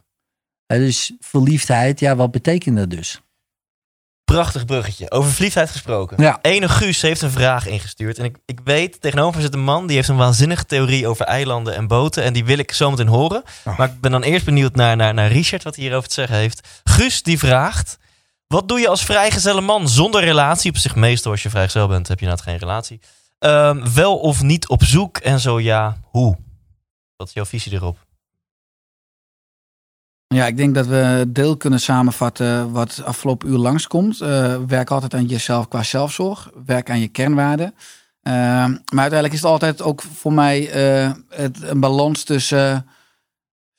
[0.67, 3.21] Dus verliefdheid, ja, wat betekent dat dus?
[4.33, 5.11] Prachtig bruggetje.
[5.11, 6.23] Over verliefdheid gesproken.
[6.23, 6.39] Ja.
[6.41, 8.17] Ene Guus heeft een vraag ingestuurd.
[8.17, 11.75] En ik, ik weet, tegenover zit een man die heeft een waanzinnige theorie over eilanden
[11.75, 12.23] en boten.
[12.23, 13.43] En die wil ik zo meteen horen.
[13.65, 13.77] Oh.
[13.77, 16.35] Maar ik ben dan eerst benieuwd naar, naar, naar Richard, wat hij hierover te zeggen
[16.35, 16.81] heeft.
[16.83, 17.97] Guus die vraagt,
[18.47, 20.71] wat doe je als vrijgezelle man zonder relatie?
[20.71, 22.99] Op zich meestal als je vrijgezel bent, heb je inderdaad geen relatie.
[23.39, 25.17] Ehm, wel of niet op zoek?
[25.17, 26.37] En zo ja, hoe?
[27.15, 28.06] Wat is jouw visie erop?
[30.27, 34.21] Ja, ik denk dat we deel kunnen samenvatten wat afgelopen uur langskomt.
[34.21, 36.49] Eh werk altijd aan jezelf qua zelfzorg.
[36.65, 37.73] Werk aan je kernwaarden.
[38.21, 42.85] Eh, maar uiteindelijk is het altijd ook voor mij eh, het, een balans tussen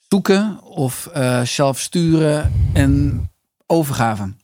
[0.08, 1.08] zoeken of
[1.44, 3.22] zelf sturen en
[3.66, 4.34] overgave.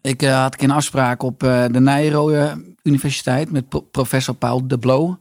[0.00, 5.18] Ik had een afspraak op de Nijrode Universiteit met pro- professor Paul de Bloo.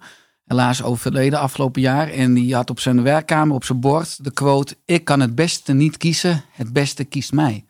[0.51, 2.09] Helaas overleden afgelopen jaar.
[2.09, 5.73] En die had op zijn werkkamer, op zijn bord, de quote: Ik kan het beste
[5.73, 7.65] niet kiezen, het beste kiest mij.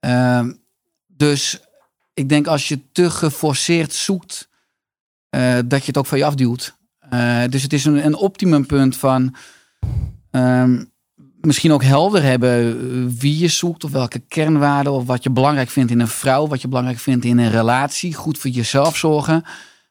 [0.00, 0.52] Ehm,
[1.06, 1.60] dus
[2.14, 4.48] ik denk als je te geforceerd zoekt,
[5.28, 6.76] eh, dat je het ook van je afduwt.
[6.98, 9.34] Eh, dus het is een, een optimumpunt van
[10.30, 10.84] ehm,
[11.40, 15.70] misschien ook helder hebben eh, wie je zoekt of welke kernwaarden of wat je belangrijk
[15.70, 19.44] vindt in een vrouw, wat je belangrijk vindt in een relatie, goed voor jezelf zorgen.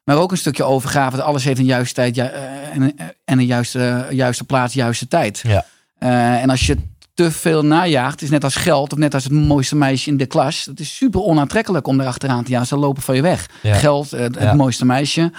[0.04, 1.16] Maar ook een stukje overgave.
[1.16, 5.08] dat Alles heeft een juiste tijd ju- eh, en, en een juiste, juiste plaats, juiste
[5.08, 5.40] tijd.
[5.42, 5.64] Ja.
[5.98, 6.76] Eh, en als je
[7.14, 10.26] te veel najaagt, is net als geld of net als het mooiste meisje in de
[10.26, 10.64] klas.
[10.64, 12.66] Het is super onaantrekkelijk om erachteraan te jagen.
[12.66, 13.48] Ze lopen van je weg.
[13.62, 13.74] Ja.
[13.74, 15.32] Geld, eh, het, mooiste meisje.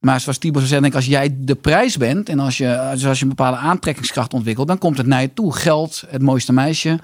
[0.00, 3.06] Maar zoals Tibor zeggen, denk ik, als jij de prijs bent en als je, dus
[3.06, 5.54] als je een bepaalde aantrekkingskracht ontwikkelt, dan komt het naar je toe.
[5.54, 6.98] Geld, het mooiste meisje.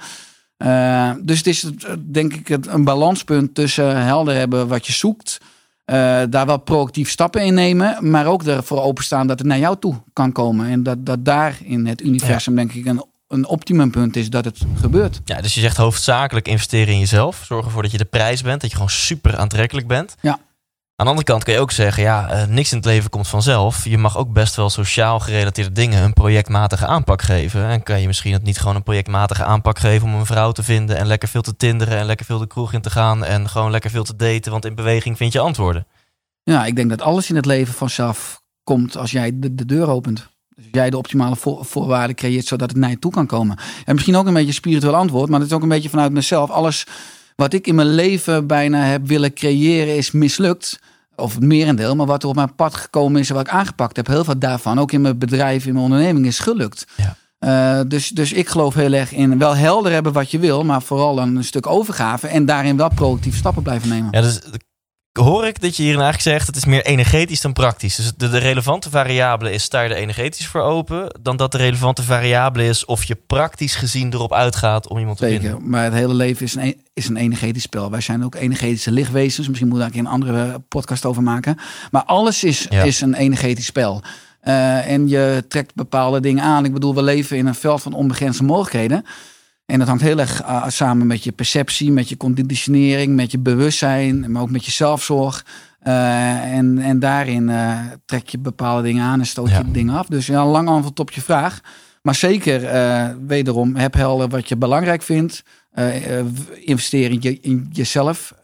[0.57, 5.39] Eh, dus het is eh, denk ik een balanspunt tussen helder hebben wat je zoekt.
[5.85, 9.77] Eh, daar wel proactief stappen in nemen, maar ook ervoor openstaan dat het naar jou
[9.79, 10.67] toe kan komen.
[10.67, 14.59] En dat, dat daar in het universum, denk ik, een, een optimumpunt is dat het
[14.81, 15.21] gebeurt.
[15.25, 17.43] Ja, dus je zegt hoofdzakelijk investeren in jezelf.
[17.45, 18.61] Zorg ervoor dat je de prijs bent.
[18.61, 20.15] Dat je gewoon super aantrekkelijk bent.
[20.21, 20.39] Ja.
[20.97, 23.29] Aan de andere kant kun je ook zeggen, ja, eh, niks in het leven komt
[23.29, 23.85] vanzelf.
[23.85, 27.69] Je mag ook best wel sociaal gerelateerde dingen een projectmatige aanpak geven.
[27.69, 30.63] En kan je misschien het niet gewoon een projectmatige aanpak geven om een vrouw te
[30.63, 33.49] vinden en lekker veel te tinderen en lekker veel de kroeg in te gaan en
[33.49, 35.87] gewoon lekker veel te daten, want in beweging vind je antwoorden.
[36.43, 39.89] Ja, ik denk dat alles in het leven vanzelf komt als jij de, de deur
[39.89, 40.29] opent.
[40.57, 43.59] Dus jij de optimale voor- voorwaarden creëert zodat het naar je toe kan komen.
[43.85, 46.51] En misschien ook een beetje spiritueel antwoord, maar het is ook een beetje vanuit mezelf.
[46.51, 46.87] Alles
[47.37, 50.79] wat ik in mijn leven bijna heb willen creëren is mislukt.
[51.17, 53.97] Of het merendeel, maar wat er op mijn pad gekomen is en wat ik aangepakt
[53.97, 56.87] heb, heel veel daarvan, ook in mijn bedrijf, in mijn onderneming, is gelukt.
[56.97, 57.17] Ja.
[57.39, 60.83] Eh, dus, dus ik geloof heel erg in wel helder hebben wat je wil, maar
[60.83, 64.09] vooral een stuk overgave en daarin wel proactief stappen blijven nemen.
[64.11, 64.41] Ja, dus
[65.13, 67.97] hoor ik dat je hierin eigenlijk zegt, het is meer energetisch dan praktisch.
[67.97, 71.59] Dus de, de relevante variabele is, sta je er energetisch voor open, dan dat de
[71.59, 75.69] relevante variabele is of je praktisch gezien erop uitgaat om iemand te Zeker, vinden.
[75.71, 77.91] maar het hele leven is een, is een energetisch spel.
[77.91, 79.49] Wij zijn ook energetische lichtwezens.
[79.49, 81.57] Misschien moet ik daar een een andere podcast over maken.
[81.91, 82.83] Maar alles is, Ja.
[82.83, 84.03] is een energetisch spel.
[84.41, 86.65] Eh, en je trekt bepaalde dingen aan.
[86.65, 89.05] Ik bedoel, we leven in een veld van onbegrensde mogelijkheden.
[89.73, 93.39] En dat hangt heel erg uh, samen met je perceptie, met je conditionering, met je
[93.39, 95.45] bewustzijn, maar ook met je zelfzorg.
[95.87, 99.59] Uh, en, en daarin uh, trek je bepaalde dingen aan en stoot Ja.
[99.59, 100.07] je dingen af.
[100.07, 101.61] Dus ja, een lang antwoord op je vraag.
[102.03, 102.61] Maar zeker,
[103.27, 105.43] wederom, heb helder wat je belangrijk vindt.
[106.65, 108.35] Investeer in, je, in jezelf.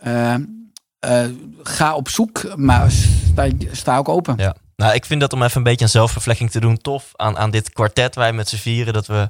[1.63, 4.35] Ga op zoek, maar sta, sta ook open.
[4.37, 4.55] Ja.
[4.77, 7.51] Nou, ik vind dat om even een beetje een zelfvervlekking te doen tof aan, aan
[7.51, 8.93] dit kwartet wij met z'n vieren.
[8.93, 9.29] Dat we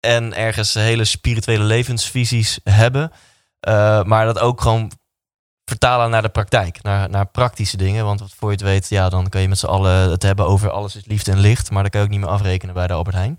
[0.00, 3.12] en ergens hele spirituele levensvisies hebben.
[3.68, 4.92] Uh, maar dat ook gewoon
[5.64, 8.04] vertalen naar de praktijk, naar, naar praktische dingen.
[8.04, 10.46] Want wat voor je het weet, ja, dan kan je met z'n allen het hebben
[10.46, 11.70] over alles is liefde en licht.
[11.70, 13.38] Maar dat kan je ook niet meer afrekenen bij de Albert Heijn.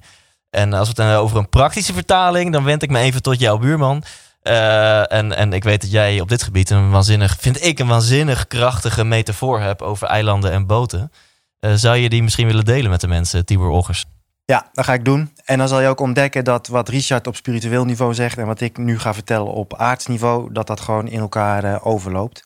[0.50, 3.40] En als we het dan over een praktische vertaling, dan wend ik me even tot
[3.40, 4.04] jouw buurman.
[4.44, 7.88] Uh, en, en ik weet dat jij op dit gebied een waanzinnig, vind ik, een
[7.88, 11.12] waanzinnig krachtige metafoor hebt over eilanden en boten.
[11.60, 14.06] Uh, zou je die misschien willen delen met de mensen, Tibor Oggers?
[14.50, 15.34] Ja, dat ga ik doen.
[15.46, 18.62] En dan zal je ook ontdekken dat wat Richard op spiritueel niveau zegt en wat
[18.62, 22.38] ik nu ga vertellen op aardsniveau, dat dat gewoon in elkaar uh, overloopt.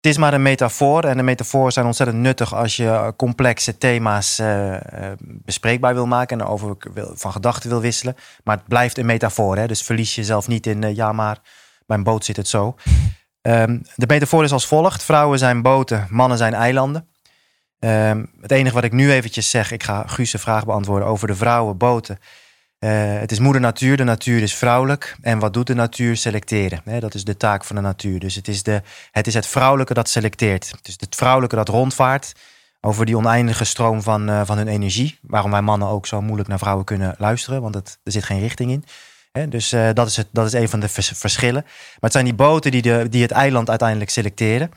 [0.00, 4.40] Het is maar een metafoor en de metaforen zijn ontzettend nuttig als je complexe thema's
[4.40, 4.76] uh,
[5.20, 6.76] bespreekbaar wil maken en over
[7.14, 8.16] van gedachten wil wisselen.
[8.44, 9.66] Maar het blijft een metafoor, hè?
[9.66, 11.38] dus verlies jezelf niet in ja maar,
[11.86, 12.76] bij een boot zit het zo.
[13.42, 15.02] Um, de metafoor is als volgt.
[15.02, 17.08] Vrouwen zijn boten, mannen zijn eilanden.
[17.78, 21.34] Um, het enige wat ik nu eventjes zeg, ik ga Guus' vraag beantwoorden over de
[21.34, 22.18] vrouwen, boten.
[22.78, 25.16] Uh, het is moeder natuur, de natuur is vrouwelijk.
[25.22, 26.16] En wat doet de natuur?
[26.16, 27.00] Selecteren.
[27.00, 28.18] Dat is de taak van de natuur.
[28.18, 30.70] Dus het is, de, het is het vrouwelijke dat selecteert.
[30.70, 32.32] Het is het vrouwelijke dat rondvaart
[32.80, 35.18] over die oneindige stroom van, uh, van hun energie.
[35.22, 38.40] Waarom wij mannen ook zo moeilijk naar vrouwen kunnen luisteren, want het, er zit geen
[38.40, 38.84] richting in.
[39.48, 41.62] Dus uh, dat, is het, dat is een van de vers verschillen.
[41.62, 44.70] Maar het zijn die boten die, de, die het eiland uiteindelijk selecteren.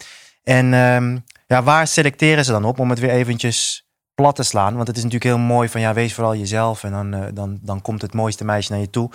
[0.49, 2.79] En um, ja, waar selecteren ze dan op?
[2.79, 4.75] Om het weer eventjes plat te slaan.
[4.75, 6.83] Want het is natuurlijk heel mooi van ja, wees vooral jezelf.
[6.83, 9.11] En dan, uh, dan, dan komt het mooiste meisje naar je toe.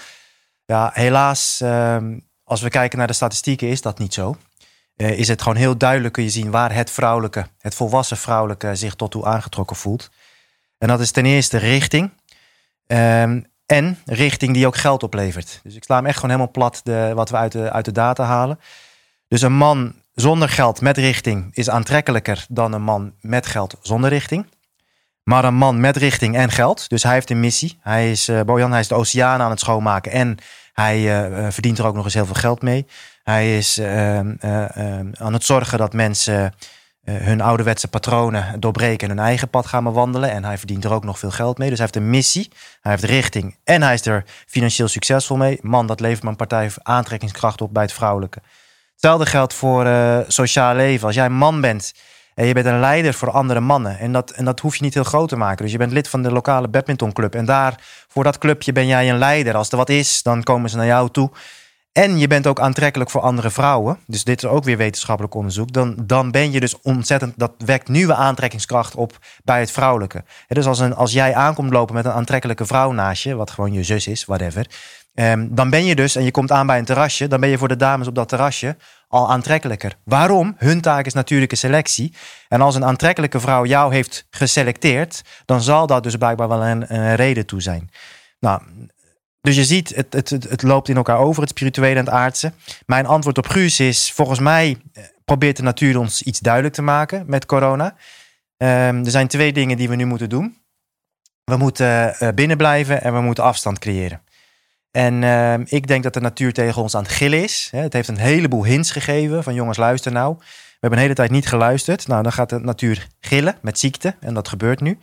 [0.64, 1.96] Ja, helaas, uh,
[2.44, 4.36] als we kijken naar de statistieken, is dat niet zo.
[4.96, 8.74] Uh, is het gewoon heel duidelijk kun je zien waar het vrouwelijke, het volwassen vrouwelijke
[8.74, 10.10] zich tot toe aangetrokken voelt.
[10.78, 12.10] En dat is ten eerste richting.
[12.86, 15.60] Um, en richting die ook geld oplevert.
[15.62, 17.92] Dus ik sla hem echt gewoon helemaal plat de, wat we uit de, uit de
[17.92, 18.60] data halen.
[19.28, 24.10] Dus een man zonder geld met richting is aantrekkelijker dan een man met geld zonder
[24.10, 24.46] richting.
[25.22, 27.78] Maar een man met richting en geld, dus hij heeft een missie.
[27.80, 30.36] Hij is, uh, Bojan, hij is de oceaan aan het schoonmaken en
[30.72, 32.86] hij uh, verdient er ook nog eens heel veel geld mee.
[33.22, 36.54] Hij is aan het zorgen dat mensen
[37.04, 40.30] eh, hun ouderwetse patronen doorbreken en hun eigen pad gaan bewandelen.
[40.30, 41.68] En hij verdient er ook nog veel geld mee.
[41.68, 42.50] Dus hij heeft een missie,
[42.80, 45.58] hij heeft richting en hij is er financieel succesvol mee.
[45.62, 48.42] Man, dat levert mijn partij aantrekkingskracht op bij het vrouwelijke.
[49.04, 51.06] Hetzelfde geldt voor uh, sociaal leven.
[51.06, 51.92] Als jij man bent
[52.34, 53.98] en je bent een leider voor andere mannen.
[53.98, 55.62] En dat, en dat hoef je niet heel groot te maken.
[55.62, 57.34] Dus je bent lid van de lokale badmintonclub.
[57.34, 57.74] En daar,
[58.08, 59.54] voor dat clubje ben jij een leider.
[59.54, 61.30] Als er wat is, dan komen ze naar jou toe.
[61.92, 63.98] En je bent ook aantrekkelijk voor andere vrouwen.
[64.06, 65.72] Dus dit is ook weer wetenschappelijk onderzoek.
[65.72, 67.32] Dan, dan ben je dus ontzettend.
[67.36, 70.24] Dat wekt nieuwe aantrekkingskracht op bij het vrouwelijke.
[70.48, 73.72] Dus als, een, als jij aankomt lopen met een aantrekkelijke vrouw naast je, wat gewoon
[73.72, 74.66] je zus is, whatever.
[75.14, 77.58] Um, dan ben je dus, en je komt aan bij een terrasje, dan ben je
[77.58, 78.76] voor de dames op dat terrasje
[79.08, 79.96] al aantrekkelijker.
[80.04, 80.54] Waarom?
[80.58, 82.14] Hun taak is natuurlijke selectie.
[82.48, 87.14] En als een aantrekkelijke vrouw jou heeft geselecteerd, dan zal dat dus blijkbaar wel een,
[87.14, 87.90] reden toe zijn.
[88.40, 88.62] Nou,
[89.40, 92.52] dus je ziet, het, het, het, loopt in elkaar over, het spirituele en het aardse.
[92.86, 96.82] Mijn antwoord op Guus is, volgens mij eh, probeert de natuur ons iets duidelijk te
[96.82, 97.96] maken met corona.
[98.56, 100.62] Um, er zijn twee dingen die we nu moeten doen.
[101.44, 104.23] We moeten uh, binnen blijven en we moeten afstand creëren.
[104.96, 107.68] En uh, ik denk dat de natuur tegen ons aan het gillen is.
[107.70, 110.34] Het heeft een heleboel hints gegeven van jongens, luister nou.
[110.38, 110.44] We
[110.80, 112.06] hebben een hele tijd niet geluisterd.
[112.06, 114.98] Nou, dan gaat de natuur gillen met ziekte en dat gebeurt nu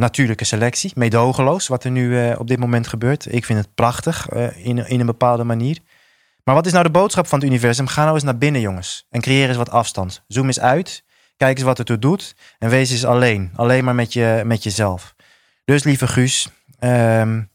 [0.00, 0.92] natuurlijke selectie.
[0.94, 3.32] Medogeloos, wat er nu uh, op dit moment gebeurt.
[3.32, 5.78] Ik vind het prachtig uh, in, in een bepaalde manier.
[6.44, 7.86] Maar wat is nou de boodschap van het universum?
[7.86, 9.06] Ga nou eens naar binnen, jongens.
[9.10, 10.24] En creëer eens wat afstand.
[10.26, 11.04] Zoom eens uit.
[11.36, 12.34] Kijk eens wat het er doet.
[12.58, 13.50] En wees eens alleen.
[13.54, 15.14] Alleen maar met, je, met jezelf.
[15.64, 16.48] Dus lieve Guus,
[16.80, 17.49] um,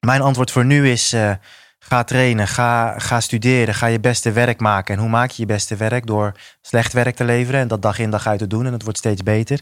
[0.00, 1.32] mijn antwoord voor nu is: uh,
[1.78, 4.94] ga trainen, ga, ga studeren, ga je beste werk maken.
[4.94, 6.06] En hoe maak je je beste werk?
[6.06, 8.66] Door slecht werk te leveren en dat dag in dag uit te doen.
[8.66, 9.60] En het wordt steeds beter.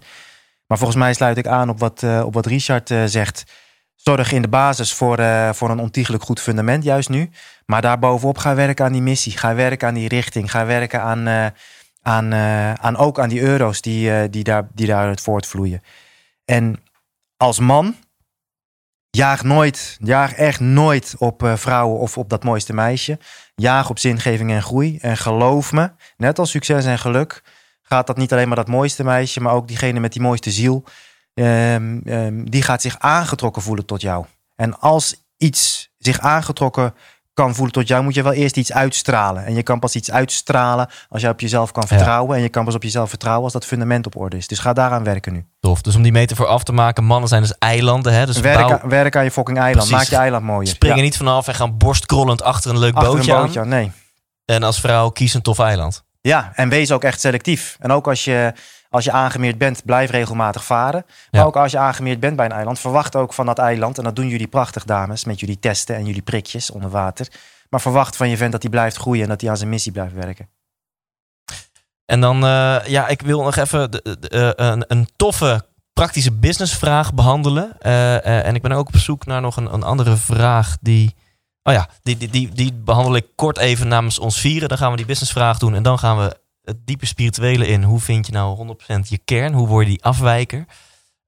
[0.66, 3.44] Maar volgens mij sluit ik aan op wat, uh, op wat Richard uh, zegt.
[3.94, 5.18] Zorg in de basis voor,
[5.54, 7.30] voor een ontiegelijk goed fundament, juist nu.
[7.66, 9.38] Maar daarbovenop ga werken aan die missie.
[9.38, 10.50] Ga werken aan die richting.
[10.50, 11.52] Ga werken aan,
[12.02, 12.34] aan,
[12.80, 15.82] aan ook aan die euro's die, die, daar, die daaruit voortvloeien.
[16.44, 16.82] En
[17.36, 17.94] als man,
[19.10, 23.18] jaag nooit, jaag echt nooit op vrouwen of op dat mooiste meisje.
[23.54, 24.98] Jaag op zingeving en groei.
[24.98, 27.42] En geloof me, net als succes en geluk
[27.88, 30.84] gaat dat niet alleen maar dat mooiste meisje, maar ook diegene met die mooiste ziel.
[31.34, 34.24] Um, um, die gaat zich aangetrokken voelen tot jou.
[34.56, 36.94] En als iets zich aangetrokken
[37.38, 39.46] kan voelen tot jou, moet je wel eerst iets uitstralen.
[39.46, 42.30] En je kan pas iets uitstralen als je op jezelf kan vertrouwen.
[42.30, 42.36] Ja.
[42.36, 44.46] En je kan pas op jezelf vertrouwen als dat fundament op orde is.
[44.46, 45.44] Dus ga daaraan werken nu.
[45.60, 45.82] Tof.
[45.82, 48.12] Dus om die meter voor af te maken, mannen zijn dus eilanden.
[48.12, 48.26] Hè?
[48.26, 48.78] Dus werk, bouw...
[48.78, 49.88] aan, werk aan je fucking eiland.
[49.88, 49.92] Precies.
[49.92, 50.68] Maak je eiland mooier.
[50.68, 51.04] Spring er ja.
[51.04, 53.68] niet vanaf en gaan borstkrollend achter een leuk achter bootje, een bootje aan.
[53.68, 53.92] Nee.
[54.44, 56.04] En als vrouw kies een tof eiland.
[56.28, 57.76] Ja, en wees ook echt selectief.
[57.80, 58.52] En ook als je,
[58.90, 61.04] als je aangemeerd bent, blijf regelmatig varen.
[61.06, 61.46] Maar ja.
[61.46, 63.98] ook als je aangemeerd bent bij een eiland, verwacht ook van dat eiland.
[63.98, 67.28] En dat doen jullie prachtig, dames, met jullie testen en jullie prikjes onder water.
[67.68, 69.92] Maar verwacht van je vent dat hij blijft groeien en dat hij aan zijn missie
[69.92, 70.48] blijft werken.
[72.04, 76.32] En dan, uh, ja, ik wil nog even de, de, uh, een, een toffe praktische
[76.32, 77.76] businessvraag behandelen.
[77.82, 81.14] Uh, en ik ben ook op zoek naar nog een, een andere vraag die
[81.68, 84.68] Oh ja, die, die, die, die behandel ik kort even namens ons vieren.
[84.68, 85.74] Dan gaan we die businessvraag doen.
[85.74, 87.82] En dan gaan we het diepe spirituele in.
[87.82, 89.52] Hoe vind je nou 100% je kern?
[89.52, 90.58] Hoe word je die afwijker?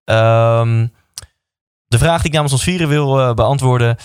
[0.05, 0.93] Um,
[1.87, 3.97] de vraag die ik namens ons vieren wil uh, beantwoorden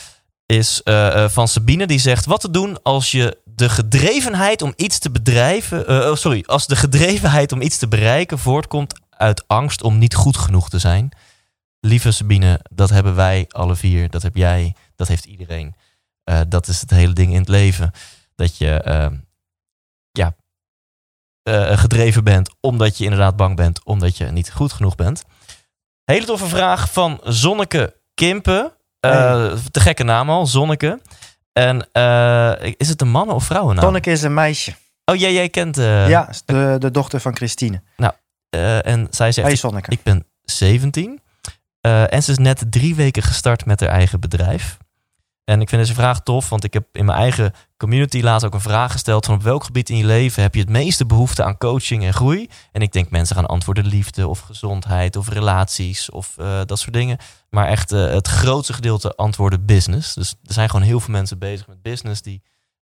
[0.45, 1.87] is uh, uh, van Sabine.
[1.87, 6.09] Die zegt, wat te doen als je de gedrevenheid om iets te bedrijven...
[6.09, 10.37] oh, sorry, als de gedrevenheid om iets te bereiken voortkomt uit angst om niet goed
[10.37, 11.09] genoeg te zijn.
[11.79, 14.09] Lieve Sabine, dat hebben wij alle vier.
[14.09, 15.75] Dat heb jij, dat heeft iedereen.
[16.25, 17.91] Uh, dat is het hele ding in het leven.
[18.35, 19.19] Dat je uh,
[20.11, 20.35] ja,
[21.49, 25.23] uh, gedreven bent omdat je inderdaad bang bent, omdat je niet goed genoeg bent.
[26.03, 28.71] Hele toffe vraag van Zonneke Kimpen.
[28.99, 29.53] Hey.
[29.71, 31.01] Te gekke naam al, Zonneke.
[31.53, 31.91] En
[32.77, 33.79] is het een man of vrouwen?
[33.79, 34.75] Zonneke is een meisje.
[35.05, 35.75] Oh, jij, jij kent...
[35.75, 37.81] ja, de, de dochter van Christine.
[37.97, 38.13] Nou,
[38.81, 39.61] en zij zegt...
[39.61, 39.83] Hey.
[39.87, 41.21] Ik ben 17.
[41.81, 44.77] en ze is net drie weken gestart met haar eigen bedrijf.
[45.45, 48.53] En ik vind deze vraag tof, want ik heb in mijn eigen community laatst ook
[48.53, 51.43] een vraag gesteld van op welk gebied in je leven heb je het meeste behoefte
[51.43, 52.49] aan coaching en groei?
[52.71, 56.93] En ik denk mensen gaan antwoorden liefde of gezondheid of relaties of uh, dat soort
[56.93, 57.17] dingen.
[57.49, 60.13] Maar echt uh, het grootste gedeelte antwoorden business.
[60.13, 62.41] Dus er zijn gewoon heel veel mensen bezig met business die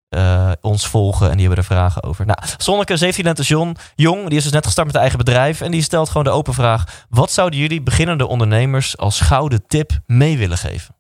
[0.10, 2.26] uh, ons volgen en die hebben er vragen over.
[2.26, 5.72] Nou, Sonneke, 17 John, jong, die is dus net gestart met een eigen bedrijf en
[5.72, 7.06] die stelt gewoon de open vraag.
[7.10, 10.96] Wat zouden jullie beginnende ondernemers als gouden tip mee willen geven?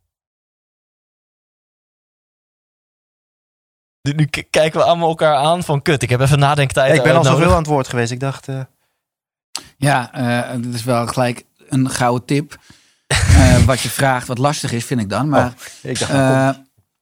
[4.03, 6.01] Nu kijken we allemaal elkaar aan van kut.
[6.01, 6.95] Ik heb even nadenktijd.
[6.95, 8.11] Ik ben al zoveel aan het woord geweest.
[8.11, 8.47] Ik dacht.
[8.47, 8.59] Uh...
[9.77, 12.57] Ja, uh, dat is wel gelijk een gouden tip.
[13.11, 15.29] uh, wat je vraagt, wat lastig is, vind ik dan.
[15.29, 16.11] Maar oh, ik dacht,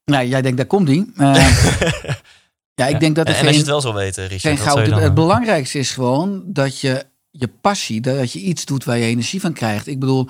[0.05, 1.11] nou, jij denkt, daar komt die.
[2.79, 4.57] ja, ik denk dat er en, geen, als je het wel zo weten, Richard.
[4.57, 5.03] Geen gouden tip.
[5.03, 9.41] Het belangrijkste is gewoon dat je je passie, dat je iets doet waar je energie
[9.41, 9.87] van krijgt.
[9.87, 10.27] Ik bedoel,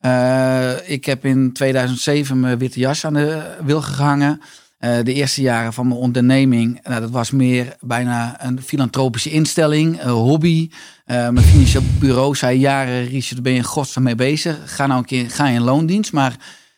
[0.00, 4.40] uh, ik heb in 2007 mijn witte jas aan de wil gehangen.
[4.84, 10.02] Uh, de eerste jaren van mijn onderneming, nou, dat was meer bijna een filantropische instelling,
[10.02, 10.68] een hobby.
[10.70, 14.58] Uh, mijn financieel bureau zei jaren, Richard, ben je in godsnaam mee bezig?
[14.64, 16.12] Ga nou een keer, ga in loondienst.
[16.12, 16.36] Maar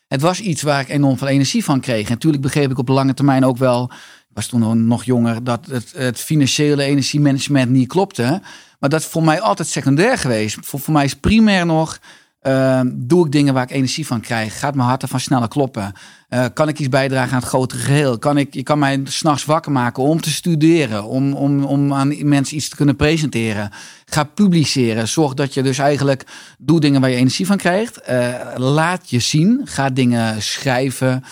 [0.08, 2.06] het was iets waar ik enorm veel energie van kreeg.
[2.06, 3.90] En natuurlijk begreep ik op lange termijn ook wel,
[4.28, 8.40] ik was toen nog jonger, dat het, het financiële energiemanagement niet klopte.
[8.78, 10.58] Maar dat is voor mij altijd secundair geweest.
[10.60, 11.98] Voor, voor mij is primair nog
[12.46, 14.58] uh, doe ik dingen waar ik energie van krijg?
[14.58, 15.92] Gaat mijn hart ervan sneller kloppen?
[16.30, 18.18] Uh, kan ik iets bijdragen aan het grotere geheel?
[18.18, 22.28] Kan ik, je kan mij s'nachts wakker maken om te studeren, om, om, om aan
[22.28, 23.70] mensen iets te kunnen presenteren.
[24.04, 25.08] Ga publiceren.
[25.08, 26.26] Zorg dat je dus eigenlijk
[26.58, 28.00] doe dingen waar je energie van krijgt.
[28.10, 29.60] Uh, laat je zien.
[29.64, 31.24] Ga dingen schrijven.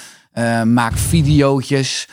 [0.64, 2.06] maak video's.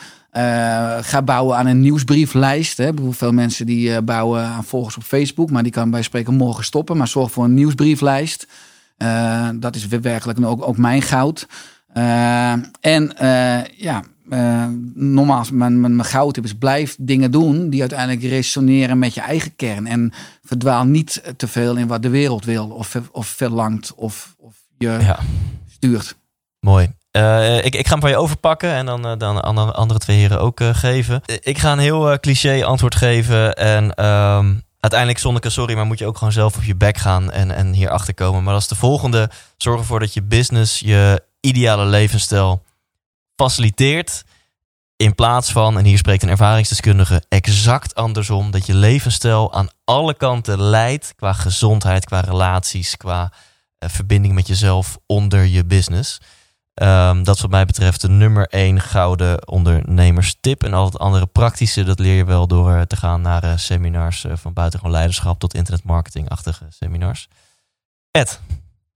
[1.00, 2.76] ga bouwen aan een nieuwsbrieflijst.
[2.76, 2.90] Hè.
[3.10, 6.96] Veel mensen die bouwen aan volgers op Facebook, maar die kan bij spreken morgen stoppen.
[6.96, 8.46] Maar zorg voor een nieuwsbrieflijst.
[9.02, 11.46] Uh, dat is werkelijk ook, ook mijn goud.
[11.94, 14.02] Uh, en uh, ja,
[14.94, 19.56] nogmaals, mijn, mijn, mijn goud is blijf dingen doen die uiteindelijk resoneren met je eigen
[19.56, 19.86] kern.
[19.86, 20.12] En
[20.42, 24.98] verdwaal niet te veel in wat de wereld wil of, of verlangt of, of je
[25.00, 25.18] ja.
[25.68, 26.16] stuurt.
[26.60, 26.92] Mooi.
[27.16, 30.16] Uh, ik, ik ga hem van je overpakken en dan, uh, dan andere, andere twee
[30.16, 31.22] heren ook uh, geven.
[31.40, 33.54] Ik ga een heel cliché antwoord geven.
[33.54, 37.30] En um, uiteindelijk, Zonneke, sorry, maar moet je ook gewoon zelf op je bek gaan
[37.30, 38.42] en, en hierachter komen.
[38.42, 42.64] Maar als de volgende, zorg ervoor dat je business je ideale levensstijl
[43.36, 44.24] faciliteert.
[44.96, 48.50] In plaats van, en hier spreekt een ervaringsdeskundige, exact andersom.
[48.50, 51.12] Dat je levensstijl aan alle kanten leidt.
[51.16, 53.32] Qua gezondheid, qua relaties, qua
[53.78, 56.20] uh, verbinding met jezelf onder je business.
[56.74, 60.64] Um, dat is wat mij betreft de nummer één gouden ondernemerstip.
[60.64, 63.52] En al het andere praktische, dat leer je wel door eh, te gaan naar uh,
[63.56, 67.28] seminars uh, van buitengewoon leiderschap tot internetmarketingachtige seminars.
[68.10, 68.40] Ed,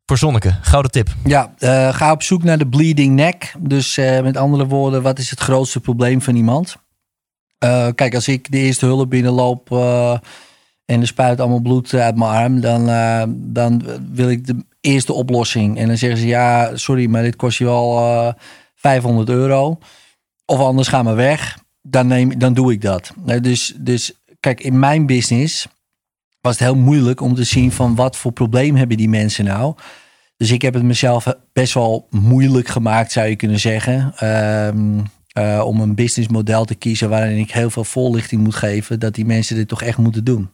[0.07, 1.09] voor Zonneke, gouden tip.
[1.24, 1.55] Ja,
[1.93, 3.55] ga op zoek naar de bleeding neck.
[3.59, 6.77] Dus met andere woorden, wat is het grootste probleem van iemand?
[7.94, 9.69] kijk, als ik de eerste hulp binnenloop
[10.87, 12.87] en er spuit allemaal bloed uit mijn arm, dan,
[13.53, 13.83] dan
[14.13, 15.79] wil ik de eerste oplossing.
[15.79, 18.35] En dan zeggen ze, ja, sorry, maar dit kost je wel uh, eh,
[18.75, 19.79] 500 euro.
[20.45, 21.59] Of anders gaan we weg.
[21.83, 23.13] Dan, neem, dan doe ik dat.
[23.41, 25.67] Dus, dus kijk, in mijn business
[26.41, 29.75] was het heel moeilijk om te zien van wat voor probleem hebben die mensen nou.
[30.37, 34.15] Dus ik heb het mezelf best wel moeilijk gemaakt, zou je kunnen zeggen.
[34.67, 35.05] Um,
[35.39, 39.01] uh, om een businessmodel te kiezen waarin ik heel veel voorlichting moet geven.
[39.01, 40.51] Dat die mensen dit toch echt moeten doen.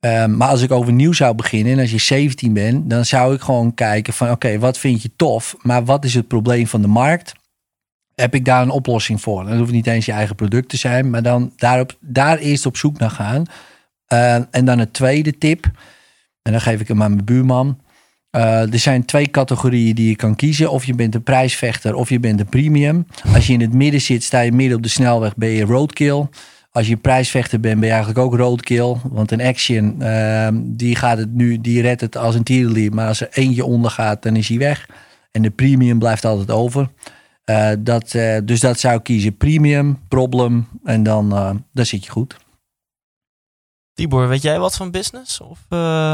[0.00, 3.40] Um, maar als ik overnieuw zou beginnen en als je 17 bent, dan zou ik
[3.40, 6.88] gewoon kijken van oké, wat vind je tof, maar wat is het probleem van de
[6.88, 7.32] markt?
[8.14, 9.44] Heb ik daar een oplossing voor?
[9.44, 12.76] Dat hoeft niet eens je eigen product te zijn, maar dan daarop, daar eerst op
[12.76, 13.44] zoek naar gaan.
[14.12, 15.70] Uh, en dan het tweede tip,
[16.42, 17.80] en dan geef ik hem aan mijn buurman.
[18.36, 20.70] Uh, er zijn twee categorieën die je kan kiezen.
[20.70, 23.06] Of je bent een prijsvechter of je bent een premium.
[23.34, 26.26] Als je in het midden zit, sta je midden op de snelweg, ben je roadkill.
[26.78, 28.96] Als je prijsvechter bent, ben je eigenlijk ook roadkill.
[29.02, 32.94] Want een action, uh, die gaat het nu, die redt het als een tierenlier.
[32.94, 34.88] Maar als er eentje ondergaat, dan is hij weg.
[35.30, 36.88] En de premium blijft altijd over.
[37.50, 39.36] Uh, dat, uh, dus dat zou ik kiezen.
[39.36, 40.68] Premium, problem.
[40.84, 42.36] En dan, uh, dan zit je goed.
[43.94, 45.40] Tibor, weet jij wat van business?
[45.40, 45.58] Of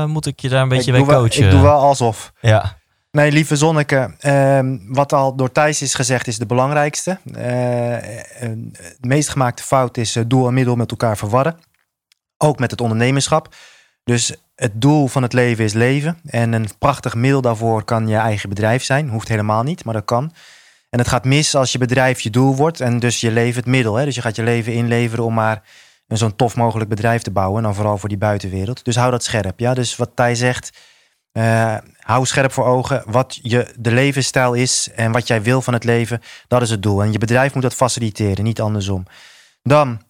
[0.06, 1.44] moet ik je daar een beetje bij coachen?
[1.44, 2.32] ik doe wel alsof.
[2.40, 2.76] Ja.
[3.14, 7.18] Nee, lieve Zonneke, uh, wat al door Thijs is gezegd is de belangrijkste.
[7.24, 7.36] Uh,
[8.76, 11.58] het meest gemaakte fout is uh, doel en middel met elkaar verwarren.
[12.36, 13.54] Ook met het ondernemerschap.
[14.04, 16.18] Dus het doel van het leven is leven.
[16.24, 19.08] En een prachtig middel daarvoor kan je eigen bedrijf zijn.
[19.08, 20.32] Hoeft helemaal niet, maar dat kan.
[20.90, 23.70] En het gaat mis als je bedrijf je doel wordt en dus je leven het
[23.70, 23.94] middel.
[23.94, 24.04] Hè?
[24.04, 25.62] Dus je gaat je leven inleveren om maar
[26.08, 27.56] een zo'n tof mogelijk bedrijf te bouwen.
[27.56, 28.84] En dan vooral voor die buitenwereld.
[28.84, 29.58] Dus hou dat scherp.
[29.58, 29.74] Ja?
[29.74, 30.70] Dus wat Thijs zegt
[31.38, 35.72] uh, hou scherp voor ogen wat je de levensstijl is en wat jij wil van
[35.72, 36.22] het leven.
[36.48, 37.02] Dat is het doel.
[37.02, 39.06] En je bedrijf moet dat faciliteren, niet andersom.
[39.62, 40.02] Dan,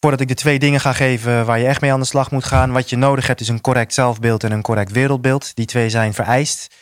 [0.00, 2.44] voordat ik de twee dingen ga geven waar je echt mee aan de slag moet
[2.44, 2.72] gaan.
[2.72, 5.56] Wat je nodig hebt is een correct zelfbeeld en een correct wereldbeeld.
[5.56, 6.74] Die twee zijn vereist.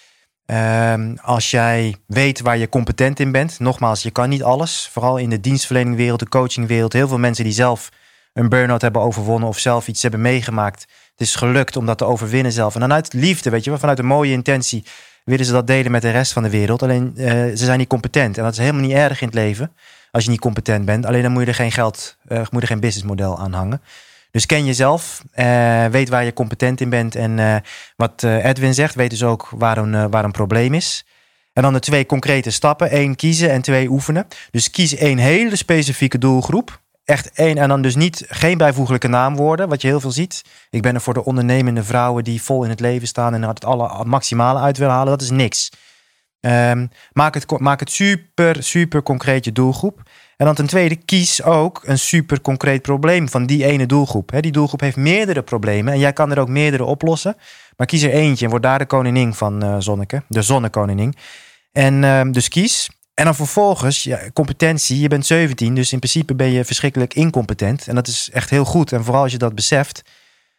[0.47, 3.59] Uh, als jij weet waar je competent in bent.
[3.59, 4.89] Nogmaals, je kan niet alles.
[4.93, 6.93] Vooral in de dienstverleningwereld, de coachingwereld.
[6.93, 7.89] Heel veel mensen die zelf
[8.33, 10.87] een burn-out hebben overwonnen of zelf iets hebben meegemaakt
[11.21, 12.75] het is gelukt om dat te overwinnen zelf.
[12.75, 14.85] En vanuit liefde, weet je, vanuit een mooie intentie
[15.25, 16.83] willen ze dat delen met de rest van de wereld.
[16.83, 18.39] Alleen uh, ze zijn niet competent.
[18.39, 19.73] En dat is helemaal niet erg in het leven
[20.11, 21.07] als je niet competent bent.
[21.07, 23.83] Alleen dan moet je er geen geld, uh, moet er geen businessmodel aan hangen.
[24.31, 27.15] Dus ken jezelf, uh, weet waar je competent in bent.
[27.15, 27.63] En
[27.97, 31.05] wat Edwin zegt, weet dus ook waar een, waar een probleem is.
[31.53, 32.91] En dan de twee concrete stappen.
[32.91, 34.27] één, kiezen en twee, oefenen.
[34.51, 36.81] Dus kies één hele specifieke doelgroep.
[37.11, 37.59] Echt één.
[37.59, 40.45] En dan dus niet geen bijvoeglijke naamwoorden, wat je heel veel ziet.
[40.71, 43.65] Ik ben er voor de ondernemende vrouwen die vol in het leven staan en het
[43.65, 45.11] alle maximale uit willen halen.
[45.11, 45.71] Dat is niks.
[46.41, 50.03] Ehm, maak, het, maak het super, super concreet je doelgroep.
[50.37, 54.33] En dan ten tweede, kies ook een super concreet probleem van die ene doelgroep.
[54.41, 57.37] die doelgroep heeft meerdere problemen en jij kan er ook meerdere oplossen.
[57.77, 61.15] Maar kies er eentje en word daar de koningin van uh, Zonneke, de zonnekoningin.
[61.73, 62.89] En ehm, dus kies.
[63.21, 65.01] En dan vervolgens, ja, competentie.
[65.01, 67.89] Je bent 17, dus in principe ben je verschrikkelijk incompetent.
[67.89, 68.93] En dat is echt heel goed.
[68.93, 70.03] En vooral als je dat beseft.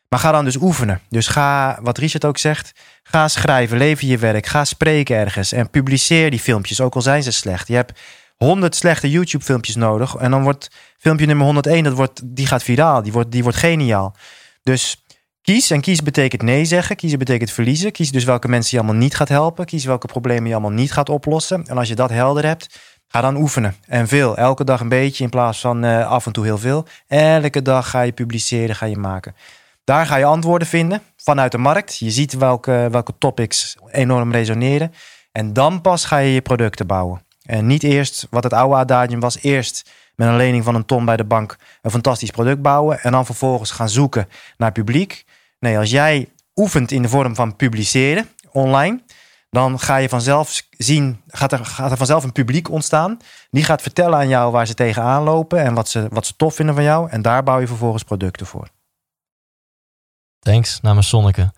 [0.10, 1.02] Maar ga dan dus oefenen.
[1.10, 2.72] Dus ga, wat Richard ook zegt,
[3.04, 7.24] ga schrijven, lever je werk, ga spreken ergens en publiceer die filmpjes, ook al zijn
[7.24, 7.68] ze slecht.
[7.68, 8.00] Je hebt
[8.38, 12.64] 100 slechte YouTube filmpjes nodig en dan wordt filmpje nummer 101, dat wordt, die gaat
[12.64, 14.16] viraal, die wordt, die wordt geniaal.
[14.64, 15.04] Dus
[15.42, 17.92] kies en kies betekent nee zeggen, kiezen betekent verliezen.
[17.92, 20.92] Kies dus welke mensen je allemaal niet gaat helpen, kies welke problemen je allemaal niet
[20.92, 21.64] gaat oplossen.
[21.66, 23.76] En als je dat helder hebt, ga dan oefenen.
[23.88, 26.86] En veel, elke dag een beetje in plaats van uh, af en toe heel veel.
[27.08, 29.36] Elke dag ga je publiceren, ga je maken.
[29.84, 31.98] Daar ga je antwoorden vinden vanuit de markt.
[31.98, 34.94] Je ziet welke, welke topics enorm resoneren.
[35.32, 37.22] En dan pas ga je je producten bouwen.
[37.46, 39.42] En niet eerst wat het oude adagium was.
[39.42, 43.00] Eerst met een lening van een ton bij de bank een fantastisch product bouwen.
[43.00, 44.28] En dan vervolgens gaan zoeken
[44.58, 45.26] naar publiek.
[45.62, 49.02] Nee, als jij oefent in de vorm van publiceren online.
[49.50, 53.18] Dan ga je vanzelf zien, gaat er, gaat er vanzelf een publiek ontstaan.
[53.50, 56.56] Die gaat vertellen aan jou waar ze tegenaan lopen en wat ze, wat ze tof
[56.56, 57.10] vinden van jou.
[57.10, 58.68] En daar bouw je vervolgens producten voor.
[60.40, 61.54] Thanks, namens Sonneke.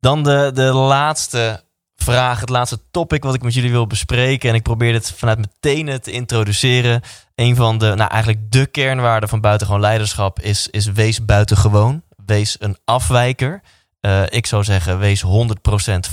[0.00, 1.62] Dan de, de laatste
[1.96, 4.48] vraag, het laatste topic wat ik met jullie wil bespreken.
[4.48, 7.00] En ik probeer dit vanuit mijn tenen te introduceren.
[7.34, 12.02] Een van de, nou eigenlijk de kernwaarden van buitengewoon leiderschap is, is wees buitengewoon.
[12.26, 13.62] Wees een afwijker.
[14.00, 15.28] Uh, ik zou zeggen, wees 100%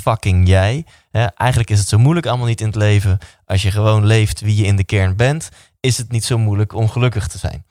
[0.01, 0.85] fucking jij.
[1.35, 3.17] eigenlijk is het zo moeilijk allemaal niet in het leven.
[3.45, 6.73] Als je gewoon leeft wie je in de kern bent, is het niet zo moeilijk
[6.73, 7.65] om gelukkig te zijn.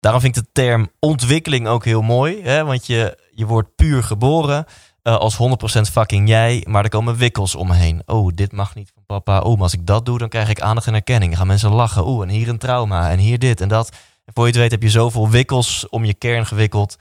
[0.00, 2.42] Daarom vind ik de term ontwikkeling ook heel mooi.
[2.62, 4.66] Want je, je wordt puur geboren
[5.02, 6.64] uh, als 100% fucking jij.
[6.68, 8.02] Maar er komen wikkels omheen.
[8.06, 9.40] Oh, dit mag niet van papa.
[9.40, 11.30] Oh, maar als ik dat doe, dan krijg ik aandacht en erkenning.
[11.30, 12.04] Dan gaan mensen lachen.
[12.04, 13.10] Oh, en hier een trauma.
[13.10, 13.96] En hier dit en dat.
[14.26, 16.96] Voor je het weet heb je zoveel wikkels om je kern gewikkeld.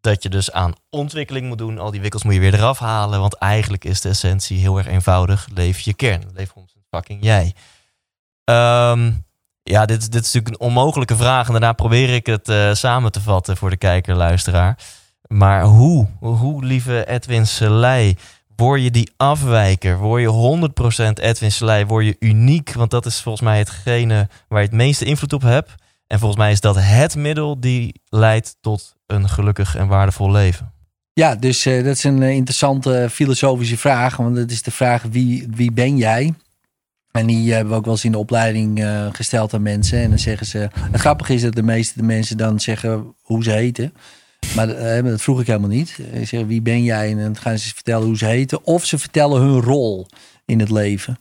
[0.00, 1.78] Dat je dus aan ontwikkeling moet doen.
[1.78, 3.20] Al die wikkels moet je weer eraf halen.
[3.20, 5.48] Want eigenlijk is de essentie heel erg eenvoudig.
[5.54, 6.22] Leef je kern.
[6.34, 6.52] Leef 100%
[6.90, 7.54] fucking jij.
[8.44, 9.26] Um,
[9.62, 11.46] ja, dit, dit is natuurlijk een onmogelijke vraag.
[11.46, 14.78] En daarna probeer ik het uh, samen te vatten voor de kijker, luisteraar.
[15.26, 18.16] Maar hoe, hoe lieve Edwin Selei,
[18.56, 19.98] word je die afwijker?
[19.98, 20.70] Word je
[21.18, 21.84] 100% Edwin Selei?
[21.84, 22.72] Word je uniek?
[22.72, 25.74] Want dat is volgens mij hetgene waar je het meeste invloed op hebt.
[26.08, 30.72] En volgens mij is dat het middel die leidt tot een gelukkig en waardevol leven.
[31.12, 34.16] Ja, dus uh, dat is een uh, interessante filosofische vraag.
[34.16, 36.34] Want het is de vraag: wie, wie ben jij?
[37.10, 39.98] En die hebben we ook wel eens in de opleiding gesteld aan mensen.
[39.98, 40.68] En dan zeggen ze.
[40.74, 43.92] Het grappige is dat de meeste mensen dan zeggen hoe ze heten.
[44.54, 44.66] Maar
[45.02, 45.98] dat vroeg ik helemaal niet.
[46.12, 47.10] Ik zeg, wie ben jij?
[47.10, 48.64] En dan gaan ze vertellen hoe ze heten.
[48.64, 50.06] Of ze vertellen hun rol
[50.44, 51.18] in het leven.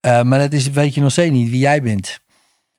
[0.00, 2.20] Maar dat is, weet je nog steeds niet wie jij bent.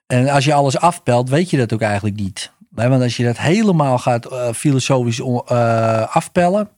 [0.07, 2.51] En als je alles afpelt, weet je dat ook eigenlijk niet.
[2.69, 5.21] Want als je dat helemaal gaat filosofisch
[6.09, 6.69] afpellen.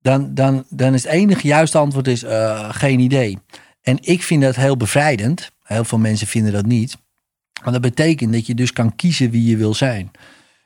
[0.00, 2.24] Dan, dan, dan is het enige juiste antwoord is,
[2.68, 3.38] geen idee.
[3.82, 5.50] En ik vind dat heel bevrijdend.
[5.62, 6.96] Heel veel mensen vinden dat niet.
[7.62, 10.10] Maar dat betekent dat je dus kan kiezen wie je wil zijn.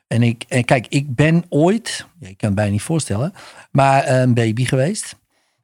[0.07, 3.33] En, ik, en kijk, ik ben ooit, ik kan het bijna niet voorstellen,
[3.71, 5.15] maar een baby geweest.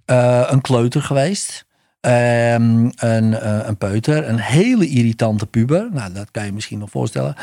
[0.05, 1.65] Uh, een kleuter geweest.
[2.05, 4.29] Um, een, uh, een peuter.
[4.29, 5.89] Een hele irritante puber.
[5.91, 7.35] Nou, dat kan je misschien nog voorstellen.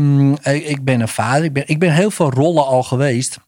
[0.00, 1.44] Um, ik, ben een vader.
[1.44, 3.38] Ik ben, ik ben heel veel rollen al geweest.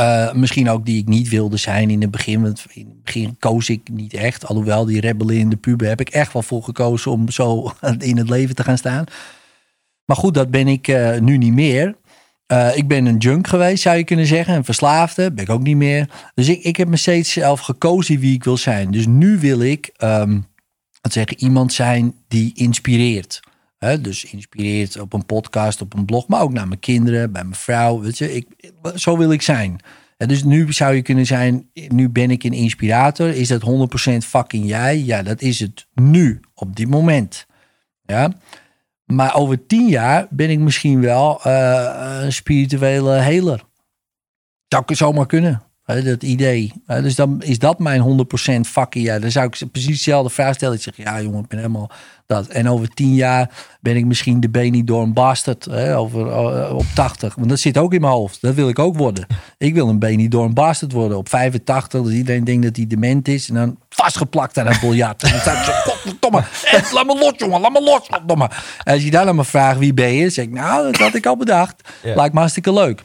[0.00, 2.42] Uh, misschien ook die ik niet wilde zijn in het begin.
[2.42, 4.46] Want in het begin koos ik niet echt.
[4.46, 8.54] Alhoewel die rebellerende puber heb ik echt wel voor gekozen om zo in het leven
[8.54, 9.04] te gaan staan.
[10.04, 11.96] Maar goed, dat ben ik uh, nu niet meer.
[12.52, 14.54] Uh, ik ben een junk geweest, zou je kunnen zeggen.
[14.54, 16.10] Een verslaafde, ben ik ook niet meer.
[16.34, 18.90] Dus ik, ik heb me steeds zelf gekozen wie ik wil zijn.
[18.90, 20.46] Dus nu wil ik, um,
[21.02, 23.40] zeggen, iemand zijn die inspireert.
[24.00, 27.54] Dus inspireert op een podcast, op een blog, maar ook naar mijn kinderen, bij mijn
[27.54, 28.00] vrouw.
[28.00, 28.46] Weet je, ik,
[28.94, 29.80] zo wil ik zijn.
[30.16, 33.28] Dus nu zou je kunnen zijn, nu ben ik een inspirator.
[33.28, 33.62] Is dat
[34.14, 34.98] 100% fucking jij?
[34.98, 37.46] Ja, dat is het nu, op dit moment.
[38.04, 38.32] Ja.
[39.06, 43.64] Maar over tien jaar ben ik misschien wel uh, een spirituele heler.
[44.68, 45.65] Zou ik zomaar kunnen.
[45.86, 46.72] Dat idee.
[46.86, 48.26] Dus dan is dat mijn
[48.66, 49.02] 100% vakkie.
[49.02, 50.74] Ja, dan zou ik precies dezelfde vraag stellen.
[50.76, 51.90] Ik zeg, ja jongen, ik ben helemaal
[52.26, 52.46] dat.
[52.46, 53.50] En over 10 jaar
[53.80, 55.64] ben ik misschien de Benidorm bastard.
[55.64, 57.34] Hè, over, eh, op 80.
[57.34, 58.40] Want dat zit ook in mijn hoofd.
[58.40, 59.26] Dat wil ik ook worden.
[59.58, 61.16] Ik wil een Benidorm bastard worden.
[61.18, 62.02] Op 85.
[62.02, 63.48] Dus iedereen denkt dat hij dement is.
[63.48, 65.22] En dan vastgeplakt aan een biljart.
[65.22, 66.44] En dan staat zo, godverdomme.
[66.64, 67.98] Ed, laat me los jongen, laat me los.
[67.98, 68.50] Godverdomme.
[68.84, 70.30] En als je dan aan me vraagt wie ben je.
[70.30, 71.88] Zeg ik, nou, dat had ik al bedacht.
[72.02, 72.14] Ja.
[72.14, 73.04] Lijkt me hartstikke leuk.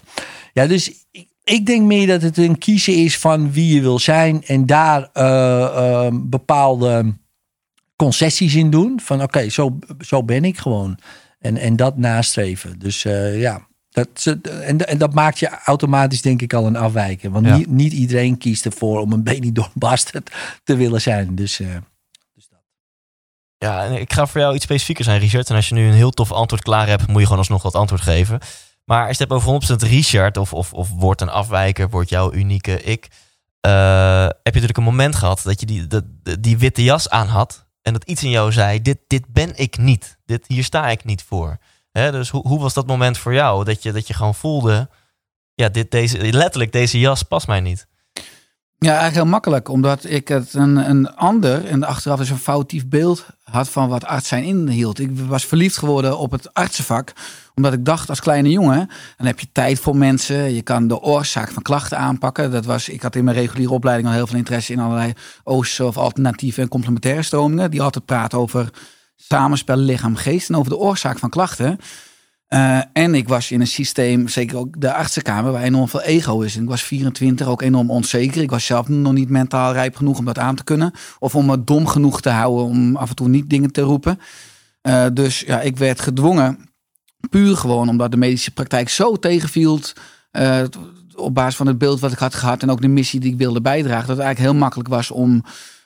[0.54, 4.00] Ja, dus ik- ik denk meer dat het een kiezen is van wie je wil
[4.00, 7.14] zijn en daar eh, eh, bepaalde
[7.96, 9.00] concessies in doen.
[9.04, 10.98] Van oké, zo, zo ben ik gewoon.
[11.40, 12.80] En, en dat nastreven.
[12.80, 16.76] Dus eh, ja, dat, ze- en, en dat maakt je automatisch denk ik al een
[16.76, 17.32] afwijken.
[17.32, 17.58] Want Ja.
[17.58, 20.32] niet, niet iedereen kiest ervoor om een Benidorm bastard
[20.64, 21.36] te willen zijn.
[21.36, 21.68] Dus eh,
[23.58, 25.50] Ja, en ik ga voor jou iets specifieker zijn, Richard.
[25.50, 27.76] En als je nu een heel tof antwoord klaar hebt, moet je gewoon alsnog wat
[27.76, 28.40] antwoord geven.
[28.92, 32.10] Maar als je het hebt over 100% Richard, of, of, of wordt een afwijker, wordt
[32.10, 33.08] jouw unieke ik.
[33.62, 35.88] eh, heb je natuurlijk een moment gehad dat je die,
[36.40, 37.66] die witte jas aan had.
[37.82, 40.18] En dat iets in jou zei, dit, dit ben ik niet.
[40.26, 41.58] Dit, hier sta ik niet voor.
[41.92, 43.64] Dus hoe, hoe was dat moment voor jou?
[43.64, 44.90] Dat je, dat je gewoon voelde,
[45.54, 47.88] ja, dit, deze, letterlijk, deze jas past mij niet.
[48.86, 49.70] Ja, eigenlijk heel makkelijk.
[49.70, 54.06] Omdat ik het een, een ander en achteraf dus een foutief beeld had van wat
[54.06, 55.00] arts zijn inhield.
[55.00, 57.14] Ik was verliefd geworden op het artsenvak.
[57.56, 60.54] Omdat ik dacht als kleine jongen, dan heb je tijd voor mensen.
[60.54, 62.52] Je kan de oorzaak van klachten aanpakken.
[62.52, 65.14] Dat was, ik had in mijn reguliere opleiding al heel veel interesse in allerlei
[65.44, 67.72] Oosterse of alternatieve en complementaire stromingen.
[67.72, 68.70] Die altijd praten over
[69.16, 71.78] samenspel lichaam-geest en over de oorzaak van klachten.
[72.52, 76.42] Eh, en ik was in een systeem, zeker ook de artsenkamer, waar enorm veel ego
[76.42, 76.56] is.
[76.56, 78.42] En ik was 24, ook enorm onzeker.
[78.42, 80.92] Ik was zelf nog niet mentaal rijp genoeg om dat aan te kunnen.
[81.20, 84.20] Of om me dom genoeg te houden om af en toe niet dingen te roepen.
[84.82, 86.70] Eh, dus ja, ik werd gedwongen,
[87.30, 89.80] puur gewoon omdat de medische praktijk zo tegenviel.
[90.32, 90.64] eh,
[91.16, 93.38] op basis van het beeld wat ik had gehad en ook de missie die ik
[93.38, 94.08] wilde bijdragen.
[94.08, 95.44] Dat het eigenlijk heel makkelijk was om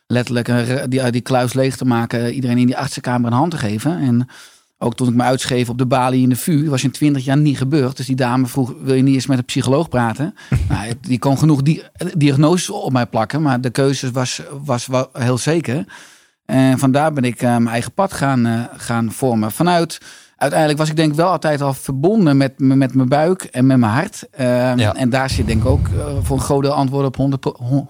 [0.08, 0.48] letterlijk
[0.92, 2.34] die, die kluis leeg te maken.
[2.34, 4.00] Iedereen in die artsenkamer een hand te geven.
[4.00, 4.28] En
[4.78, 7.38] ook toen ik me uitschreef op de balie in de VU, was in 20 jaar
[7.38, 7.98] niet gebeurd.
[7.98, 10.36] Dus die dame vroeg, wil je niet eens met een psycholoog praten?
[10.70, 11.82] nou, die kon genoeg di
[12.18, 15.86] diagnoses op mij plakken, maar de keuze was, was wel heel zeker.
[16.46, 19.52] En vandaar ben ik eh, mijn eigen pad gaan, eh, gaan vormen.
[19.52, 19.98] Vanuit,
[20.38, 23.78] uiteindelijk was ik denk ik wel altijd al verbonden met, met mijn buik en met
[23.78, 24.28] mijn hart.
[24.32, 24.46] Eh,
[24.76, 24.96] Ja.
[24.96, 27.88] En daar zit denk ik ook eh, voor een groot deel antwoord op 100%, pro-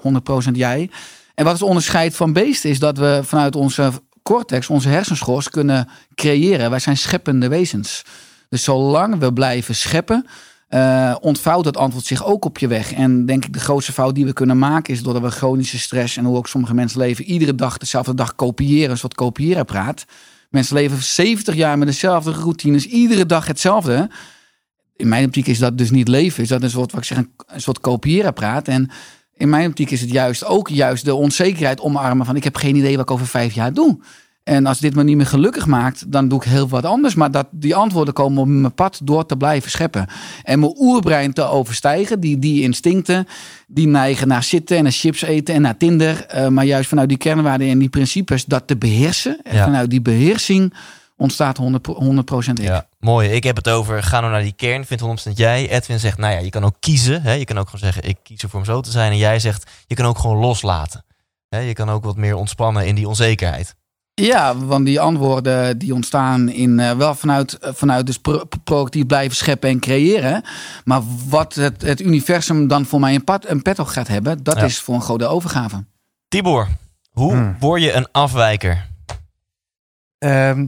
[0.50, 0.90] 100% jij.
[1.36, 3.92] En wat het onderscheidt van beesten is dat we vanuit onze
[4.26, 6.70] cortex, onze hersenschors, kunnen creëren.
[6.70, 8.04] Wij zijn scheppende wezens.
[8.50, 10.26] Dus zolang we blijven scheppen,
[10.68, 12.94] eh, ontvouwt het antwoord zich ook op je weg.
[12.94, 16.18] En denk ik de grootste fout die we kunnen maken is doordat we chronische stress
[16.18, 20.06] en hoe ook sommige mensen leven, iedere dag dezelfde dag kopiëren, een soort kopieerapparaat.
[20.50, 24.10] Mensen leven 70 jaar met dezelfde routines, iedere dag hetzelfde.
[24.96, 27.18] In mijn optiek is dat dus niet leven, is dat een soort, wat ik zeg,
[27.18, 28.68] een, soort kopieerapparaat.
[28.68, 28.90] En
[29.38, 32.76] in mijn optiek is het juist ook juist de onzekerheid omarmen van ik heb geen
[32.76, 33.98] idee wat ik over vijf jaar doe.
[34.44, 37.16] En als dit me niet meer gelukkig maakt, dan doe ik heel wat anders.
[37.16, 40.08] Maar dat die antwoorden komen op mijn pad door te blijven scheppen.
[40.44, 43.28] En mijn oerbrein te overstijgen, die, die instincten,
[43.68, 46.26] die neigen naar zitten en naar chips eten en naar Tinder.
[46.26, 49.40] Eh, maar juist vanuit die kernwaarden en die principes, dat te beheersen.
[49.44, 49.64] En Ja.
[49.64, 50.74] vanuit die beheersing
[51.18, 52.60] ontstaat 100%, 100 ik.
[52.60, 53.30] Ja, mooi.
[53.30, 55.70] Ik heb het over, ga nou naar die kern, vindt 100% jij.
[55.70, 57.22] Edwin zegt, nou ja, je kan ook kiezen.
[57.22, 57.32] Hè?
[57.32, 59.12] Je kan ook gewoon zeggen, ik kies ervoor om zo te zijn.
[59.12, 61.06] En jij zegt, je kan ook gewoon loslaten.
[61.50, 61.60] Hè?
[61.60, 63.76] Je kan ook wat meer ontspannen in die onzekerheid.
[64.22, 69.06] Ja, want die antwoorden die ontstaan in eh, wel vanuit, eh, vanuit dus pro- proactief
[69.06, 70.44] blijven scheppen en creëren.
[70.84, 74.56] Maar wat het, het universum dan voor mij in, pad, een petto gaat hebben, dat
[74.58, 74.64] Ja.
[74.64, 75.86] is voor een grote overgave.
[76.28, 76.68] Tibor,
[77.12, 77.56] hoe Hmm.
[77.60, 78.86] word je een afwijker?
[80.18, 80.66] Ehm,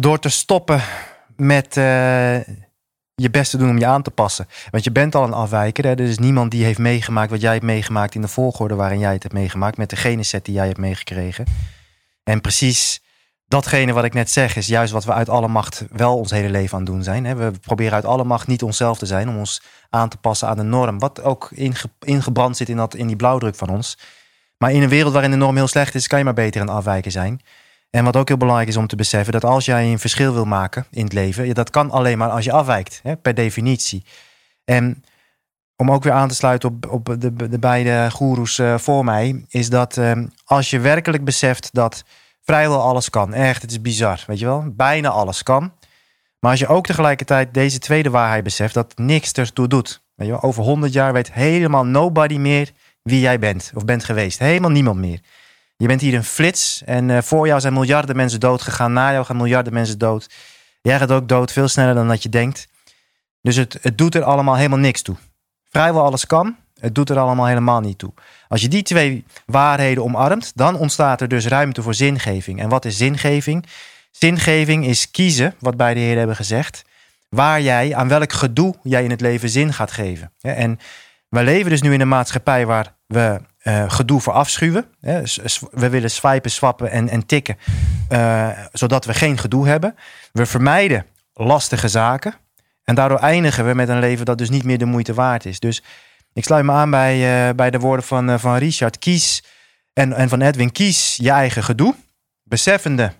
[0.00, 0.82] door te stoppen
[1.36, 2.38] met eh,
[3.14, 4.48] je best te doen om je aan te passen.
[4.70, 5.84] Want je bent al een afwijker.
[5.84, 5.90] Hè?
[5.90, 9.12] Er is niemand die heeft meegemaakt wat jij hebt meegemaakt in de volgorde waarin jij
[9.12, 9.76] het hebt meegemaakt.
[9.76, 11.44] Met de geneset die jij hebt meegekregen.
[12.22, 13.02] En precies
[13.46, 16.50] datgene wat ik net zeg is juist wat we uit alle macht wel ons hele
[16.50, 17.24] leven aan doen zijn.
[17.24, 17.34] Hè?
[17.34, 19.28] We proberen uit alle macht niet onszelf te zijn.
[19.28, 20.98] Om ons aan te passen aan de norm.
[20.98, 23.98] Wat ook inge- ingebrand zit in, dat, in die blauwdruk van ons.
[24.58, 26.68] Maar in een wereld waarin de norm heel slecht is, kan je maar beter een
[26.68, 27.40] afwijker zijn.
[27.90, 30.44] En wat ook heel belangrijk is om te beseffen, dat als jij een verschil wil
[30.44, 34.04] maken in het leven, dat kan alleen maar als je afwijkt, hè, per definitie.
[34.64, 35.04] En
[35.76, 39.44] om ook weer aan te sluiten op, op de, de beide goeroes eh, voor mij,
[39.48, 40.12] is dat eh,
[40.44, 42.04] als je werkelijk beseft dat
[42.42, 45.72] vrijwel alles kan, echt, het is bizar, weet je wel, bijna alles kan.
[46.38, 50.02] Maar als je ook tegelijkertijd deze tweede waarheid beseft, dat niks ertoe doet.
[50.14, 52.70] Weet je wel, over honderd jaar weet helemaal nobody meer
[53.02, 54.38] wie jij bent of bent geweest.
[54.38, 55.20] Helemaal niemand meer.
[55.80, 58.92] Je bent hier een flits en eh, voor jou zijn miljarden mensen dood gegaan.
[58.92, 60.30] Na jou gaan miljarden mensen dood.
[60.82, 62.68] Jij gaat ook dood veel sneller dan dat je denkt.
[63.42, 65.16] Dus het, het doet er allemaal helemaal niks toe.
[65.70, 66.56] Vrijwel alles kan.
[66.80, 68.12] Het doet er allemaal helemaal niet toe.
[68.48, 72.60] Als je die twee waarheden omarmt, dan ontstaat er dus ruimte voor zingeving.
[72.60, 73.66] En wat is zingeving?
[74.10, 76.84] Zingeving is kiezen, wat beide heren hebben gezegd,
[77.28, 80.32] waar jij, aan welk gedoe jij in het leven zin gaat geven.
[80.40, 80.78] En
[81.28, 84.84] wij leven dus nu in een maatschappij waar we eh, gedoe voor afschuwen.
[85.70, 87.56] We willen swipen, swappen en, en tikken,
[88.08, 89.94] eh, zodat we geen gedoe hebben.
[90.32, 92.34] We vermijden lastige zaken.
[92.84, 95.60] En daardoor eindigen we met een leven dat dus niet meer de moeite waard is.
[95.60, 95.82] Dus
[96.32, 98.98] ik sluit me aan bij, eh, bij de woorden van, van Richard.
[98.98, 99.44] Kies,
[99.92, 101.94] en, en van Edwin, kies je eigen gedoe.
[102.42, 103.12] Beseffende,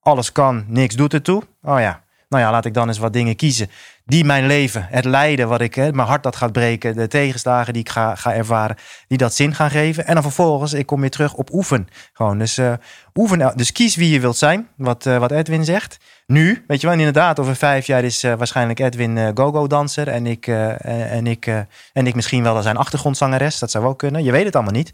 [0.00, 1.42] alles kan, niks doet ertoe.
[1.62, 3.70] Oh ja, nou ja, laat ik dan eens wat dingen kiezen
[4.08, 7.72] die mijn leven, het lijden wat ik, hè, mijn hart dat gaat breken, de tegenslagen
[7.72, 8.76] die ik ga, ga ervaren,
[9.08, 10.06] die dat zin gaan geven.
[10.06, 11.88] En dan vervolgens, ik kom weer terug op oefen.
[12.12, 12.72] Gewoon, dus, eh
[13.14, 15.98] oefen, dus kies wie je wilt zijn, wat, eh, wat Edwin zegt.
[16.26, 20.26] Nu, weet je wel, inderdaad, over vijf jaar is eh, waarschijnlijk Edwin eh, go-go-danser en
[20.26, 21.58] ik, eh, en, ik, eh,
[21.92, 23.58] en ik misschien wel zijn achtergrondzangeres.
[23.58, 24.92] Dat zou wel kunnen, je weet het allemaal niet.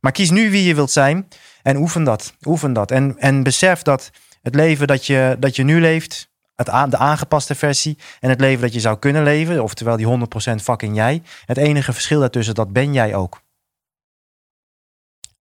[0.00, 1.28] Maar kies nu wie je wilt zijn
[1.62, 2.34] en oefen dat.
[2.46, 2.90] Oefen dat.
[2.90, 4.10] En, en besef dat
[4.42, 8.40] het leven dat je, dat je nu leeft, het aan, de aangepaste versie en het
[8.40, 11.22] leven dat je zou kunnen leven, oftewel die 100% fucking jij.
[11.44, 13.40] Het enige verschil daartussen, dat ben jij ook.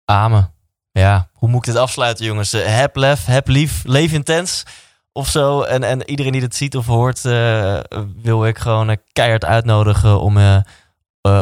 [0.05, 0.53] Amen.
[0.91, 2.53] Ja, hoe moet ik dit afsluiten, jongens?
[2.53, 4.63] Eh, heb lef, heb lief, leef intens
[5.11, 5.61] of zo.
[5.61, 7.79] En, en iedereen die dit ziet of hoort, eh,
[8.21, 10.63] wil ik gewoon eh, keihard uitnodigen om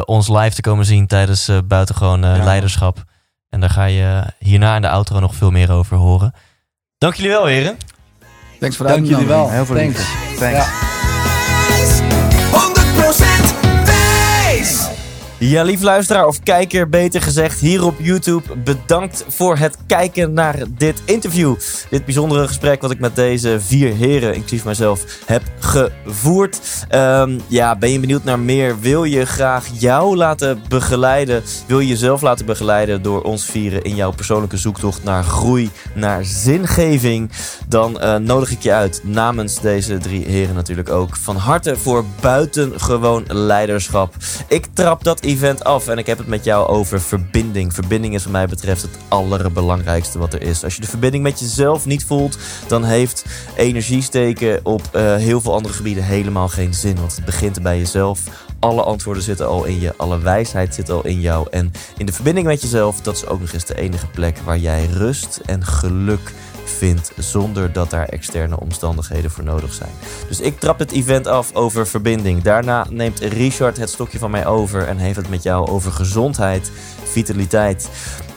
[0.04, 2.44] ons live te komen zien tijdens buitengewoon Ja.
[2.44, 3.04] leiderschap.
[3.48, 6.34] En daar ga je hierna in de outro nog veel meer over horen.
[6.98, 7.76] Dank jullie wel, heren.
[8.60, 9.50] Thanks voor de Dank jullie wel.
[9.50, 10.00] Heel veel Thanks.
[10.38, 10.56] Thanks.
[10.56, 10.66] Ja.
[12.50, 13.59] 100% wijs!
[15.42, 18.56] Ja, lief luisteraar of kijker, beter gezegd, hier op YouTube.
[18.56, 21.54] Bedankt voor het kijken naar dit interview.
[21.90, 26.60] Dit bijzondere gesprek wat ik met deze vier heren, inclusief mijzelf, heb gevoerd.
[26.88, 28.80] Ehm, ja, ben je benieuwd naar meer?
[28.80, 31.42] Wil je graag jou laten begeleiden?
[31.66, 36.24] Wil je jezelf laten begeleiden door ons vieren in jouw persoonlijke zoektocht naar groei, naar
[36.24, 37.30] zingeving?
[37.68, 42.04] Dan eh, nodig ik je uit, namens deze drie heren natuurlijk ook, van harte voor
[42.20, 44.14] buitengewoon leiderschap.
[44.48, 47.74] Ik trap dat event af en ik heb het met jou over verbinding.
[47.74, 50.64] Verbinding is wat mij betreft het allerbelangrijkste wat er is.
[50.64, 53.24] Als je de verbinding met jezelf niet voelt, dan heeft
[53.56, 56.96] energie steken op eh, heel veel andere gebieden helemaal geen zin.
[56.96, 58.20] Want het begint bij jezelf.
[58.58, 61.46] Alle antwoorden zitten al in je, alle wijsheid zit al in jou.
[61.50, 64.58] En in de verbinding met jezelf, dat is ook nog eens de enige plek waar
[64.58, 66.32] jij rust en geluk
[66.70, 69.90] vindt zonder dat daar externe omstandigheden voor nodig zijn.
[70.28, 72.42] Dus ik trap het event af over verbinding.
[72.42, 76.70] Daarna neemt Richard het stokje van mij over en heeft het met jou over gezondheid,
[77.04, 77.88] vitaliteit.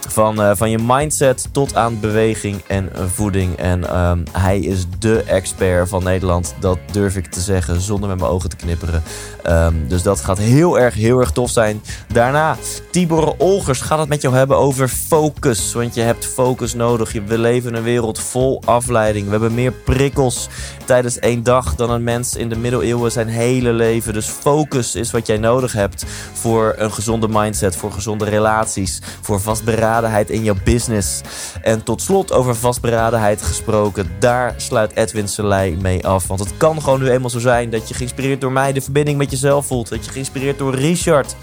[0.08, 3.56] Van, eh, van je mindset tot aan beweging en voeding.
[3.56, 6.54] En ehm, hij is de expert van Nederland.
[6.60, 9.02] Dat durf ik te zeggen zonder met mijn ogen te knipperen.
[9.42, 11.82] Ehm, dus dat gaat heel erg, heel erg tof zijn.
[12.12, 12.56] Daarna,
[12.90, 15.72] Tibor Olgers gaat het met jou hebben over focus.
[15.72, 17.12] Want je hebt focus nodig.
[17.26, 19.24] We leven in een wereld vol afleiding.
[19.24, 20.48] We hebben meer prikkels
[20.84, 24.12] tijdens één dag dan een mens in de middeleeuwen zijn hele leven.
[24.12, 29.40] Dus focus is wat jij nodig hebt voor een gezonde mindset, voor gezonde relaties, voor
[29.40, 31.20] vastberadenheid in jouw business.
[31.62, 36.26] En tot slot over vastberadenheid gesproken, daar sluit Edwin Selei mee af.
[36.26, 39.18] Want het kan gewoon nu eenmaal zo zijn dat je geïnspireerd door mij de verbinding
[39.18, 39.88] met jezelf voelt.
[39.88, 41.36] Dat je geïnspireerd door Richard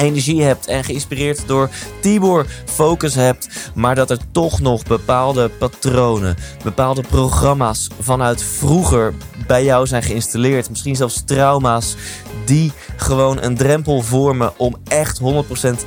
[0.00, 6.36] energie hebt en geïnspireerd door Tibor focus hebt, maar dat er toch nog bepaalde patronen,
[6.62, 9.14] bepaalde programma's vanuit vroeger
[9.46, 11.96] bij jou zijn geïnstalleerd, misschien zelfs trauma's
[12.44, 15.24] die gewoon een drempel vormen om echt 100%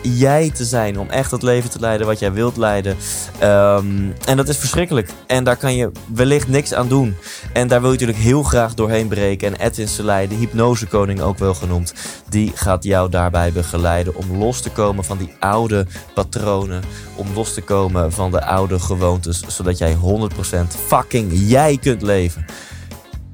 [0.02, 2.98] jij te zijn, om echt het leven te leiden wat jij wilt leiden.
[3.40, 3.86] Ehm,
[4.26, 7.16] en dat is verschrikkelijk en daar kan je wellicht niks aan doen.
[7.54, 9.48] En daar wil je natuurlijk heel graag doorheen breken.
[9.48, 11.94] En Edwin Selei, de hypnosekoning ook wel genoemd,
[12.30, 16.84] die gaat jou daarbij begeleiden om los te komen van die oude patronen.
[17.16, 22.46] Om los te komen van de oude gewoontes, zodat jij 100% fucking jij kunt leven.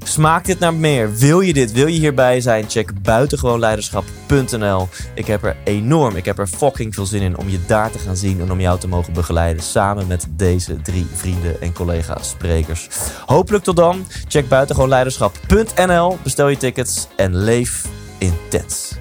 [0.03, 1.15] Smaakt dit naar meer?
[1.15, 1.71] Wil je dit?
[1.71, 2.69] Wil je hierbij zijn?
[2.69, 4.88] Check buitengewoonleiderschap.nl.
[5.13, 7.99] Ik heb er enorm, ik heb er fucking veel zin in om je daar te
[7.99, 9.63] gaan zien en om jou te mogen begeleiden.
[9.63, 12.88] Samen met deze drie vrienden en collega sprekers.
[13.26, 14.05] Hopelijk tot dan.
[14.27, 16.17] Check buitengewoonleiderschap.nl.
[16.23, 17.85] Bestel je tickets en leef
[18.17, 18.97] intens.